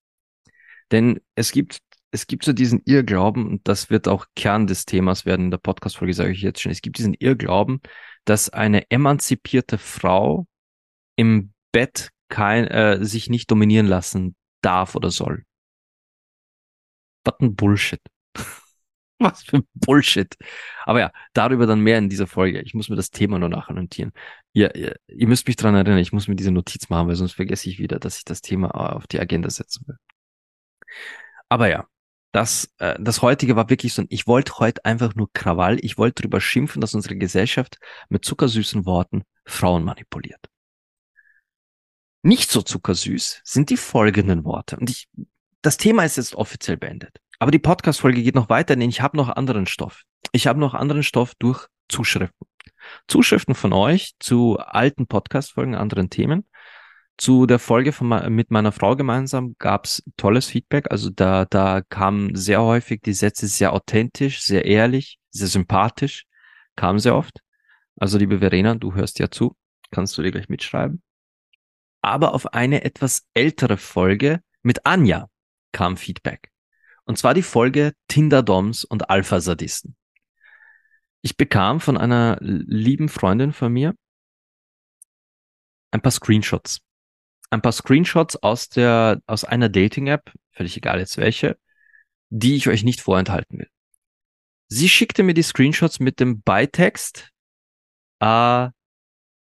Denn 0.92 1.20
es 1.36 1.52
gibt, 1.52 1.80
es 2.12 2.28
gibt 2.28 2.44
so 2.44 2.54
diesen 2.54 2.82
Irrglauben, 2.86 3.48
und 3.48 3.68
das 3.68 3.90
wird 3.90 4.08
auch 4.08 4.26
Kern 4.36 4.68
des 4.68 4.86
Themas 4.86 5.26
werden 5.26 5.46
in 5.46 5.52
der 5.52 5.58
Podcast-Folge, 5.58 6.14
sage 6.14 6.32
ich 6.32 6.42
jetzt 6.42 6.62
schon. 6.62 6.72
Es 6.72 6.82
gibt 6.82 6.98
diesen 6.98 7.14
Irrglauben, 7.14 7.82
dass 8.26 8.50
eine 8.50 8.90
emanzipierte 8.90 9.78
Frau 9.78 10.46
im 11.16 11.54
Bett 11.72 12.10
kein, 12.30 12.68
äh, 12.68 13.04
sich 13.04 13.30
nicht 13.30 13.50
dominieren 13.52 13.88
lassen 13.88 14.36
darf 14.62 14.96
oder 14.96 15.12
soll. 15.12 15.44
Was 17.24 17.40
ein 17.40 17.56
Bullshit. 17.56 18.02
Was 19.20 19.44
für 19.44 19.64
Bullshit. 19.74 20.36
Aber 20.86 21.00
ja, 21.00 21.12
darüber 21.34 21.68
dann 21.68 21.82
mehr 21.82 21.98
in 21.98 22.10
dieser 22.10 22.28
Folge. 22.28 22.62
Ich 22.62 22.74
muss 22.74 22.90
mir 22.90 22.96
das 22.96 23.12
Thema 23.12 23.38
nur 23.38 23.50
nachnotieren. 23.50 24.14
Ihr, 24.54 24.76
ihr, 24.76 24.96
ihr 25.08 25.28
müsst 25.28 25.48
mich 25.48 25.56
dran 25.56 25.76
erinnern, 25.76 26.00
ich 26.00 26.12
muss 26.12 26.28
mir 26.28 26.36
diese 26.36 26.52
Notiz 26.52 26.90
machen, 26.90 27.08
weil 27.08 27.16
sonst 27.16 27.34
vergesse 27.34 27.70
ich 27.70 27.80
wieder, 27.80 28.00
dass 28.00 28.18
ich 28.18 28.26
das 28.26 28.42
Thema 28.42 28.72
auf 28.72 29.08
die 29.08 29.20
Agenda 29.20 29.50
setzen 29.50 29.88
will. 29.88 29.98
Aber 31.50 31.70
ja, 31.70 31.88
das, 32.32 32.74
äh, 32.80 32.98
das 33.00 33.22
heutige 33.22 33.56
war 33.56 33.70
wirklich 33.70 33.94
so, 33.94 34.04
ich 34.10 34.26
wollte 34.26 34.58
heute 34.60 34.86
einfach 34.86 35.16
nur 35.16 35.32
Krawall. 35.34 35.78
Ich 35.82 35.98
wollte 35.98 36.24
darüber 36.24 36.42
schimpfen, 36.42 36.82
dass 36.82 36.94
unsere 36.94 37.18
Gesellschaft 37.18 37.78
mit 38.10 38.26
zuckersüßen 38.26 38.86
Worten 38.86 39.24
Frauen 39.46 39.84
manipuliert. 39.84 40.50
Nicht 42.24 42.52
so 42.52 42.62
zuckersüß 42.62 43.42
sind 43.44 43.70
die 43.70 43.78
folgenden 43.78 44.46
Worte. 44.46 44.78
Und 44.78 44.90
ich, 44.90 45.10
das 45.62 45.78
Thema 45.78 46.04
ist 46.04 46.18
jetzt 46.18 46.36
offiziell 46.36 46.78
beendet. 46.78 47.18
Aber 47.40 47.52
die 47.52 47.60
Podcast-Folge 47.60 48.22
geht 48.22 48.36
noch 48.36 48.50
weiter, 48.50 48.76
denn 48.76 48.90
ich 48.90 49.02
habe 49.02 49.18
noch 49.18 49.30
anderen 49.30 49.66
Stoff. 49.66 50.04
Ich 50.32 50.48
habe 50.48 50.60
noch 50.60 50.74
anderen 50.74 51.04
Stoff 51.04 51.34
durch 51.40 51.68
Zuschriften. 51.90 52.48
Zuschriften 53.08 53.56
von 53.56 53.74
euch 53.74 54.14
zu 54.20 54.58
alten 54.60 55.08
Podcast-Folgen, 55.08 55.76
anderen 55.76 56.10
Themen. 56.10 56.48
Zu 57.18 57.46
der 57.46 57.60
Folge 57.60 57.92
von, 57.92 58.08
mit 58.34 58.50
meiner 58.50 58.72
Frau 58.72 58.96
gemeinsam 58.96 59.56
gab's 59.60 60.04
tolles 60.18 60.48
Feedback. 60.48 60.92
Also 60.92 61.10
da, 61.10 61.46
da 61.46 61.82
kamen 61.82 62.36
sehr 62.36 62.62
häufig 62.62 63.02
die 63.02 63.14
Sätze 63.14 63.48
sehr 63.48 63.74
authentisch, 63.74 64.42
sehr 64.42 64.66
ehrlich, 64.66 65.20
sehr 65.30 65.48
sympathisch. 65.48 66.26
Kam 66.76 67.00
sehr 67.00 67.16
oft. 67.16 67.42
Also 68.00 68.18
liebe 68.18 68.40
Verena, 68.40 68.76
du 68.76 68.96
hörst 68.96 69.20
ja 69.20 69.30
zu, 69.30 69.56
kannst 69.92 70.18
du 70.18 70.24
dir 70.24 70.32
gleich 70.32 70.50
mitschreiben. 70.50 71.04
Aber 72.02 72.34
auf 72.34 72.54
eine 72.54 72.84
etwas 72.84 73.28
ältere 73.36 73.78
Folge 73.78 74.42
mit 74.64 74.86
Anja 74.86 75.28
kam 75.72 75.98
Feedback. 75.98 76.52
Und 77.06 77.18
zwar 77.18 77.34
die 77.34 77.44
Folge 77.44 77.94
Tinder-Doms 78.08 78.84
und 78.84 79.10
Alpha-Sadisten. 79.10 79.96
Ich 81.22 81.38
bekam 81.38 81.80
von 81.80 81.98
einer 81.98 82.38
lieben 82.42 83.10
Freundin 83.10 83.54
von 83.54 83.72
mir 83.72 83.96
ein 85.92 86.02
paar 86.02 86.12
Screenshots. 86.12 86.80
Ein 87.50 87.62
paar 87.62 87.74
Screenshots 87.74 88.38
aus 88.38 88.70
der, 88.70 89.22
aus 89.28 89.44
einer 89.44 89.68
Dating-App, 89.68 90.32
völlig 90.52 90.78
egal 90.78 91.00
jetzt 91.00 91.18
welche, 91.18 91.58
die 92.30 92.56
ich 92.56 92.70
euch 92.70 92.84
nicht 92.84 93.02
vorenthalten 93.02 93.60
will. 93.60 93.70
Sie 94.70 94.88
schickte 94.88 95.24
mir 95.24 95.34
die 95.34 95.44
Screenshots 95.44 96.00
mit 96.00 96.20
dem 96.20 96.42
Beitext, 96.42 97.30
Äh, 98.22 98.70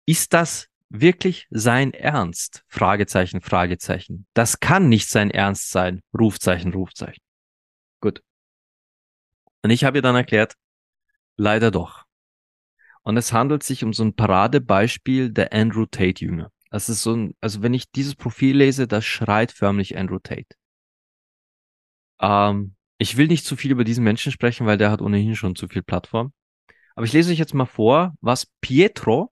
ist 0.06 0.34
das 0.34 0.68
wirklich 0.90 1.48
sein 1.50 1.94
Ernst? 1.94 2.64
Fragezeichen, 2.68 3.42
Fragezeichen. 3.42 4.28
Das 4.34 4.60
kann 4.60 4.90
nicht 4.90 5.10
sein 5.10 5.32
Ernst 5.32 5.72
sein. 5.72 6.02
Rufzeichen, 6.18 6.74
Rufzeichen. 6.74 7.22
Gut. 8.02 8.22
Und 9.64 9.70
ich 9.70 9.84
habe 9.84 9.98
ihr 9.98 10.02
dann 10.02 10.16
erklärt, 10.16 10.56
leider 11.38 11.72
doch. 11.72 12.04
Und 13.04 13.18
es 13.18 13.34
handelt 13.34 13.64
sich 13.64 13.84
um 13.84 13.94
so 13.94 14.04
ein 14.04 14.16
Paradebeispiel 14.16 15.32
der 15.32 15.54
Andrew 15.54 15.86
Tate 15.86 16.26
Jünger. 16.26 16.52
Das 16.72 16.90
ist 16.90 17.04
so 17.04 17.16
ein, 17.16 17.36
also 17.40 17.62
wenn 17.62 17.74
ich 17.74 17.92
dieses 17.92 18.16
Profil 18.16 18.58
lese, 18.58 18.88
das 18.88 19.06
schreit 19.06 19.52
förmlich 19.52 19.98
Andrew 19.98 20.20
Tate. 20.20 20.56
Ähm, 22.20 22.76
ich 22.98 23.18
will 23.18 23.28
nicht 23.28 23.46
zu 23.46 23.56
viel 23.56 23.72
über 23.72 23.84
diesen 23.84 24.04
Menschen 24.04 24.32
sprechen, 24.32 24.66
weil 24.66 24.78
der 24.78 24.92
hat 24.92 25.02
ohnehin 25.02 25.36
schon 25.36 25.56
zu 25.56 25.68
viel 25.68 25.84
Plattform. 25.84 26.34
Aber 26.96 27.06
ich 27.06 27.14
lese 27.14 27.32
euch 27.32 27.40
jetzt 27.40 27.54
mal 27.54 27.66
vor, 27.66 28.16
was 28.22 28.48
Pietro, 28.62 29.32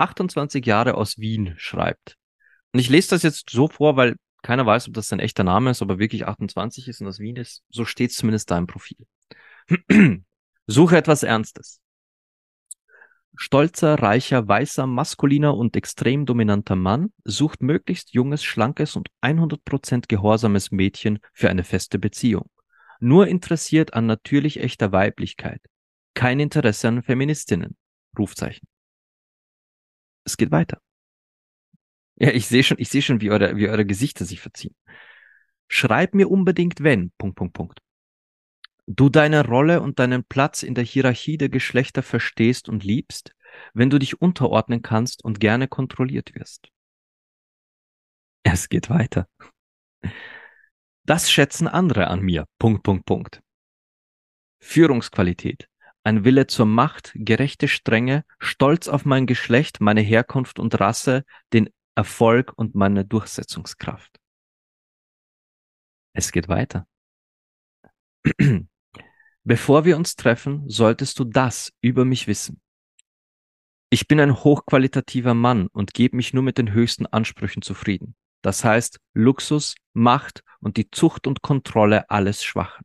28 0.00 0.64
Jahre 0.64 0.94
aus 0.94 1.18
Wien, 1.18 1.54
schreibt. 1.56 2.16
Und 2.72 2.80
ich 2.80 2.88
lese 2.88 3.10
das 3.10 3.22
jetzt 3.22 3.50
so 3.50 3.68
vor, 3.68 3.96
weil 3.96 4.16
keiner 4.42 4.64
weiß, 4.64 4.88
ob 4.88 4.94
das 4.94 5.08
sein 5.08 5.20
echter 5.20 5.44
Name 5.44 5.70
ist, 5.70 5.82
ob 5.82 5.90
er 5.90 5.98
wirklich 5.98 6.26
28 6.26 6.88
ist 6.88 7.00
und 7.00 7.08
aus 7.08 7.18
Wien 7.18 7.36
ist. 7.36 7.62
So 7.68 7.84
steht 7.84 8.10
es 8.10 8.16
zumindest 8.16 8.50
da 8.50 8.58
im 8.58 8.66
Profil. 8.66 9.06
Suche 10.66 10.96
etwas 10.96 11.22
Ernstes. 11.22 11.80
Stolzer, 13.36 13.94
reicher, 13.94 14.46
weißer, 14.46 14.86
maskuliner 14.86 15.56
und 15.56 15.76
extrem 15.76 16.26
dominanter 16.26 16.76
Mann 16.76 17.12
sucht 17.24 17.62
möglichst 17.62 18.12
junges, 18.12 18.42
schlankes 18.44 18.96
und 18.96 19.08
100% 19.22 20.04
gehorsames 20.08 20.70
Mädchen 20.70 21.20
für 21.32 21.48
eine 21.48 21.64
feste 21.64 21.98
Beziehung. 21.98 22.50
Nur 22.98 23.28
interessiert 23.28 23.94
an 23.94 24.06
natürlich 24.06 24.60
echter 24.60 24.92
Weiblichkeit. 24.92 25.62
Kein 26.14 26.40
Interesse 26.40 26.88
an 26.88 27.02
Feministinnen. 27.02 27.76
Rufzeichen. 28.18 28.69
Es 30.24 30.36
geht 30.36 30.50
weiter. 30.50 30.80
Ja, 32.16 32.30
ich 32.30 32.46
sehe 32.46 32.62
schon, 32.62 32.78
ich 32.78 32.90
sehe 32.90 33.02
schon, 33.02 33.20
wie 33.20 33.30
eure, 33.30 33.56
wie 33.56 33.68
eure 33.68 33.86
Gesichter 33.86 34.24
sich 34.24 34.40
verziehen. 34.40 34.76
Schreib 35.68 36.14
mir 36.14 36.30
unbedingt, 36.30 36.82
wenn, 36.82 37.12
Punkt, 37.16 37.36
Punkt, 37.36 37.54
Punkt. 37.54 37.80
Du 38.86 39.08
deine 39.08 39.46
Rolle 39.46 39.80
und 39.80 39.98
deinen 40.00 40.24
Platz 40.24 40.62
in 40.62 40.74
der 40.74 40.84
Hierarchie 40.84 41.38
der 41.38 41.48
Geschlechter 41.48 42.02
verstehst 42.02 42.68
und 42.68 42.84
liebst, 42.84 43.34
wenn 43.72 43.88
du 43.88 43.98
dich 43.98 44.20
unterordnen 44.20 44.82
kannst 44.82 45.24
und 45.24 45.40
gerne 45.40 45.68
kontrolliert 45.68 46.34
wirst. 46.34 46.68
Es 48.42 48.68
geht 48.68 48.90
weiter. 48.90 49.28
Das 51.04 51.30
schätzen 51.30 51.68
andere 51.68 52.08
an 52.08 52.20
mir. 52.20 52.46
Punkt, 52.58 52.82
Punkt, 52.82 53.06
Punkt. 53.06 53.40
Führungsqualität. 54.60 55.69
Ein 56.02 56.24
Wille 56.24 56.46
zur 56.46 56.66
Macht, 56.66 57.12
gerechte 57.14 57.68
Strenge, 57.68 58.24
Stolz 58.38 58.88
auf 58.88 59.04
mein 59.04 59.26
Geschlecht, 59.26 59.80
meine 59.80 60.00
Herkunft 60.00 60.58
und 60.58 60.80
Rasse, 60.80 61.24
den 61.52 61.68
Erfolg 61.94 62.52
und 62.56 62.74
meine 62.74 63.04
Durchsetzungskraft. 63.04 64.18
Es 66.14 66.32
geht 66.32 66.48
weiter. 66.48 66.86
Bevor 69.44 69.84
wir 69.84 69.96
uns 69.96 70.16
treffen, 70.16 70.68
solltest 70.68 71.18
du 71.18 71.24
das 71.24 71.72
über 71.80 72.04
mich 72.04 72.26
wissen. 72.26 72.60
Ich 73.90 74.06
bin 74.06 74.20
ein 74.20 74.42
hochqualitativer 74.44 75.34
Mann 75.34 75.66
und 75.66 75.94
gebe 75.94 76.16
mich 76.16 76.32
nur 76.32 76.42
mit 76.42 76.58
den 76.58 76.72
höchsten 76.72 77.06
Ansprüchen 77.06 77.60
zufrieden. 77.60 78.14
Das 78.42 78.64
heißt 78.64 79.00
Luxus, 79.12 79.74
Macht 79.92 80.44
und 80.60 80.76
die 80.76 80.90
Zucht 80.90 81.26
und 81.26 81.42
Kontrolle 81.42 82.08
alles 82.08 82.44
Schwachen. 82.44 82.84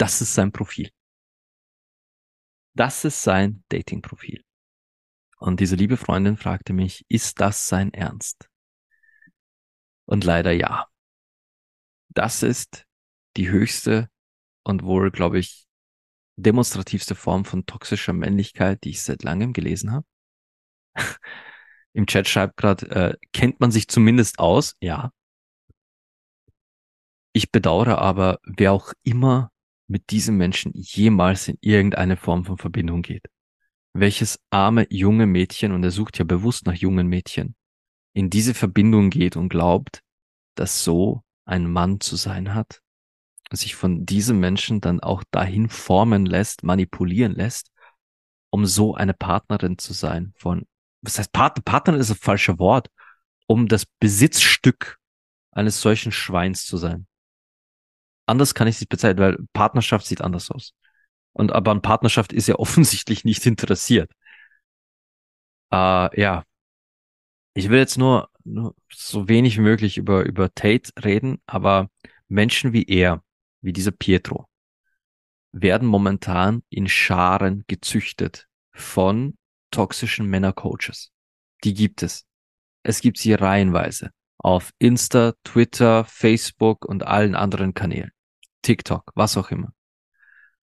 Das 0.00 0.22
ist 0.22 0.32
sein 0.32 0.50
Profil. 0.50 0.90
Das 2.74 3.04
ist 3.04 3.22
sein 3.22 3.64
Dating-Profil. 3.68 4.42
Und 5.36 5.60
diese 5.60 5.76
liebe 5.76 5.98
Freundin 5.98 6.38
fragte 6.38 6.72
mich, 6.72 7.04
ist 7.08 7.40
das 7.40 7.68
sein 7.68 7.92
Ernst? 7.92 8.48
Und 10.06 10.24
leider 10.24 10.52
ja. 10.52 10.86
Das 12.08 12.42
ist 12.42 12.86
die 13.36 13.50
höchste 13.50 14.08
und 14.62 14.84
wohl, 14.84 15.10
glaube 15.10 15.38
ich, 15.38 15.66
demonstrativste 16.36 17.14
Form 17.14 17.44
von 17.44 17.66
toxischer 17.66 18.14
Männlichkeit, 18.14 18.82
die 18.84 18.90
ich 18.90 19.02
seit 19.02 19.22
langem 19.22 19.52
gelesen 19.52 19.92
habe. 19.92 20.06
Im 21.92 22.06
Chat 22.06 22.26
schreibt 22.26 22.56
gerade, 22.56 22.90
äh, 22.90 23.16
kennt 23.32 23.60
man 23.60 23.70
sich 23.70 23.86
zumindest 23.88 24.38
aus? 24.38 24.76
Ja. 24.80 25.12
Ich 27.32 27.52
bedauere 27.52 27.98
aber, 27.98 28.38
wer 28.44 28.72
auch 28.72 28.94
immer 29.02 29.50
mit 29.90 30.10
diesem 30.10 30.36
Menschen 30.36 30.72
jemals 30.74 31.48
in 31.48 31.58
irgendeine 31.60 32.16
Form 32.16 32.44
von 32.44 32.58
Verbindung 32.58 33.02
geht. 33.02 33.26
Welches 33.92 34.38
arme 34.50 34.86
junge 34.88 35.26
Mädchen, 35.26 35.72
und 35.72 35.82
er 35.82 35.90
sucht 35.90 36.18
ja 36.18 36.24
bewusst 36.24 36.64
nach 36.66 36.74
jungen 36.74 37.08
Mädchen, 37.08 37.56
in 38.14 38.30
diese 38.30 38.54
Verbindung 38.54 39.10
geht 39.10 39.36
und 39.36 39.48
glaubt, 39.48 40.02
dass 40.54 40.84
so 40.84 41.22
ein 41.44 41.70
Mann 41.70 42.00
zu 42.00 42.14
sein 42.14 42.54
hat, 42.54 42.80
sich 43.50 43.74
von 43.74 44.06
diesem 44.06 44.38
Menschen 44.38 44.80
dann 44.80 45.00
auch 45.00 45.24
dahin 45.32 45.68
formen 45.68 46.24
lässt, 46.24 46.62
manipulieren 46.62 47.32
lässt, 47.32 47.72
um 48.50 48.66
so 48.66 48.94
eine 48.94 49.14
Partnerin 49.14 49.76
zu 49.76 49.92
sein 49.92 50.32
von 50.36 50.66
was 51.02 51.18
heißt 51.18 51.32
Partner? 51.32 51.62
Partner 51.62 51.96
ist 51.96 52.10
ein 52.10 52.16
falscher 52.16 52.58
Wort, 52.58 52.88
um 53.46 53.68
das 53.68 53.86
Besitzstück 53.86 54.98
eines 55.50 55.80
solchen 55.80 56.12
Schweins 56.12 56.66
zu 56.66 56.76
sein. 56.76 57.06
Anders 58.30 58.54
kann 58.54 58.68
ich 58.68 58.76
es 58.76 58.80
nicht 58.80 58.90
bezeichnen, 58.90 59.18
weil 59.18 59.38
Partnerschaft 59.52 60.06
sieht 60.06 60.20
anders 60.20 60.50
aus. 60.50 60.72
Und 61.32 61.52
aber 61.52 61.72
an 61.72 61.82
Partnerschaft 61.82 62.32
ist 62.32 62.46
ja 62.48 62.54
offensichtlich 62.58 63.24
nicht 63.24 63.44
interessiert. 63.44 64.12
Äh, 65.72 66.20
ja. 66.20 66.44
Ich 67.54 67.68
will 67.68 67.78
jetzt 67.78 67.98
nur, 67.98 68.30
nur 68.44 68.76
so 68.92 69.28
wenig 69.28 69.56
wie 69.58 69.62
möglich 69.62 69.98
über, 69.98 70.24
über 70.24 70.54
Tate 70.54 70.92
reden, 71.02 71.38
aber 71.46 71.90
Menschen 72.28 72.72
wie 72.72 72.84
er, 72.84 73.24
wie 73.60 73.72
dieser 73.72 73.90
Pietro, 73.90 74.46
werden 75.50 75.88
momentan 75.88 76.62
in 76.70 76.88
Scharen 76.88 77.64
gezüchtet 77.66 78.46
von 78.72 79.36
toxischen 79.72 80.26
Männercoaches. 80.26 81.10
Die 81.64 81.74
gibt 81.74 82.04
es. 82.04 82.24
Es 82.84 83.00
gibt 83.00 83.18
sie 83.18 83.34
reihenweise 83.34 84.12
auf 84.38 84.70
Insta, 84.78 85.34
Twitter, 85.44 86.04
Facebook 86.04 86.84
und 86.84 87.02
allen 87.02 87.34
anderen 87.34 87.74
Kanälen. 87.74 88.12
TikTok, 88.62 89.12
was 89.14 89.36
auch 89.36 89.50
immer. 89.50 89.72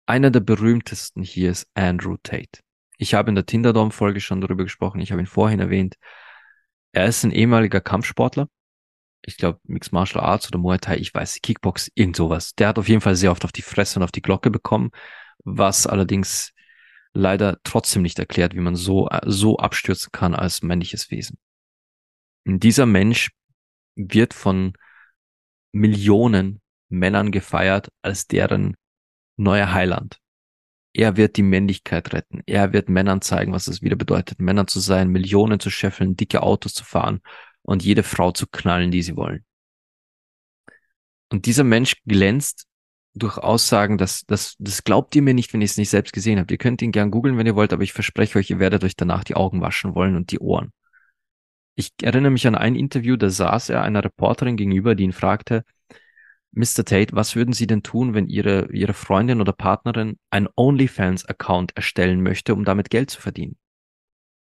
Einer 0.05 0.29
der 0.29 0.39
berühmtesten 0.41 1.23
hier 1.23 1.51
ist 1.51 1.67
Andrew 1.73 2.17
Tate. 2.21 2.61
Ich 2.97 3.13
habe 3.13 3.29
in 3.29 3.35
der 3.35 3.45
Tinderdom-Folge 3.45 4.21
schon 4.21 4.41
darüber 4.41 4.63
gesprochen, 4.63 5.01
ich 5.01 5.11
habe 5.11 5.21
ihn 5.21 5.27
vorhin 5.27 5.59
erwähnt. 5.59 5.95
Er 6.91 7.05
ist 7.07 7.23
ein 7.23 7.31
ehemaliger 7.31 7.81
Kampfsportler. 7.81 8.47
Ich 9.21 9.37
glaube, 9.37 9.59
Mixed 9.63 9.91
Martial 9.91 10.23
Arts 10.23 10.47
oder 10.47 10.59
Muay 10.59 10.77
Thai, 10.77 10.97
ich 10.97 11.13
weiß, 11.13 11.39
Kickbox, 11.41 11.91
irgend 11.95 12.15
sowas. 12.15 12.53
Der 12.55 12.67
hat 12.67 12.77
auf 12.77 12.87
jeden 12.87 13.01
Fall 13.01 13.15
sehr 13.15 13.31
oft 13.31 13.43
auf 13.43 13.51
die 13.51 13.63
Fresse 13.63 13.99
und 13.99 14.03
auf 14.03 14.11
die 14.11 14.21
Glocke 14.21 14.51
bekommen, 14.51 14.91
was 15.43 15.87
allerdings 15.87 16.53
leider 17.13 17.59
trotzdem 17.63 18.03
nicht 18.03 18.19
erklärt, 18.19 18.53
wie 18.53 18.59
man 18.59 18.75
so, 18.75 19.09
so 19.25 19.57
abstürzen 19.57 20.11
kann 20.11 20.35
als 20.35 20.61
männliches 20.61 21.09
Wesen. 21.09 21.39
Dieser 22.45 22.85
Mensch 22.85 23.31
wird 23.95 24.33
von 24.33 24.73
Millionen 25.71 26.61
Männern 26.97 27.31
gefeiert 27.31 27.89
als 28.01 28.27
deren 28.27 28.75
neuer 29.37 29.73
Heiland. 29.73 30.17
Er 30.93 31.17
wird 31.17 31.35
die 31.35 31.43
Männlichkeit 31.43 32.13
retten. 32.13 32.41
Er 32.45 32.71
wird 32.71 32.87
Männern 32.87 33.21
zeigen, 33.21 33.51
was 33.51 33.67
es 33.67 33.81
wieder 33.81 33.97
bedeutet, 33.97 34.39
Männer 34.39 34.65
zu 34.65 34.79
sein, 34.79 35.09
Millionen 35.09 35.59
zu 35.59 35.69
scheffeln, 35.69 36.15
dicke 36.15 36.41
Autos 36.41 36.73
zu 36.73 36.85
fahren 36.85 37.19
und 37.63 37.83
jede 37.83 38.03
Frau 38.03 38.31
zu 38.31 38.47
knallen, 38.47 38.91
die 38.91 39.01
sie 39.01 39.17
wollen. 39.17 39.43
Und 41.29 41.47
dieser 41.47 41.65
Mensch 41.65 41.97
glänzt 42.05 42.65
durch 43.13 43.37
Aussagen, 43.37 43.97
dass 43.97 44.25
das, 44.25 44.55
das 44.59 44.83
glaubt 44.83 45.15
ihr 45.15 45.21
mir 45.21 45.33
nicht, 45.33 45.53
wenn 45.53 45.61
ihr 45.61 45.65
es 45.65 45.77
nicht 45.77 45.89
selbst 45.89 46.13
gesehen 46.13 46.39
habt. 46.39 46.51
Ihr 46.51 46.57
könnt 46.57 46.81
ihn 46.81 46.91
gern 46.91 47.11
googeln, 47.11 47.37
wenn 47.37 47.47
ihr 47.47 47.55
wollt, 47.55 47.73
aber 47.73 47.83
ich 47.83 47.93
verspreche 47.93 48.39
euch, 48.39 48.49
ihr 48.49 48.59
werdet 48.59 48.83
euch 48.83 48.95
danach 48.95 49.23
die 49.23 49.35
Augen 49.35 49.61
waschen 49.61 49.95
wollen 49.95 50.15
und 50.15 50.31
die 50.31 50.39
Ohren. 50.39 50.71
Ich 51.75 51.91
erinnere 52.01 52.31
mich 52.31 52.47
an 52.47 52.55
ein 52.55 52.75
Interview, 52.75 53.17
da 53.17 53.29
saß 53.29 53.69
er 53.69 53.81
einer 53.81 54.03
Reporterin 54.03 54.55
gegenüber, 54.55 54.95
die 54.95 55.03
ihn 55.03 55.11
fragte, 55.11 55.65
Mr. 56.55 56.85
Tate, 56.85 57.13
was 57.13 57.35
würden 57.35 57.53
Sie 57.53 57.67
denn 57.67 57.83
tun, 57.83 58.13
wenn 58.13 58.27
Ihre, 58.27 58.71
Ihre 58.71 58.93
Freundin 58.93 59.41
oder 59.41 59.51
Partnerin 59.51 60.17
ein 60.29 60.47
OnlyFans-Account 60.55 61.75
erstellen 61.75 62.23
möchte, 62.23 62.53
um 62.53 62.63
damit 62.63 62.89
Geld 62.89 63.09
zu 63.09 63.21
verdienen? 63.21 63.57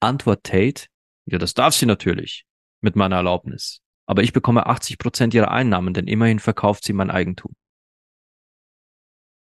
Antwort 0.00 0.42
Tate, 0.44 0.86
ja, 1.26 1.36
das 1.36 1.52
darf 1.52 1.74
sie 1.74 1.84
natürlich, 1.84 2.46
mit 2.80 2.96
meiner 2.96 3.16
Erlaubnis. 3.16 3.80
Aber 4.06 4.22
ich 4.22 4.32
bekomme 4.32 4.66
80 4.66 4.96
Prozent 4.98 5.34
ihrer 5.34 5.50
Einnahmen, 5.50 5.92
denn 5.92 6.06
immerhin 6.06 6.38
verkauft 6.38 6.84
sie 6.84 6.94
mein 6.94 7.10
Eigentum. 7.10 7.54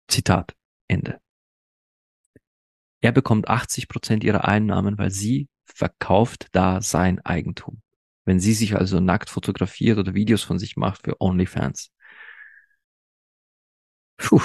Zitat 0.09 0.57
Ende. 0.89 1.21
Er 3.01 3.13
bekommt 3.13 3.49
80 3.49 3.87
Prozent 3.87 4.25
ihrer 4.25 4.47
Einnahmen, 4.47 4.99
weil 4.99 5.13
sie 5.13 5.49
verkauft 5.65 6.49
da 6.51 6.83
sein 6.83 7.25
Eigentum. 7.25 7.81
Wenn 8.25 8.41
sie 8.41 8.55
sich 8.55 8.75
also 8.75 8.99
nackt 8.99 9.31
fotografiert 9.31 9.99
oder 9.99 10.15
Videos 10.15 10.43
von 10.43 10.59
sich 10.59 10.77
macht 10.77 11.05
für 11.05 11.21
OnlyFans. 11.21 11.93
Puh, 14.21 14.43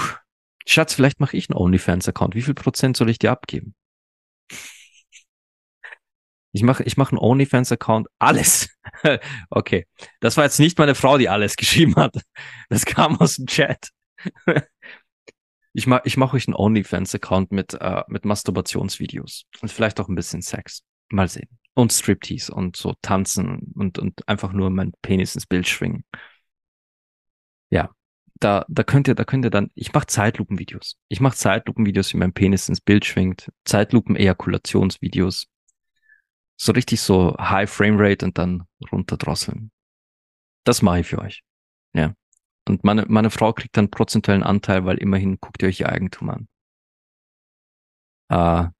Schatz, 0.66 0.94
vielleicht 0.94 1.20
mache 1.20 1.36
ich 1.36 1.50
einen 1.50 1.58
OnlyFans-Account. 1.58 2.34
Wie 2.34 2.42
viel 2.42 2.54
Prozent 2.54 2.96
soll 2.96 3.10
ich 3.10 3.18
dir 3.18 3.30
abgeben? 3.30 3.74
Ich 6.52 6.62
mache 6.62 6.82
ich 6.84 6.96
mach 6.96 7.12
einen 7.12 7.18
OnlyFans-Account. 7.18 8.08
Alles. 8.18 8.70
okay. 9.50 9.86
Das 10.20 10.36
war 10.38 10.44
jetzt 10.44 10.58
nicht 10.58 10.78
meine 10.78 10.94
Frau, 10.94 11.18
die 11.18 11.28
alles 11.28 11.56
geschrieben 11.56 11.94
hat. 11.96 12.16
Das 12.70 12.86
kam 12.86 13.20
aus 13.20 13.36
dem 13.36 13.46
Chat. 13.46 13.90
ich 15.74 15.86
mache 15.86 16.02
ich 16.04 16.16
mach 16.16 16.32
euch 16.32 16.48
einen 16.48 16.56
OnlyFans-Account 16.56 17.52
mit, 17.52 17.74
äh, 17.74 18.02
mit 18.08 18.24
Masturbationsvideos. 18.24 19.44
Und 19.60 19.70
vielleicht 19.70 20.00
auch 20.00 20.08
ein 20.08 20.14
bisschen 20.14 20.40
Sex. 20.40 20.82
Mal 21.10 21.28
sehen. 21.28 21.50
Und 21.74 21.92
Striptease 21.92 22.52
und 22.52 22.76
so 22.76 22.94
tanzen 23.02 23.72
und, 23.74 23.98
und 23.98 24.26
einfach 24.26 24.52
nur 24.52 24.70
mein 24.70 24.94
Penis 25.02 25.34
ins 25.34 25.46
Bild 25.46 25.68
schwingen. 25.68 26.04
Ja, 27.68 27.90
da, 28.40 28.64
da 28.68 28.82
könnt 28.82 29.08
ihr, 29.08 29.14
da 29.14 29.24
könnt 29.24 29.44
ihr 29.44 29.50
dann, 29.50 29.70
ich 29.74 29.92
mache 29.92 30.06
Zeitlupenvideos. 30.06 30.98
Ich 31.08 31.20
mache 31.20 31.36
Zeitlupenvideos, 31.36 32.12
wie 32.12 32.18
mein 32.18 32.32
Penis 32.32 32.68
ins 32.68 32.80
Bild 32.80 33.04
schwingt. 33.04 33.50
Zeitlupen-Ejakulationsvideos. 33.64 35.46
So 36.58 36.72
richtig 36.72 37.00
so 37.00 37.36
High 37.38 37.70
Frame 37.70 37.96
Rate 37.98 38.24
und 38.24 38.38
dann 38.38 38.64
runterdrosseln. 38.92 39.70
Das 40.64 40.82
mache 40.82 41.00
ich 41.00 41.06
für 41.06 41.18
euch. 41.18 41.42
Ja. 41.94 42.14
Und 42.68 42.82
meine, 42.84 43.04
meine 43.08 43.30
Frau 43.30 43.52
kriegt 43.52 43.76
dann 43.76 43.90
prozentuellen 43.90 44.42
Anteil, 44.42 44.84
weil 44.84 44.98
immerhin 44.98 45.38
guckt 45.40 45.62
ihr 45.62 45.68
euch 45.68 45.80
ihr 45.80 45.88
Eigentum 45.88 46.30
an. 46.30 46.48
Äh, 48.28 48.70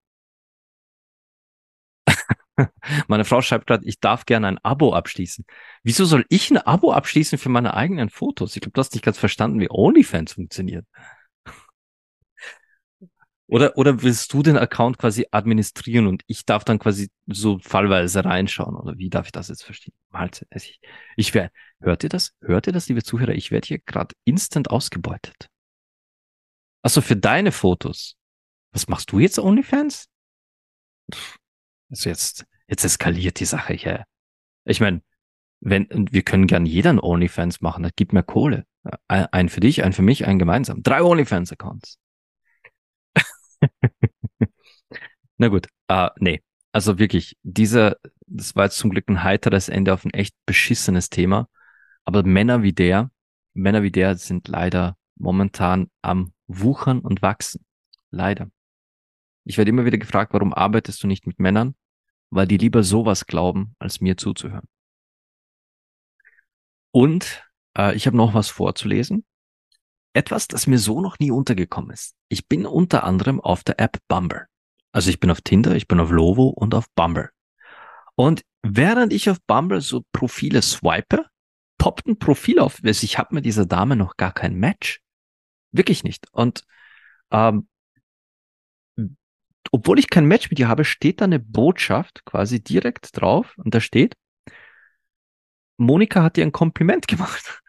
meine 3.09 3.25
Frau 3.25 3.43
schreibt 3.43 3.67
gerade, 3.67 3.87
ich 3.87 4.01
darf 4.01 4.27
gerne 4.27 4.49
ein 4.49 4.59
Abo 4.59 4.95
abschließen. 4.95 5.45
Wieso 5.83 6.05
soll 6.05 6.25
ich 6.29 6.51
ein 6.51 6.59
Abo 6.59 6.93
abschließen 6.93 7.39
für 7.39 7.49
meine 7.49 7.75
eigenen 7.75 8.11
Fotos? 8.11 8.57
Ich 8.57 8.63
glaube, 8.63 8.73
du 8.73 8.81
hast 8.81 8.95
nicht 8.95 9.05
ganz 9.05 9.19
verstanden, 9.19 9.61
wie 9.61 9.71
OnlyFans 9.71 10.35
funktioniert. 10.35 10.87
Oder, 13.49 13.79
oder 13.79 14.03
willst 14.03 14.33
du 14.33 14.43
den 14.43 14.57
Account 14.57 14.99
quasi 14.99 15.27
administrieren 15.31 16.09
und 16.09 16.23
ich 16.27 16.45
darf 16.45 16.65
dann 16.65 16.81
quasi 16.81 17.11
so 17.27 17.61
fallweise 17.61 18.25
reinschauen? 18.25 18.75
Oder 18.75 18.99
wie 18.99 19.09
darf 19.09 19.27
ich 19.27 19.33
das 19.33 19.49
jetzt 19.49 19.63
verstehen? 19.63 19.95
Also 20.11 20.41
ich, 20.51 20.81
ich 21.17 21.33
werde, 21.33 21.53
hört 21.81 22.03
ihr 22.03 22.09
das? 22.09 22.33
Hört 22.41 22.67
ihr 22.67 22.73
das, 22.73 22.89
liebe 22.89 23.05
Zuhörer? 23.05 23.35
Ich 23.35 23.53
werde 23.53 23.69
hier 23.69 23.79
gerade 23.79 24.17
instant 24.25 24.71
ausgebeutet. 24.71 25.49
Also 26.83 27.01
für 27.01 27.17
deine 27.17 27.53
Fotos. 27.53 28.17
Was 28.73 28.89
machst 28.89 29.13
du 29.13 29.21
jetzt 29.21 29.39
Onlyfans? 29.39 30.09
Also 31.91 32.09
jetzt, 32.09 32.47
jetzt 32.69 32.85
eskaliert 32.85 33.41
die 33.41 33.45
Sache 33.45 33.75
hier. 33.75 34.05
Ich 34.65 34.81
meine, 34.81 35.03
wenn, 35.61 35.89
wir 36.11 36.23
können 36.23 36.47
gern 36.47 36.67
jeder 36.67 36.91
ein 36.91 37.01
Onlyfans 37.01 37.61
machen, 37.61 37.83
das 37.83 37.93
gibt 37.97 38.13
mir 38.13 38.23
Kohle. 38.23 38.67
Ein 39.09 39.49
für 39.49 39.61
dich, 39.61 39.83
ein 39.83 39.93
für 39.93 40.03
mich, 40.03 40.27
ein 40.27 40.39
gemeinsam. 40.39 40.83
Drei 40.83 41.03
Onlyfans-Accounts. 41.03 41.99
Na 45.39 45.49
gut, 45.49 45.67
äh, 45.89 46.11
nee. 46.19 46.43
Also 46.73 46.99
wirklich, 46.99 47.37
dieser, 47.43 47.97
das 48.27 48.55
war 48.55 48.65
jetzt 48.65 48.79
zum 48.79 48.91
Glück 48.91 49.09
ein 49.09 49.23
heiteres 49.23 49.69
Ende 49.69 49.93
auf 49.93 50.05
ein 50.05 50.13
echt 50.13 50.35
beschissenes 50.45 51.09
Thema. 51.11 51.49
Aber 52.05 52.23
Männer 52.23 52.63
wie 52.63 52.73
der, 52.73 53.11
Männer 53.55 53.83
wie 53.83 53.91
der 53.91 54.17
sind 54.17 54.49
leider 54.49 54.97
momentan 55.17 55.91
am 56.03 56.33
Wuchern 56.47 57.01
und 57.01 57.23
Wachsen. 57.23 57.65
Leider. 58.11 58.51
Ich 59.47 59.59
werde 59.59 59.69
immer 59.69 59.85
wieder 59.85 59.99
gefragt, 59.99 60.33
warum 60.35 60.53
arbeitest 60.53 61.03
du 61.03 61.07
nicht 61.07 61.27
mit 61.27 61.39
Männern? 61.39 61.77
Weil 62.31 62.49
die 62.49 62.57
lieber 62.57 62.83
sowas 62.83 63.27
glauben, 63.27 63.77
als 63.79 64.01
mir 64.01 64.17
zuzuhören. 64.17 64.67
Und 66.91 67.45
äh, 67.79 67.95
ich 67.95 68.09
habe 68.09 68.17
noch 68.17 68.35
was 68.35 68.49
vorzulesen. 68.49 69.25
Etwas, 70.15 70.49
das 70.49 70.67
mir 70.67 70.79
so 70.79 71.01
noch 71.01 71.21
nie 71.21 71.31
untergekommen 71.31 71.91
ist. 71.91 72.17
Ich 72.29 72.49
bin 72.49 72.67
unter 72.67 73.05
anderem 73.05 73.41
auf 73.41 73.63
der 73.63 73.79
App 73.79 73.99
Bumble. 74.09 74.47
Also 74.91 75.11
ich 75.11 75.21
bin 75.21 75.31
auf 75.31 75.43
Tinder, 75.43 75.77
ich 75.77 75.87
bin 75.87 76.01
auf 76.01 76.11
Lovo 76.11 76.49
und 76.49 76.75
auf 76.75 76.91
Bumble. 76.97 77.31
Und 78.17 78.43
während 78.63 79.13
ich 79.13 79.31
auf 79.31 79.41
Bumble 79.47 79.81
so 79.81 80.03
Profile 80.11 80.63
swipe, 80.63 81.25
poppt 81.79 82.09
ein 82.09 82.19
Profil 82.19 82.59
auf. 82.59 82.83
Ich 82.83 83.19
habe 83.19 83.35
mit 83.35 83.45
dieser 83.45 83.67
Dame 83.67 83.95
noch 83.95 84.17
gar 84.17 84.33
kein 84.33 84.57
Match. 84.57 85.03
Wirklich 85.71 86.03
nicht. 86.03 86.27
Und 86.33 86.65
ähm, 87.31 87.69
obwohl 89.73 89.99
ich 89.99 90.11
kein 90.11 90.27
Match 90.27 90.51
mit 90.51 90.59
ihr 90.59 90.69
habe, 90.69 90.85
steht 90.85 91.21
da 91.21 91.25
eine 91.25 91.39
Botschaft 91.39 92.25
quasi 92.25 92.63
direkt 92.63 93.21
drauf 93.21 93.55
und 93.59 93.75
da 93.75 93.81
steht, 93.81 94.15
Monika 95.77 96.23
hat 96.23 96.37
dir 96.37 96.45
ein 96.45 96.53
Kompliment 96.53 97.09
gemacht 97.09 97.63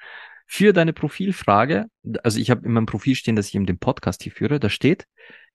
für 0.45 0.73
deine 0.73 0.93
Profilfrage. 0.93 1.87
Also 2.23 2.39
ich 2.39 2.49
habe 2.49 2.65
in 2.65 2.71
meinem 2.71 2.85
Profil 2.85 3.15
stehen, 3.15 3.35
dass 3.35 3.49
ich 3.49 3.55
eben 3.55 3.65
den 3.65 3.79
Podcast 3.79 4.23
hier 4.23 4.31
führe. 4.31 4.59
Da 4.59 4.69
steht, 4.69 5.05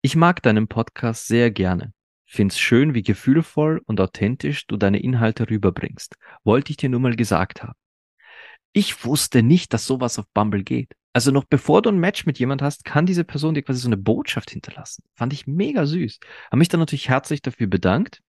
ich 0.03 0.17
mag 0.17 0.43
deinen 0.43 0.69
Podcast 0.69 1.27
sehr 1.27 1.51
gerne. 1.51 1.93
Find's 2.27 2.59
schön, 2.59 2.95
wie 2.95 3.03
gefühlvoll 3.03 3.83
und 3.87 4.01
authentisch 4.01 4.67
du 4.67 4.77
deine 4.77 5.03
Inhalte 5.03 5.49
rüberbringst. 5.49 6.17
Wollte 6.45 6.71
ich 6.71 6.77
dir 6.77 6.89
nur 6.89 7.01
mal 7.01 7.17
gesagt 7.17 7.63
haben. 7.63 7.75
Ich 8.73 9.05
wusste 9.05 9.43
nicht, 9.43 9.73
dass 9.73 9.87
sowas 9.87 10.19
auf 10.19 10.27
Bumble 10.33 10.63
geht. 10.63 10.93
Also 11.13 11.31
noch 11.31 11.45
bevor 11.45 11.83
du 11.83 11.91
ein 11.91 11.99
Match 11.99 12.25
mit 12.25 12.39
jemand 12.39 12.63
hast, 12.63 12.85
kann 12.85 13.05
diese 13.05 13.25
Person 13.25 13.55
dir 13.55 13.63
quasi 13.63 13.81
so 13.81 13.89
eine 13.89 13.99
Botschaft 13.99 14.51
hinterlassen. 14.51 15.05
Fand 15.15 15.33
ich 15.35 15.47
mega 15.47 15.85
süß. 15.85 16.19
Habe 16.47 16.57
mich 16.57 16.69
dann 16.69 16.81
natürlich 16.81 17.09
herzlich 17.11 17.43
dafür 17.43 17.67
bedankt 17.67 18.23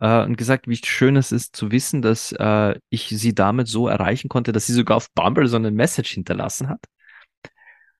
äh, 0.00 0.24
und 0.24 0.36
gesagt, 0.36 0.68
wie 0.68 0.76
schön 0.82 1.16
es 1.16 1.32
ist 1.32 1.54
zu 1.54 1.70
wissen, 1.70 2.00
dass 2.00 2.32
äh, 2.32 2.78
ich 2.88 3.08
sie 3.08 3.34
damit 3.34 3.68
so 3.68 3.88
erreichen 3.88 4.28
konnte, 4.28 4.52
dass 4.52 4.66
sie 4.66 4.72
sogar 4.72 4.96
auf 4.96 5.12
Bumble 5.12 5.48
so 5.48 5.56
eine 5.56 5.70
Message 5.70 6.12
hinterlassen 6.12 6.68
hat. 6.68 6.84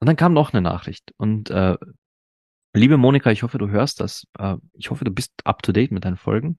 Und 0.01 0.07
dann 0.07 0.17
kam 0.17 0.33
noch 0.33 0.53
eine 0.53 0.63
Nachricht. 0.63 1.13
Und 1.19 1.51
äh, 1.51 1.77
liebe 2.73 2.97
Monika, 2.97 3.31
ich 3.31 3.43
hoffe, 3.43 3.59
du 3.59 3.69
hörst 3.69 4.01
das. 4.01 4.27
Äh, 4.39 4.57
ich 4.73 4.91
hoffe, 4.91 5.05
du 5.05 5.11
bist 5.11 5.33
up 5.45 5.63
to 5.63 5.73
date 5.73 5.93
mit 5.93 6.05
deinen 6.05 6.17
Folgen. 6.17 6.59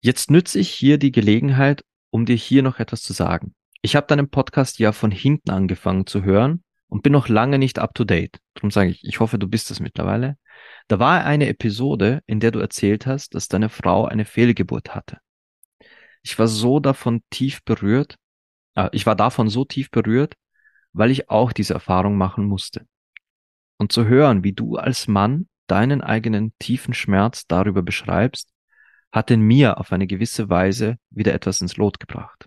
Jetzt 0.00 0.30
nütze 0.30 0.58
ich 0.58 0.70
hier 0.70 0.98
die 0.98 1.12
Gelegenheit, 1.12 1.84
um 2.10 2.26
dir 2.26 2.36
hier 2.36 2.62
noch 2.62 2.78
etwas 2.78 3.02
zu 3.02 3.12
sagen. 3.12 3.54
Ich 3.82 3.96
habe 3.96 4.06
deinen 4.06 4.28
Podcast 4.28 4.78
ja 4.78 4.92
von 4.92 5.10
hinten 5.10 5.50
angefangen 5.50 6.06
zu 6.06 6.22
hören 6.22 6.62
und 6.88 7.02
bin 7.02 7.12
noch 7.12 7.28
lange 7.28 7.58
nicht 7.58 7.78
up 7.78 7.94
to 7.94 8.04
date. 8.04 8.38
Darum 8.54 8.70
sage 8.70 8.90
ich, 8.90 9.04
ich 9.04 9.20
hoffe, 9.20 9.38
du 9.38 9.46
bist 9.46 9.70
es 9.70 9.80
mittlerweile. 9.80 10.36
Da 10.88 10.98
war 10.98 11.24
eine 11.24 11.48
Episode, 11.48 12.22
in 12.26 12.40
der 12.40 12.50
du 12.50 12.58
erzählt 12.58 13.06
hast, 13.06 13.34
dass 13.34 13.48
deine 13.48 13.68
Frau 13.68 14.06
eine 14.06 14.24
Fehlgeburt 14.24 14.94
hatte. 14.94 15.18
Ich 16.22 16.38
war 16.38 16.48
so 16.48 16.80
davon 16.80 17.22
tief 17.30 17.62
berührt, 17.64 18.16
äh, 18.74 18.88
ich 18.92 19.06
war 19.06 19.16
davon 19.16 19.48
so 19.48 19.64
tief 19.64 19.90
berührt, 19.90 20.34
weil 20.92 21.10
ich 21.10 21.30
auch 21.30 21.52
diese 21.52 21.74
Erfahrung 21.74 22.16
machen 22.16 22.44
musste. 22.44 22.86
Und 23.76 23.92
zu 23.92 24.06
hören, 24.06 24.42
wie 24.42 24.52
du 24.52 24.76
als 24.76 25.06
Mann 25.06 25.48
deinen 25.68 26.00
eigenen 26.00 26.52
tiefen 26.58 26.94
Schmerz 26.94 27.46
darüber 27.46 27.82
beschreibst, 27.82 28.50
hat 29.12 29.30
in 29.30 29.40
mir 29.40 29.78
auf 29.78 29.92
eine 29.92 30.06
gewisse 30.06 30.48
Weise 30.48 30.98
wieder 31.10 31.34
etwas 31.34 31.60
ins 31.60 31.76
Lot 31.76 32.00
gebracht. 32.00 32.46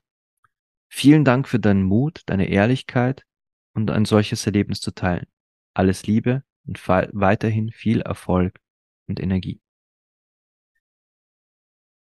Vielen 0.90 1.24
Dank 1.24 1.48
für 1.48 1.60
deinen 1.60 1.84
Mut, 1.84 2.22
deine 2.26 2.50
Ehrlichkeit 2.50 3.26
und 3.74 3.90
ein 3.92 4.06
solches 4.06 4.46
Erlebnis 4.46 4.82
zu 4.82 4.92
teilen. 4.92 5.28
Alles 5.74 6.06
Liebe 6.06 6.44
und 6.66 6.86
weiterhin 6.88 7.72
viel 7.72 8.02
Erfolg 8.02 8.60
und 9.08 9.20
Energie. 9.20 9.62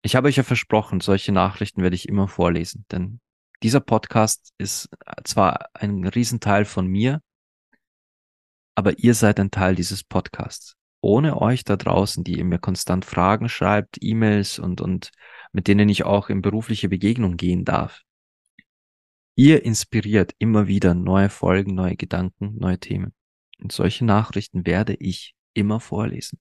Ich 0.02 0.14
habe 0.14 0.28
euch 0.28 0.36
ja 0.36 0.44
versprochen, 0.44 1.00
solche 1.00 1.32
Nachrichten 1.32 1.82
werde 1.82 1.96
ich 1.96 2.08
immer 2.08 2.28
vorlesen, 2.28 2.86
denn 2.92 3.20
dieser 3.62 3.80
Podcast 3.80 4.52
ist 4.56 4.88
zwar 5.24 5.68
ein 5.74 6.06
Riesenteil 6.06 6.64
von 6.64 6.86
mir, 6.86 7.22
aber 8.76 8.98
ihr 8.98 9.14
seid 9.14 9.40
ein 9.40 9.50
Teil 9.50 9.74
dieses 9.74 10.04
Podcasts. 10.04 10.76
Ohne 11.06 11.40
euch 11.40 11.62
da 11.62 11.76
draußen, 11.76 12.24
die 12.24 12.38
ihr 12.38 12.44
mir 12.44 12.58
konstant 12.58 13.04
Fragen 13.04 13.48
schreibt, 13.48 13.98
E-Mails 14.00 14.58
und, 14.58 14.80
und 14.80 15.12
mit 15.52 15.68
denen 15.68 15.88
ich 15.88 16.04
auch 16.04 16.28
in 16.30 16.42
berufliche 16.42 16.88
Begegnung 16.88 17.36
gehen 17.36 17.64
darf, 17.64 18.02
Ihr 19.38 19.64
inspiriert 19.64 20.34
immer 20.38 20.66
wieder 20.66 20.94
neue 20.94 21.28
Folgen, 21.28 21.74
neue 21.74 21.94
Gedanken, 21.94 22.56
neue 22.56 22.80
Themen. 22.80 23.14
Und 23.60 23.70
solche 23.70 24.04
Nachrichten 24.04 24.66
werde 24.66 24.94
ich 24.94 25.36
immer 25.52 25.78
vorlesen. 25.78 26.40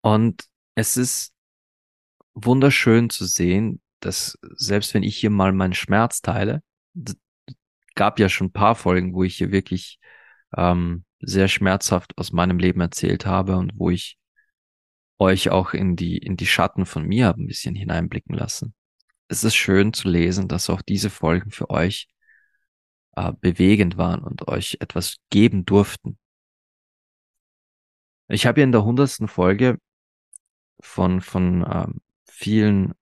Und 0.00 0.46
es 0.74 0.96
ist 0.96 1.34
wunderschön 2.32 3.10
zu 3.10 3.26
sehen, 3.26 3.82
dass 4.00 4.38
selbst 4.56 4.94
wenn 4.94 5.02
ich 5.02 5.16
hier 5.16 5.30
mal 5.30 5.52
meinen 5.52 5.74
Schmerz 5.74 6.22
teile, 6.22 6.62
gab 7.94 8.18
ja 8.18 8.30
schon 8.30 8.46
ein 8.46 8.52
paar 8.52 8.74
Folgen, 8.74 9.14
wo 9.14 9.22
ich 9.22 9.36
hier 9.36 9.52
wirklich 9.52 10.00
ähm, 10.56 11.04
sehr 11.20 11.48
schmerzhaft 11.48 12.16
aus 12.18 12.32
meinem 12.32 12.58
Leben 12.58 12.80
erzählt 12.80 13.26
habe 13.26 13.56
und 13.56 13.72
wo 13.76 13.90
ich 13.90 14.18
euch 15.18 15.50
auch 15.50 15.74
in 15.74 15.96
die 15.96 16.18
in 16.18 16.36
die 16.36 16.46
Schatten 16.46 16.86
von 16.86 17.06
mir 17.06 17.26
habe 17.26 17.42
ein 17.42 17.46
bisschen 17.46 17.74
hineinblicken 17.74 18.34
lassen 18.34 18.74
es 19.30 19.44
ist 19.44 19.54
schön 19.54 19.92
zu 19.92 20.08
lesen, 20.08 20.48
dass 20.48 20.68
auch 20.68 20.82
diese 20.82 21.08
Folgen 21.08 21.52
für 21.52 21.70
euch 21.70 22.08
äh, 23.14 23.32
bewegend 23.40 23.96
waren 23.96 24.24
und 24.24 24.48
euch 24.48 24.78
etwas 24.80 25.18
geben 25.30 25.64
durften. 25.64 26.18
Ich 28.26 28.46
habe 28.46 28.60
ja 28.60 28.64
in 28.64 28.72
der 28.72 28.84
hundertsten 28.84 29.28
Folge 29.28 29.78
von, 30.80 31.20
von 31.20 31.64
ähm, 31.70 32.00
vielen 32.24 32.92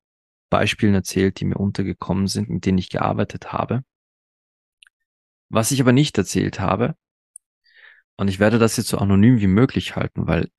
Beispielen 0.50 0.94
erzählt, 0.94 1.40
die 1.40 1.46
mir 1.46 1.56
untergekommen 1.56 2.26
sind, 2.26 2.50
mit 2.50 2.66
denen 2.66 2.78
ich 2.78 2.90
gearbeitet 2.90 3.52
habe. 3.52 3.82
Was 5.48 5.70
ich 5.70 5.80
aber 5.80 5.92
nicht 5.92 6.18
erzählt 6.18 6.60
habe, 6.60 6.94
und 8.18 8.28
ich 8.28 8.40
werde 8.40 8.58
das 8.58 8.76
jetzt 8.76 8.88
so 8.88 8.98
anonym 8.98 9.40
wie 9.40 9.46
möglich 9.46 9.96
halten, 9.96 10.26
weil 10.26 10.50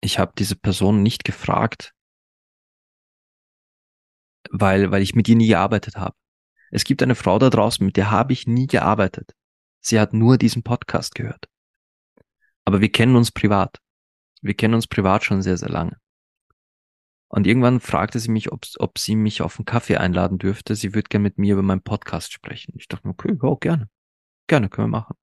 ich 0.00 0.18
habe 0.18 0.32
diese 0.38 0.56
Person 0.56 1.02
nicht 1.02 1.24
gefragt, 1.24 1.92
weil, 4.50 4.90
weil 4.90 5.02
ich 5.02 5.14
mit 5.14 5.28
ihr 5.28 5.36
nie 5.36 5.48
gearbeitet 5.48 5.96
habe. 5.96 6.16
Es 6.70 6.84
gibt 6.84 7.02
eine 7.02 7.14
Frau 7.14 7.38
da 7.38 7.50
draußen, 7.50 7.84
mit 7.84 7.96
der 7.96 8.10
habe 8.10 8.32
ich 8.32 8.46
nie 8.46 8.66
gearbeitet. 8.66 9.34
Sie 9.80 9.98
hat 9.98 10.12
nur 10.12 10.38
diesen 10.38 10.62
Podcast 10.62 11.14
gehört. 11.14 11.48
Aber 12.64 12.80
wir 12.80 12.90
kennen 12.90 13.16
uns 13.16 13.32
privat. 13.32 13.78
Wir 14.40 14.54
kennen 14.54 14.74
uns 14.74 14.86
privat 14.86 15.24
schon 15.24 15.42
sehr, 15.42 15.56
sehr 15.56 15.68
lange. 15.68 15.98
Und 17.28 17.46
irgendwann 17.46 17.80
fragte 17.80 18.20
sie 18.20 18.30
mich, 18.30 18.52
ob, 18.52 18.64
ob 18.78 18.98
sie 18.98 19.16
mich 19.16 19.42
auf 19.42 19.58
einen 19.58 19.64
Kaffee 19.66 19.96
einladen 19.96 20.38
dürfte. 20.38 20.76
Sie 20.76 20.94
würde 20.94 21.08
gerne 21.08 21.24
mit 21.24 21.38
mir 21.38 21.54
über 21.54 21.62
meinen 21.62 21.82
Podcast 21.82 22.32
sprechen. 22.32 22.74
Ich 22.76 22.86
dachte 22.86 23.08
okay, 23.08 23.36
ja, 23.42 23.54
gerne. 23.60 23.88
Gerne, 24.46 24.68
können 24.68 24.88
wir 24.88 24.98
machen. 24.98 25.16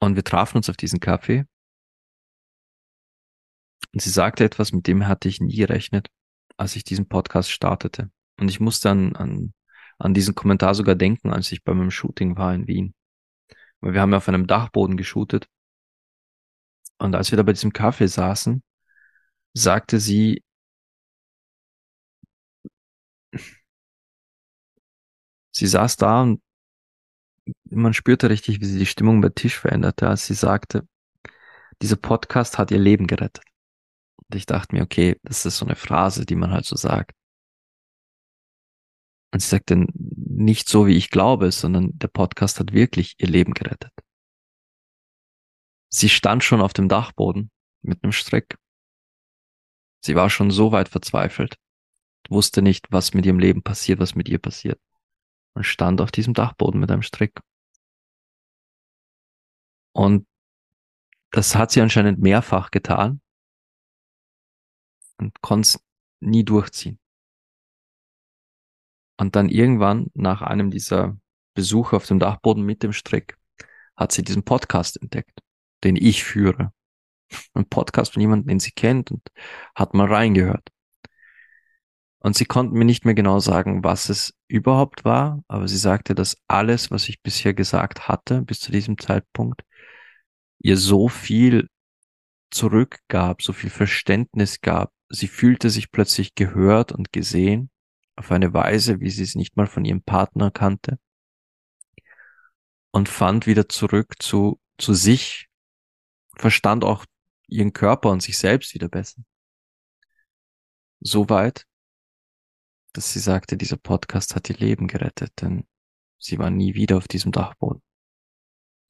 Und 0.00 0.16
wir 0.16 0.24
trafen 0.24 0.58
uns 0.58 0.68
auf 0.68 0.76
diesen 0.76 1.00
Kaffee. 1.00 1.46
Und 3.92 4.02
sie 4.02 4.10
sagte 4.10 4.44
etwas, 4.44 4.72
mit 4.72 4.86
dem 4.86 5.06
hatte 5.06 5.28
ich 5.28 5.40
nie 5.40 5.56
gerechnet, 5.56 6.08
als 6.56 6.76
ich 6.76 6.84
diesen 6.84 7.08
Podcast 7.08 7.50
startete. 7.50 8.10
Und 8.38 8.48
ich 8.48 8.60
musste 8.60 8.90
an, 8.90 9.14
an, 9.16 9.54
an 9.98 10.14
diesen 10.14 10.34
Kommentar 10.34 10.74
sogar 10.74 10.94
denken, 10.94 11.32
als 11.32 11.52
ich 11.52 11.62
bei 11.62 11.74
meinem 11.74 11.90
Shooting 11.90 12.36
war 12.36 12.54
in 12.54 12.66
Wien. 12.66 12.94
Weil 13.80 13.94
wir 13.94 14.00
haben 14.00 14.10
ja 14.10 14.18
auf 14.18 14.28
einem 14.28 14.46
Dachboden 14.46 14.96
geshootet. 14.96 15.46
Und 16.98 17.14
als 17.14 17.30
wir 17.30 17.36
da 17.36 17.42
bei 17.42 17.52
diesem 17.52 17.72
Kaffee 17.72 18.08
saßen, 18.08 18.62
sagte 19.54 20.00
sie, 20.00 20.42
sie 25.52 25.66
saß 25.66 25.96
da 25.96 26.22
und 26.22 26.43
man 27.70 27.94
spürte 27.94 28.30
richtig, 28.30 28.60
wie 28.60 28.66
sie 28.66 28.78
die 28.78 28.86
Stimmung 28.86 29.20
bei 29.20 29.28
Tisch 29.28 29.58
veränderte, 29.58 30.08
als 30.08 30.26
sie 30.26 30.34
sagte, 30.34 30.86
dieser 31.82 31.96
Podcast 31.96 32.58
hat 32.58 32.70
ihr 32.70 32.78
Leben 32.78 33.06
gerettet. 33.06 33.44
Und 34.16 34.36
ich 34.36 34.46
dachte 34.46 34.74
mir, 34.74 34.82
okay, 34.82 35.18
das 35.22 35.44
ist 35.44 35.58
so 35.58 35.66
eine 35.66 35.76
Phrase, 35.76 36.24
die 36.24 36.36
man 36.36 36.50
halt 36.50 36.64
so 36.64 36.76
sagt. 36.76 37.12
Und 39.32 39.40
sie 39.40 39.48
sagte, 39.48 39.86
nicht 39.94 40.68
so, 40.68 40.86
wie 40.86 40.96
ich 40.96 41.10
glaube, 41.10 41.50
sondern 41.50 41.98
der 41.98 42.08
Podcast 42.08 42.60
hat 42.60 42.72
wirklich 42.72 43.14
ihr 43.18 43.28
Leben 43.28 43.52
gerettet. 43.52 43.92
Sie 45.88 46.08
stand 46.08 46.42
schon 46.44 46.60
auf 46.60 46.72
dem 46.72 46.88
Dachboden 46.88 47.50
mit 47.82 48.02
einem 48.02 48.12
Strick. 48.12 48.56
Sie 50.00 50.14
war 50.14 50.30
schon 50.30 50.50
so 50.50 50.72
weit 50.72 50.88
verzweifelt, 50.88 51.56
wusste 52.28 52.62
nicht, 52.62 52.86
was 52.90 53.14
mit 53.14 53.26
ihrem 53.26 53.38
Leben 53.38 53.62
passiert, 53.62 54.00
was 54.00 54.14
mit 54.14 54.28
ihr 54.28 54.38
passiert. 54.38 54.80
Und 55.54 55.64
stand 55.64 56.00
auf 56.00 56.10
diesem 56.10 56.34
Dachboden 56.34 56.80
mit 56.80 56.90
einem 56.90 57.02
Strick. 57.02 57.40
Und 59.92 60.26
das 61.30 61.54
hat 61.54 61.70
sie 61.70 61.80
anscheinend 61.80 62.18
mehrfach 62.18 62.70
getan 62.70 63.20
und 65.18 65.40
konnte 65.40 65.66
es 65.68 65.80
nie 66.20 66.44
durchziehen. 66.44 66.98
Und 69.16 69.36
dann 69.36 69.48
irgendwann 69.48 70.10
nach 70.14 70.42
einem 70.42 70.70
dieser 70.70 71.16
Besuche 71.54 71.96
auf 71.96 72.06
dem 72.06 72.18
Dachboden 72.18 72.64
mit 72.64 72.82
dem 72.82 72.92
Strick 72.92 73.38
hat 73.96 74.10
sie 74.10 74.24
diesen 74.24 74.42
Podcast 74.42 75.00
entdeckt 75.00 75.44
den 75.84 75.96
ich 75.96 76.24
führe. 76.24 76.72
Ein 77.52 77.68
Podcast 77.68 78.14
von 78.14 78.20
jemandem, 78.20 78.48
den 78.48 78.60
sie 78.60 78.72
kennt 78.72 79.10
und 79.10 79.26
hat 79.74 79.94
mal 79.94 80.06
reingehört. 80.06 80.68
Und 82.24 82.34
sie 82.36 82.46
konnten 82.46 82.78
mir 82.78 82.86
nicht 82.86 83.04
mehr 83.04 83.12
genau 83.12 83.38
sagen, 83.38 83.84
was 83.84 84.08
es 84.08 84.32
überhaupt 84.48 85.04
war, 85.04 85.44
aber 85.46 85.68
sie 85.68 85.76
sagte, 85.76 86.14
dass 86.14 86.38
alles, 86.48 86.90
was 86.90 87.10
ich 87.10 87.20
bisher 87.20 87.52
gesagt 87.52 88.08
hatte, 88.08 88.40
bis 88.40 88.60
zu 88.60 88.72
diesem 88.72 88.96
Zeitpunkt, 88.96 89.62
ihr 90.58 90.78
so 90.78 91.08
viel 91.08 91.68
zurückgab, 92.50 93.42
so 93.42 93.52
viel 93.52 93.68
Verständnis 93.68 94.62
gab. 94.62 94.90
Sie 95.10 95.28
fühlte 95.28 95.68
sich 95.68 95.92
plötzlich 95.92 96.34
gehört 96.34 96.92
und 96.92 97.12
gesehen 97.12 97.68
auf 98.16 98.32
eine 98.32 98.54
Weise, 98.54 99.00
wie 99.00 99.10
sie 99.10 99.22
es 99.22 99.34
nicht 99.34 99.58
mal 99.58 99.66
von 99.66 99.84
ihrem 99.84 100.00
Partner 100.00 100.50
kannte 100.50 100.98
und 102.90 103.10
fand 103.10 103.46
wieder 103.46 103.68
zurück 103.68 104.14
zu, 104.18 104.58
zu 104.78 104.94
sich 104.94 105.50
verstand 106.38 106.84
auch 106.84 107.04
ihren 107.48 107.74
Körper 107.74 108.08
und 108.08 108.22
sich 108.22 108.38
selbst 108.38 108.72
wieder 108.72 108.88
besser. 108.88 109.20
So 111.00 111.28
weit, 111.28 111.66
dass 112.94 113.12
sie 113.12 113.18
sagte, 113.18 113.56
dieser 113.56 113.76
Podcast 113.76 114.34
hat 114.34 114.48
ihr 114.48 114.56
Leben 114.56 114.86
gerettet, 114.86 115.32
denn 115.42 115.66
sie 116.18 116.38
war 116.38 116.50
nie 116.50 116.74
wieder 116.74 116.96
auf 116.96 117.08
diesem 117.08 117.32
Dachboden. 117.32 117.82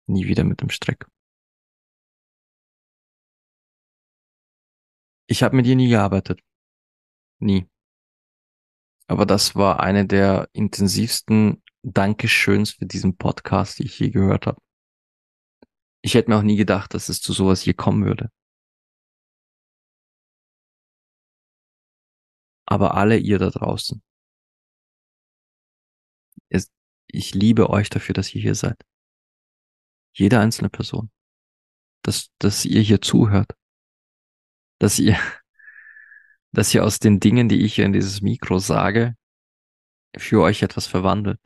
Nie 0.07 0.27
wieder 0.27 0.45
mit 0.45 0.61
dem 0.61 0.71
Strick. 0.71 1.07
Ich 5.27 5.43
habe 5.43 5.57
mit 5.57 5.67
ihr 5.67 5.75
nie 5.75 5.89
gearbeitet. 5.89 6.41
Nie. 7.41 7.67
Aber 9.07 9.27
das 9.27 9.55
war 9.57 9.81
eine 9.81 10.07
der 10.07 10.49
intensivsten 10.53 11.63
Dankeschöns 11.83 12.73
für 12.73 12.87
diesen 12.87 13.17
Podcast, 13.17 13.79
die 13.79 13.85
ich 13.85 13.99
je 13.99 14.11
gehört 14.11 14.47
habe. 14.47 14.61
Ich 16.03 16.15
hätte 16.15 16.31
mir 16.31 16.37
auch 16.37 16.43
nie 16.43 16.57
gedacht, 16.57 16.93
dass 16.93 17.09
es 17.09 17.21
zu 17.23 17.33
sowas 17.33 17.63
hier 17.63 17.75
kommen 17.75 18.05
würde. 18.05 18.31
Aber 22.67 22.95
alle 22.95 23.19
ihr 23.19 23.39
da 23.39 23.51
draußen. 23.51 24.03
Ich 27.07 27.33
liebe 27.33 27.71
euch 27.71 27.91
dafür, 27.91 28.13
dass 28.13 28.35
ihr 28.35 28.43
hier 28.43 28.55
seid. 28.57 28.85
Jede 30.13 30.41
einzelne 30.41 30.69
Person. 30.69 31.11
Dass, 32.03 32.31
dass 32.39 32.65
ihr 32.65 32.81
hier 32.81 33.01
zuhört. 33.01 33.53
Dass 34.81 34.99
ihr, 34.99 35.17
dass 36.53 36.75
ihr 36.75 36.85
aus 36.85 36.99
den 36.99 37.21
Dingen, 37.21 37.49
die 37.49 37.65
ich 37.65 37.77
hier 37.77 37.87
in 37.87 37.93
dieses 37.93 38.21
Mikro 38.21 38.59
sage, 38.59 39.17
für 40.17 40.43
euch 40.43 40.63
etwas 40.63 40.87
verwandelt. 40.87 41.41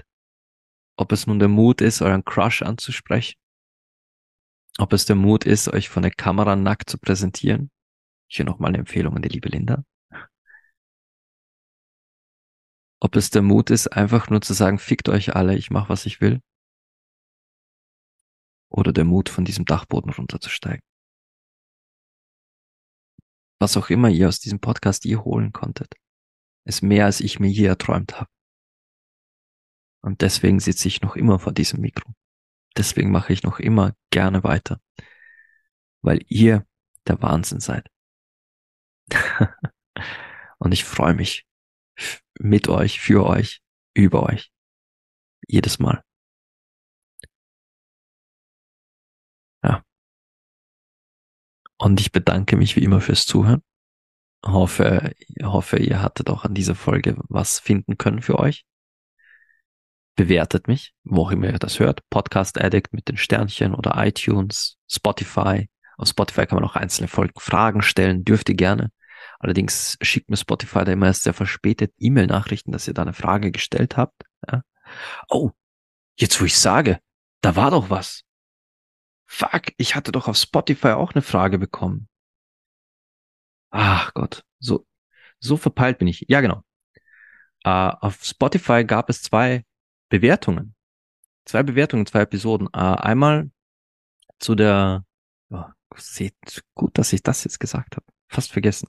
Ob 0.96 1.12
es 1.12 1.26
nun 1.26 1.38
der 1.38 1.48
Mut 1.48 1.80
ist, 1.80 2.00
euren 2.00 2.24
Crush 2.24 2.62
anzusprechen 2.62 3.38
ob 4.78 4.92
es 4.92 5.06
der 5.06 5.16
Mut 5.16 5.44
ist, 5.44 5.68
euch 5.68 5.88
von 5.88 6.04
der 6.04 6.12
Kamera 6.12 6.54
nackt 6.54 6.88
zu 6.88 6.98
präsentieren. 6.98 7.70
Hier 8.28 8.44
nochmal 8.44 8.68
eine 8.68 8.78
Empfehlung 8.78 9.16
an 9.16 9.22
die 9.22 9.28
liebe 9.28 9.48
Linda. 9.48 9.84
Ob 13.00 13.14
es 13.16 13.30
der 13.30 13.42
Mut 13.42 13.70
ist, 13.70 13.88
einfach 13.88 14.28
nur 14.28 14.40
zu 14.40 14.54
sagen, 14.54 14.78
fickt 14.78 15.08
euch 15.08 15.36
alle, 15.36 15.56
ich 15.56 15.70
mach, 15.70 15.88
was 15.88 16.06
ich 16.06 16.20
will. 16.20 16.40
Oder 18.70 18.92
der 18.92 19.04
Mut, 19.04 19.28
von 19.28 19.44
diesem 19.44 19.64
Dachboden 19.64 20.12
runterzusteigen. 20.12 20.82
Was 23.60 23.76
auch 23.76 23.90
immer 23.90 24.08
ihr 24.08 24.28
aus 24.28 24.40
diesem 24.40 24.60
Podcast 24.60 25.04
ihr 25.04 25.24
holen 25.24 25.52
konntet, 25.52 25.94
ist 26.64 26.82
mehr, 26.82 27.06
als 27.06 27.20
ich 27.20 27.40
mir 27.40 27.50
je 27.50 27.66
erträumt 27.66 28.20
habe. 28.20 28.30
Und 30.02 30.22
deswegen 30.22 30.60
sitze 30.60 30.88
ich 30.88 31.00
noch 31.00 31.16
immer 31.16 31.38
vor 31.38 31.52
diesem 31.52 31.80
Mikro. 31.80 32.12
Deswegen 32.76 33.10
mache 33.10 33.32
ich 33.32 33.42
noch 33.42 33.58
immer 33.58 33.94
gerne 34.10 34.44
weiter, 34.44 34.80
weil 36.02 36.20
ihr 36.28 36.66
der 37.06 37.20
Wahnsinn 37.22 37.60
seid. 37.60 37.88
Und 40.58 40.72
ich 40.72 40.84
freue 40.84 41.14
mich 41.14 41.46
mit 42.38 42.68
euch, 42.68 43.00
für 43.00 43.26
euch, 43.26 43.62
über 43.94 44.24
euch. 44.24 44.50
Jedes 45.46 45.78
Mal. 45.78 46.02
Ja. 49.62 49.82
Und 51.78 52.00
ich 52.00 52.12
bedanke 52.12 52.56
mich 52.56 52.76
wie 52.76 52.84
immer 52.84 53.00
fürs 53.00 53.26
Zuhören. 53.26 53.62
Hoffe, 54.44 55.14
hoffe, 55.42 55.78
ihr 55.78 56.00
hattet 56.02 56.30
auch 56.30 56.44
an 56.44 56.54
dieser 56.54 56.74
Folge 56.74 57.16
was 57.28 57.58
finden 57.58 57.98
können 57.98 58.22
für 58.22 58.38
euch 58.38 58.64
bewertet 60.18 60.66
mich, 60.66 60.94
wo 61.04 61.22
auch 61.22 61.30
immer 61.30 61.46
ihr 61.46 61.60
das 61.60 61.78
hört. 61.78 62.00
Podcast 62.10 62.60
Addict 62.60 62.92
mit 62.92 63.08
den 63.08 63.16
Sternchen 63.16 63.72
oder 63.72 64.04
iTunes, 64.04 64.76
Spotify. 64.90 65.70
Auf 65.96 66.08
Spotify 66.08 66.44
kann 66.44 66.56
man 66.56 66.68
auch 66.68 66.74
einzelne 66.74 67.06
Folgen 67.06 67.38
Fragen 67.38 67.82
stellen, 67.82 68.24
dürft 68.24 68.48
ihr 68.48 68.56
gerne. 68.56 68.90
Allerdings 69.38 69.96
schickt 70.00 70.30
mir 70.30 70.36
Spotify 70.36 70.84
da 70.84 70.92
immer 70.92 71.06
erst 71.06 71.22
sehr 71.22 71.34
verspätet 71.34 71.94
E-Mail-Nachrichten, 71.98 72.72
dass 72.72 72.88
ihr 72.88 72.94
da 72.94 73.02
eine 73.02 73.12
Frage 73.12 73.52
gestellt 73.52 73.96
habt. 73.96 74.24
Ja. 74.50 74.62
Oh, 75.28 75.52
jetzt 76.16 76.40
wo 76.40 76.44
ich 76.44 76.58
sage, 76.58 77.00
da 77.40 77.54
war 77.54 77.70
doch 77.70 77.90
was. 77.90 78.24
Fuck, 79.26 79.72
ich 79.76 79.94
hatte 79.94 80.10
doch 80.10 80.26
auf 80.26 80.36
Spotify 80.36 80.88
auch 80.88 81.14
eine 81.14 81.22
Frage 81.22 81.58
bekommen. 81.58 82.08
Ach 83.70 84.12
Gott, 84.14 84.44
so, 84.58 84.86
so 85.38 85.56
verpeilt 85.56 85.98
bin 85.98 86.08
ich. 86.08 86.24
Ja, 86.28 86.40
genau. 86.40 86.62
Uh, 87.66 87.92
auf 88.00 88.24
Spotify 88.24 88.84
gab 88.84 89.10
es 89.10 89.22
zwei 89.22 89.64
Bewertungen. 90.08 90.74
Zwei 91.44 91.62
Bewertungen, 91.62 92.06
zwei 92.06 92.22
Episoden. 92.22 92.68
Äh, 92.72 92.78
einmal 92.78 93.50
zu 94.38 94.54
der, 94.54 95.04
oh, 95.50 95.64
seht 95.96 96.34
gut, 96.74 96.96
dass 96.98 97.12
ich 97.12 97.22
das 97.22 97.44
jetzt 97.44 97.60
gesagt 97.60 97.96
habe. 97.96 98.06
Fast 98.28 98.52
vergessen. 98.52 98.88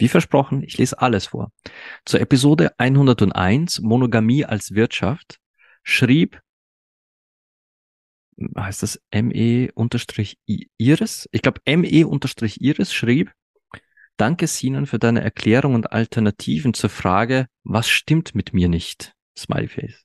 Wie 0.00 0.08
versprochen, 0.08 0.62
ich 0.62 0.78
lese 0.78 0.98
alles 0.98 1.26
vor. 1.26 1.52
Zur 2.06 2.20
Episode 2.20 2.72
101, 2.78 3.80
Monogamie 3.80 4.46
als 4.46 4.74
Wirtschaft, 4.74 5.38
schrieb 5.82 6.40
heißt 8.56 8.82
das 8.82 8.98
ME 9.10 9.70
unterstrich 9.74 10.38
Iris? 10.78 11.28
Ich 11.32 11.42
glaube 11.42 11.60
ME 11.66 12.06
unterstrich 12.06 12.62
Iris 12.62 12.94
schrieb, 12.94 13.30
Danke 14.16 14.46
Sinan 14.46 14.86
für 14.86 14.98
deine 14.98 15.22
Erklärung 15.22 15.74
und 15.74 15.92
Alternativen 15.92 16.72
zur 16.72 16.88
Frage, 16.90 17.46
was 17.62 17.88
stimmt 17.88 18.34
mit 18.34 18.54
mir 18.54 18.68
nicht? 18.68 19.14
Smileyface. 19.36 20.04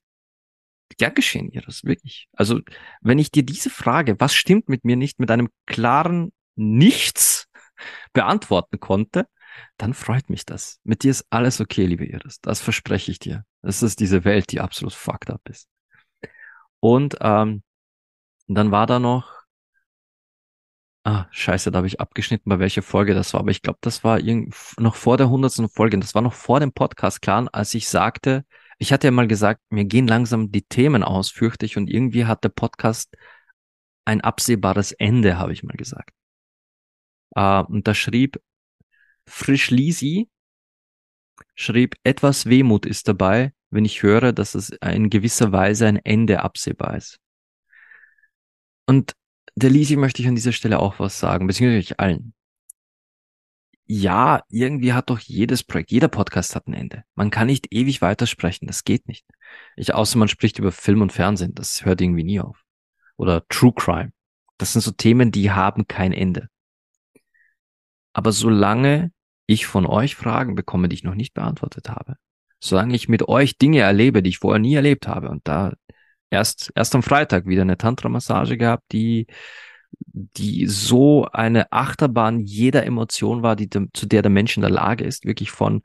Ja, 1.00 1.10
geschehen, 1.10 1.50
Iris, 1.52 1.86
wirklich. 1.86 2.28
Also, 2.34 2.60
wenn 3.00 3.20
ich 3.20 3.32
dir 3.32 3.44
diese 3.44 3.70
Frage, 3.70 4.20
was 4.20 4.34
stimmt 4.34 4.68
mit 4.68 4.84
mir 4.84 4.96
nicht, 4.98 5.20
mit 5.20 5.32
einem 5.32 5.50
klaren 5.66 6.34
Nichts 6.56 7.48
beantworten 8.14 8.80
konnte, 8.80 9.28
dann 9.78 9.94
freut 9.94 10.30
mich 10.30 10.46
das. 10.46 10.80
Mit 10.84 11.04
dir 11.04 11.12
ist 11.12 11.26
alles 11.30 11.62
okay, 11.62 11.86
liebe 11.86 12.06
Iris. 12.06 12.40
Das 12.42 12.62
verspreche 12.62 13.12
ich 13.12 13.20
dir. 13.20 13.46
Das 13.62 13.84
ist 13.84 14.00
diese 14.00 14.24
Welt, 14.24 14.52
die 14.52 14.62
absolut 14.62 14.94
fucked 14.94 15.30
up 15.30 15.42
ist. 15.50 15.68
Und 16.80 17.18
ähm, 17.22 17.64
dann 18.48 18.72
war 18.72 18.86
da 18.86 19.00
noch, 19.00 19.34
ah, 21.04 21.26
scheiße, 21.32 21.72
da 21.72 21.78
habe 21.78 21.88
ich 21.88 22.00
abgeschnitten, 22.00 22.50
bei 22.50 22.60
welcher 22.60 22.82
Folge 22.84 23.14
das 23.14 23.34
war. 23.34 23.42
Aber 23.42 23.52
ich 23.52 23.62
glaube, 23.62 23.80
das 23.82 24.04
war 24.04 24.20
irgend, 24.20 24.56
noch 24.78 24.96
vor 24.96 25.18
der 25.18 25.30
hundertsten 25.30 25.70
Folge. 25.70 25.98
Das 26.00 26.16
war 26.16 26.22
noch 26.22 26.34
vor 26.34 26.60
dem 26.60 26.72
Podcast 26.72 27.22
klar, 27.22 27.48
als 27.52 27.74
ich 27.74 27.90
sagte, 27.90 28.46
ich 28.78 28.92
hatte 28.92 29.08
ja 29.08 29.12
mal 29.12 29.28
gesagt, 29.28 29.62
mir 29.70 29.86
gehen 29.86 30.08
langsam 30.08 30.52
die 30.52 30.64
Themen 30.64 31.04
aus, 31.04 31.30
fürchte 31.30 31.66
ich. 31.66 31.78
Und 31.78 31.90
irgendwie 31.90 32.26
hat 32.26 32.44
der 32.44 32.50
Podcast 32.50 33.16
ein 34.06 34.22
absehbares 34.22 34.92
Ende, 34.92 35.38
habe 35.38 35.54
ich 35.54 35.64
mal 35.64 35.78
gesagt. 35.78 36.12
Uh, 37.38 37.66
und 37.68 37.88
da 37.88 37.94
schrieb 37.94 38.40
Frisch 39.28 39.72
Lisi, 39.72 40.30
schrieb, 41.56 41.96
etwas 42.04 42.46
Wehmut 42.46 42.86
ist 42.86 43.08
dabei, 43.08 43.54
wenn 43.70 43.86
ich 43.86 44.04
höre, 44.04 44.34
dass 44.34 44.56
es 44.56 44.70
in 44.70 45.10
gewisser 45.10 45.52
Weise 45.52 45.88
ein 45.88 45.98
Ende 45.98 46.44
absehbar 46.44 46.96
ist. 46.96 47.20
Und 48.86 49.14
der 49.56 49.70
Lisi 49.70 49.96
möchte 49.96 50.22
ich 50.22 50.28
an 50.28 50.36
dieser 50.36 50.52
Stelle 50.52 50.80
auch 50.80 51.00
was 51.00 51.20
sagen, 51.20 51.48
beziehungsweise 51.48 51.98
allen. 52.00 52.34
Ja, 53.88 54.42
irgendwie 54.50 54.94
hat 54.94 55.12
doch 55.12 55.20
jedes 55.20 55.64
Projekt, 55.64 55.92
jeder 55.92 56.08
Podcast 56.08 56.56
hat 56.56 56.68
ein 56.68 56.74
Ende. 56.74 57.04
Man 57.14 57.30
kann 57.30 57.48
nicht 57.48 57.72
ewig 57.72 58.02
weitersprechen, 58.02 58.68
das 58.68 58.84
geht 58.84 59.08
nicht. 59.08 59.26
Ich, 59.76 59.94
außer 59.94 60.18
man 60.18 60.28
spricht 60.28 60.58
über 60.58 60.72
Film 60.72 61.02
und 61.02 61.14
Fernsehen, 61.14 61.54
das 61.54 61.86
hört 61.86 62.02
irgendwie 62.02 62.24
nie 62.24 62.40
auf. 62.40 62.64
Oder 63.16 63.48
True 63.48 63.74
Crime. 63.76 64.12
Das 64.58 64.74
sind 64.74 64.82
so 64.82 64.92
Themen, 64.92 65.32
die 65.32 65.52
haben 65.52 65.88
kein 65.88 66.14
Ende. 66.14 66.50
Aber 68.14 68.32
solange 68.32 69.12
ich 69.48 69.66
von 69.66 69.86
euch 69.86 70.16
Fragen 70.16 70.56
bekomme, 70.56 70.90
die 70.90 70.96
ich 70.96 71.04
noch 71.04 71.16
nicht 71.16 71.34
beantwortet 71.34 71.90
habe, 71.90 72.16
solange 72.60 72.96
ich 72.96 73.08
mit 73.08 73.28
euch 73.28 73.58
Dinge 73.58 73.80
erlebe, 73.80 74.24
die 74.24 74.30
ich 74.30 74.40
vorher 74.40 74.60
nie 74.60 74.76
erlebt 74.76 75.08
habe, 75.08 75.30
und 75.30 75.48
da 75.48 75.74
erst, 76.30 76.72
erst 76.76 76.96
am 76.96 77.04
Freitag 77.04 77.46
wieder 77.46 77.62
eine 77.62 77.78
Tantra-Massage 77.78 78.58
gehabt, 78.58 78.84
die, 78.92 79.28
die 80.02 80.68
so 80.68 81.26
eine 81.26 81.72
Achterbahn 81.72 82.40
jeder 82.40 82.86
Emotion 82.86 83.44
war, 83.44 83.56
die, 83.56 83.70
zu 83.70 84.06
der 84.06 84.22
der 84.22 84.32
Mensch 84.32 84.58
in 84.58 84.62
der 84.62 84.72
Lage 84.72 85.04
ist, 85.04 85.26
wirklich 85.26 85.52
von 85.52 85.82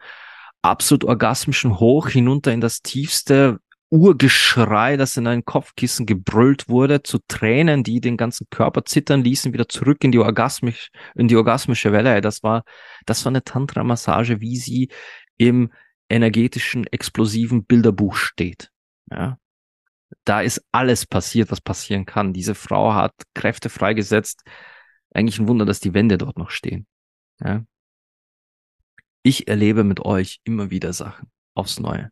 absolut 0.63 1.05
orgasmischen 1.05 1.79
Hoch 1.79 2.09
hinunter 2.09 2.53
in 2.53 2.61
das 2.61 2.83
tiefste 2.83 3.61
Urgeschrei, 3.91 4.97
das 4.97 5.17
in 5.17 5.27
ein 5.27 5.45
Kopfkissen 5.45 6.07
gebrüllt 6.07 6.69
wurde, 6.69 7.03
zu 7.03 7.19
Tränen, 7.27 7.83
die 7.83 8.01
den 8.01 8.17
ganzen 8.17 8.47
Körper 8.49 8.85
zittern 8.85 9.25
ließen, 9.25 9.53
wieder 9.53 9.69
zurück 9.69 10.05
in 10.05 10.13
die 10.13 10.21
orgasmisch, 10.21 10.91
in 11.17 11.27
die 11.27 11.37
orgasmische 11.37 11.91
Welle. 11.93 12.21
Das 12.21 12.45
war, 12.45 12.65
das 13.05 13.25
war 13.25 13.31
eine 13.31 13.43
Tantra-Massage, 13.43 14.41
wie 14.41 14.57
sie 14.57 14.89
im 15.39 15.73
energetischen, 16.09 16.87
explosiven 16.87 17.65
Bilderbuch 17.65 18.15
steht. 18.15 18.71
Ja. 19.11 19.39
Da 20.25 20.41
ist 20.41 20.65
alles 20.71 21.07
passiert, 21.07 21.51
was 21.51 21.61
passieren 21.61 22.07
kann. 22.07 22.33
Diese 22.33 22.55
Frau 22.55 22.95
hat 22.95 23.15
Kräfte 23.35 23.71
freigesetzt. 23.71 24.43
Eigentlich 25.13 25.41
ein 25.41 25.49
Wunder, 25.49 25.65
dass 25.65 25.81
die 25.81 25.95
Wände 25.95 26.17
dort 26.17 26.39
noch 26.39 26.51
stehen. 26.51 26.87
Ja. 27.41 27.65
Ich 29.23 29.49
erlebe 29.49 29.83
mit 29.83 30.01
euch 30.01 30.41
immer 30.45 30.71
wieder 30.71 30.93
Sachen 30.93 31.31
aufs 31.55 31.81
Neue. 31.81 32.11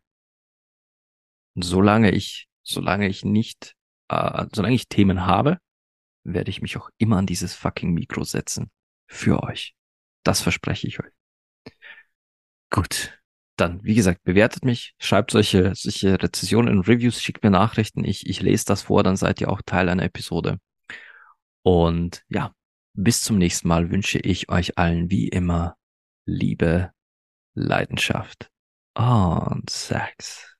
Solange 1.60 2.10
ich, 2.10 2.48
solange 2.62 3.08
ich 3.08 3.24
nicht, 3.24 3.74
äh, 4.08 4.46
solange 4.52 4.74
ich 4.74 4.88
Themen 4.88 5.26
habe, 5.26 5.58
werde 6.24 6.50
ich 6.50 6.62
mich 6.62 6.76
auch 6.76 6.90
immer 6.98 7.16
an 7.18 7.26
dieses 7.26 7.54
fucking 7.54 7.92
Mikro 7.92 8.24
setzen. 8.24 8.70
Für 9.06 9.42
euch. 9.42 9.74
Das 10.22 10.42
verspreche 10.42 10.86
ich 10.86 11.00
euch. 11.00 11.12
Gut. 12.70 13.18
Dann, 13.56 13.82
wie 13.82 13.96
gesagt, 13.96 14.22
bewertet 14.22 14.64
mich, 14.64 14.94
schreibt 15.00 15.32
solche, 15.32 15.74
solche 15.74 16.22
Rezessionen 16.22 16.78
und 16.78 16.86
Reviews, 16.86 17.20
schickt 17.20 17.42
mir 17.42 17.50
Nachrichten. 17.50 18.04
Ich, 18.04 18.28
ich 18.28 18.40
lese 18.40 18.66
das 18.66 18.82
vor, 18.82 19.02
dann 19.02 19.16
seid 19.16 19.40
ihr 19.40 19.50
auch 19.50 19.62
Teil 19.66 19.88
einer 19.88 20.04
Episode. 20.04 20.60
Und 21.62 22.22
ja, 22.28 22.52
bis 22.92 23.22
zum 23.22 23.38
nächsten 23.38 23.66
Mal 23.66 23.90
wünsche 23.90 24.20
ich 24.20 24.48
euch 24.48 24.78
allen 24.78 25.10
wie 25.10 25.28
immer 25.28 25.76
Liebe, 26.24 26.92
Leidenschaft 27.54 28.50
und 28.94 29.68
Sex. 29.70 30.57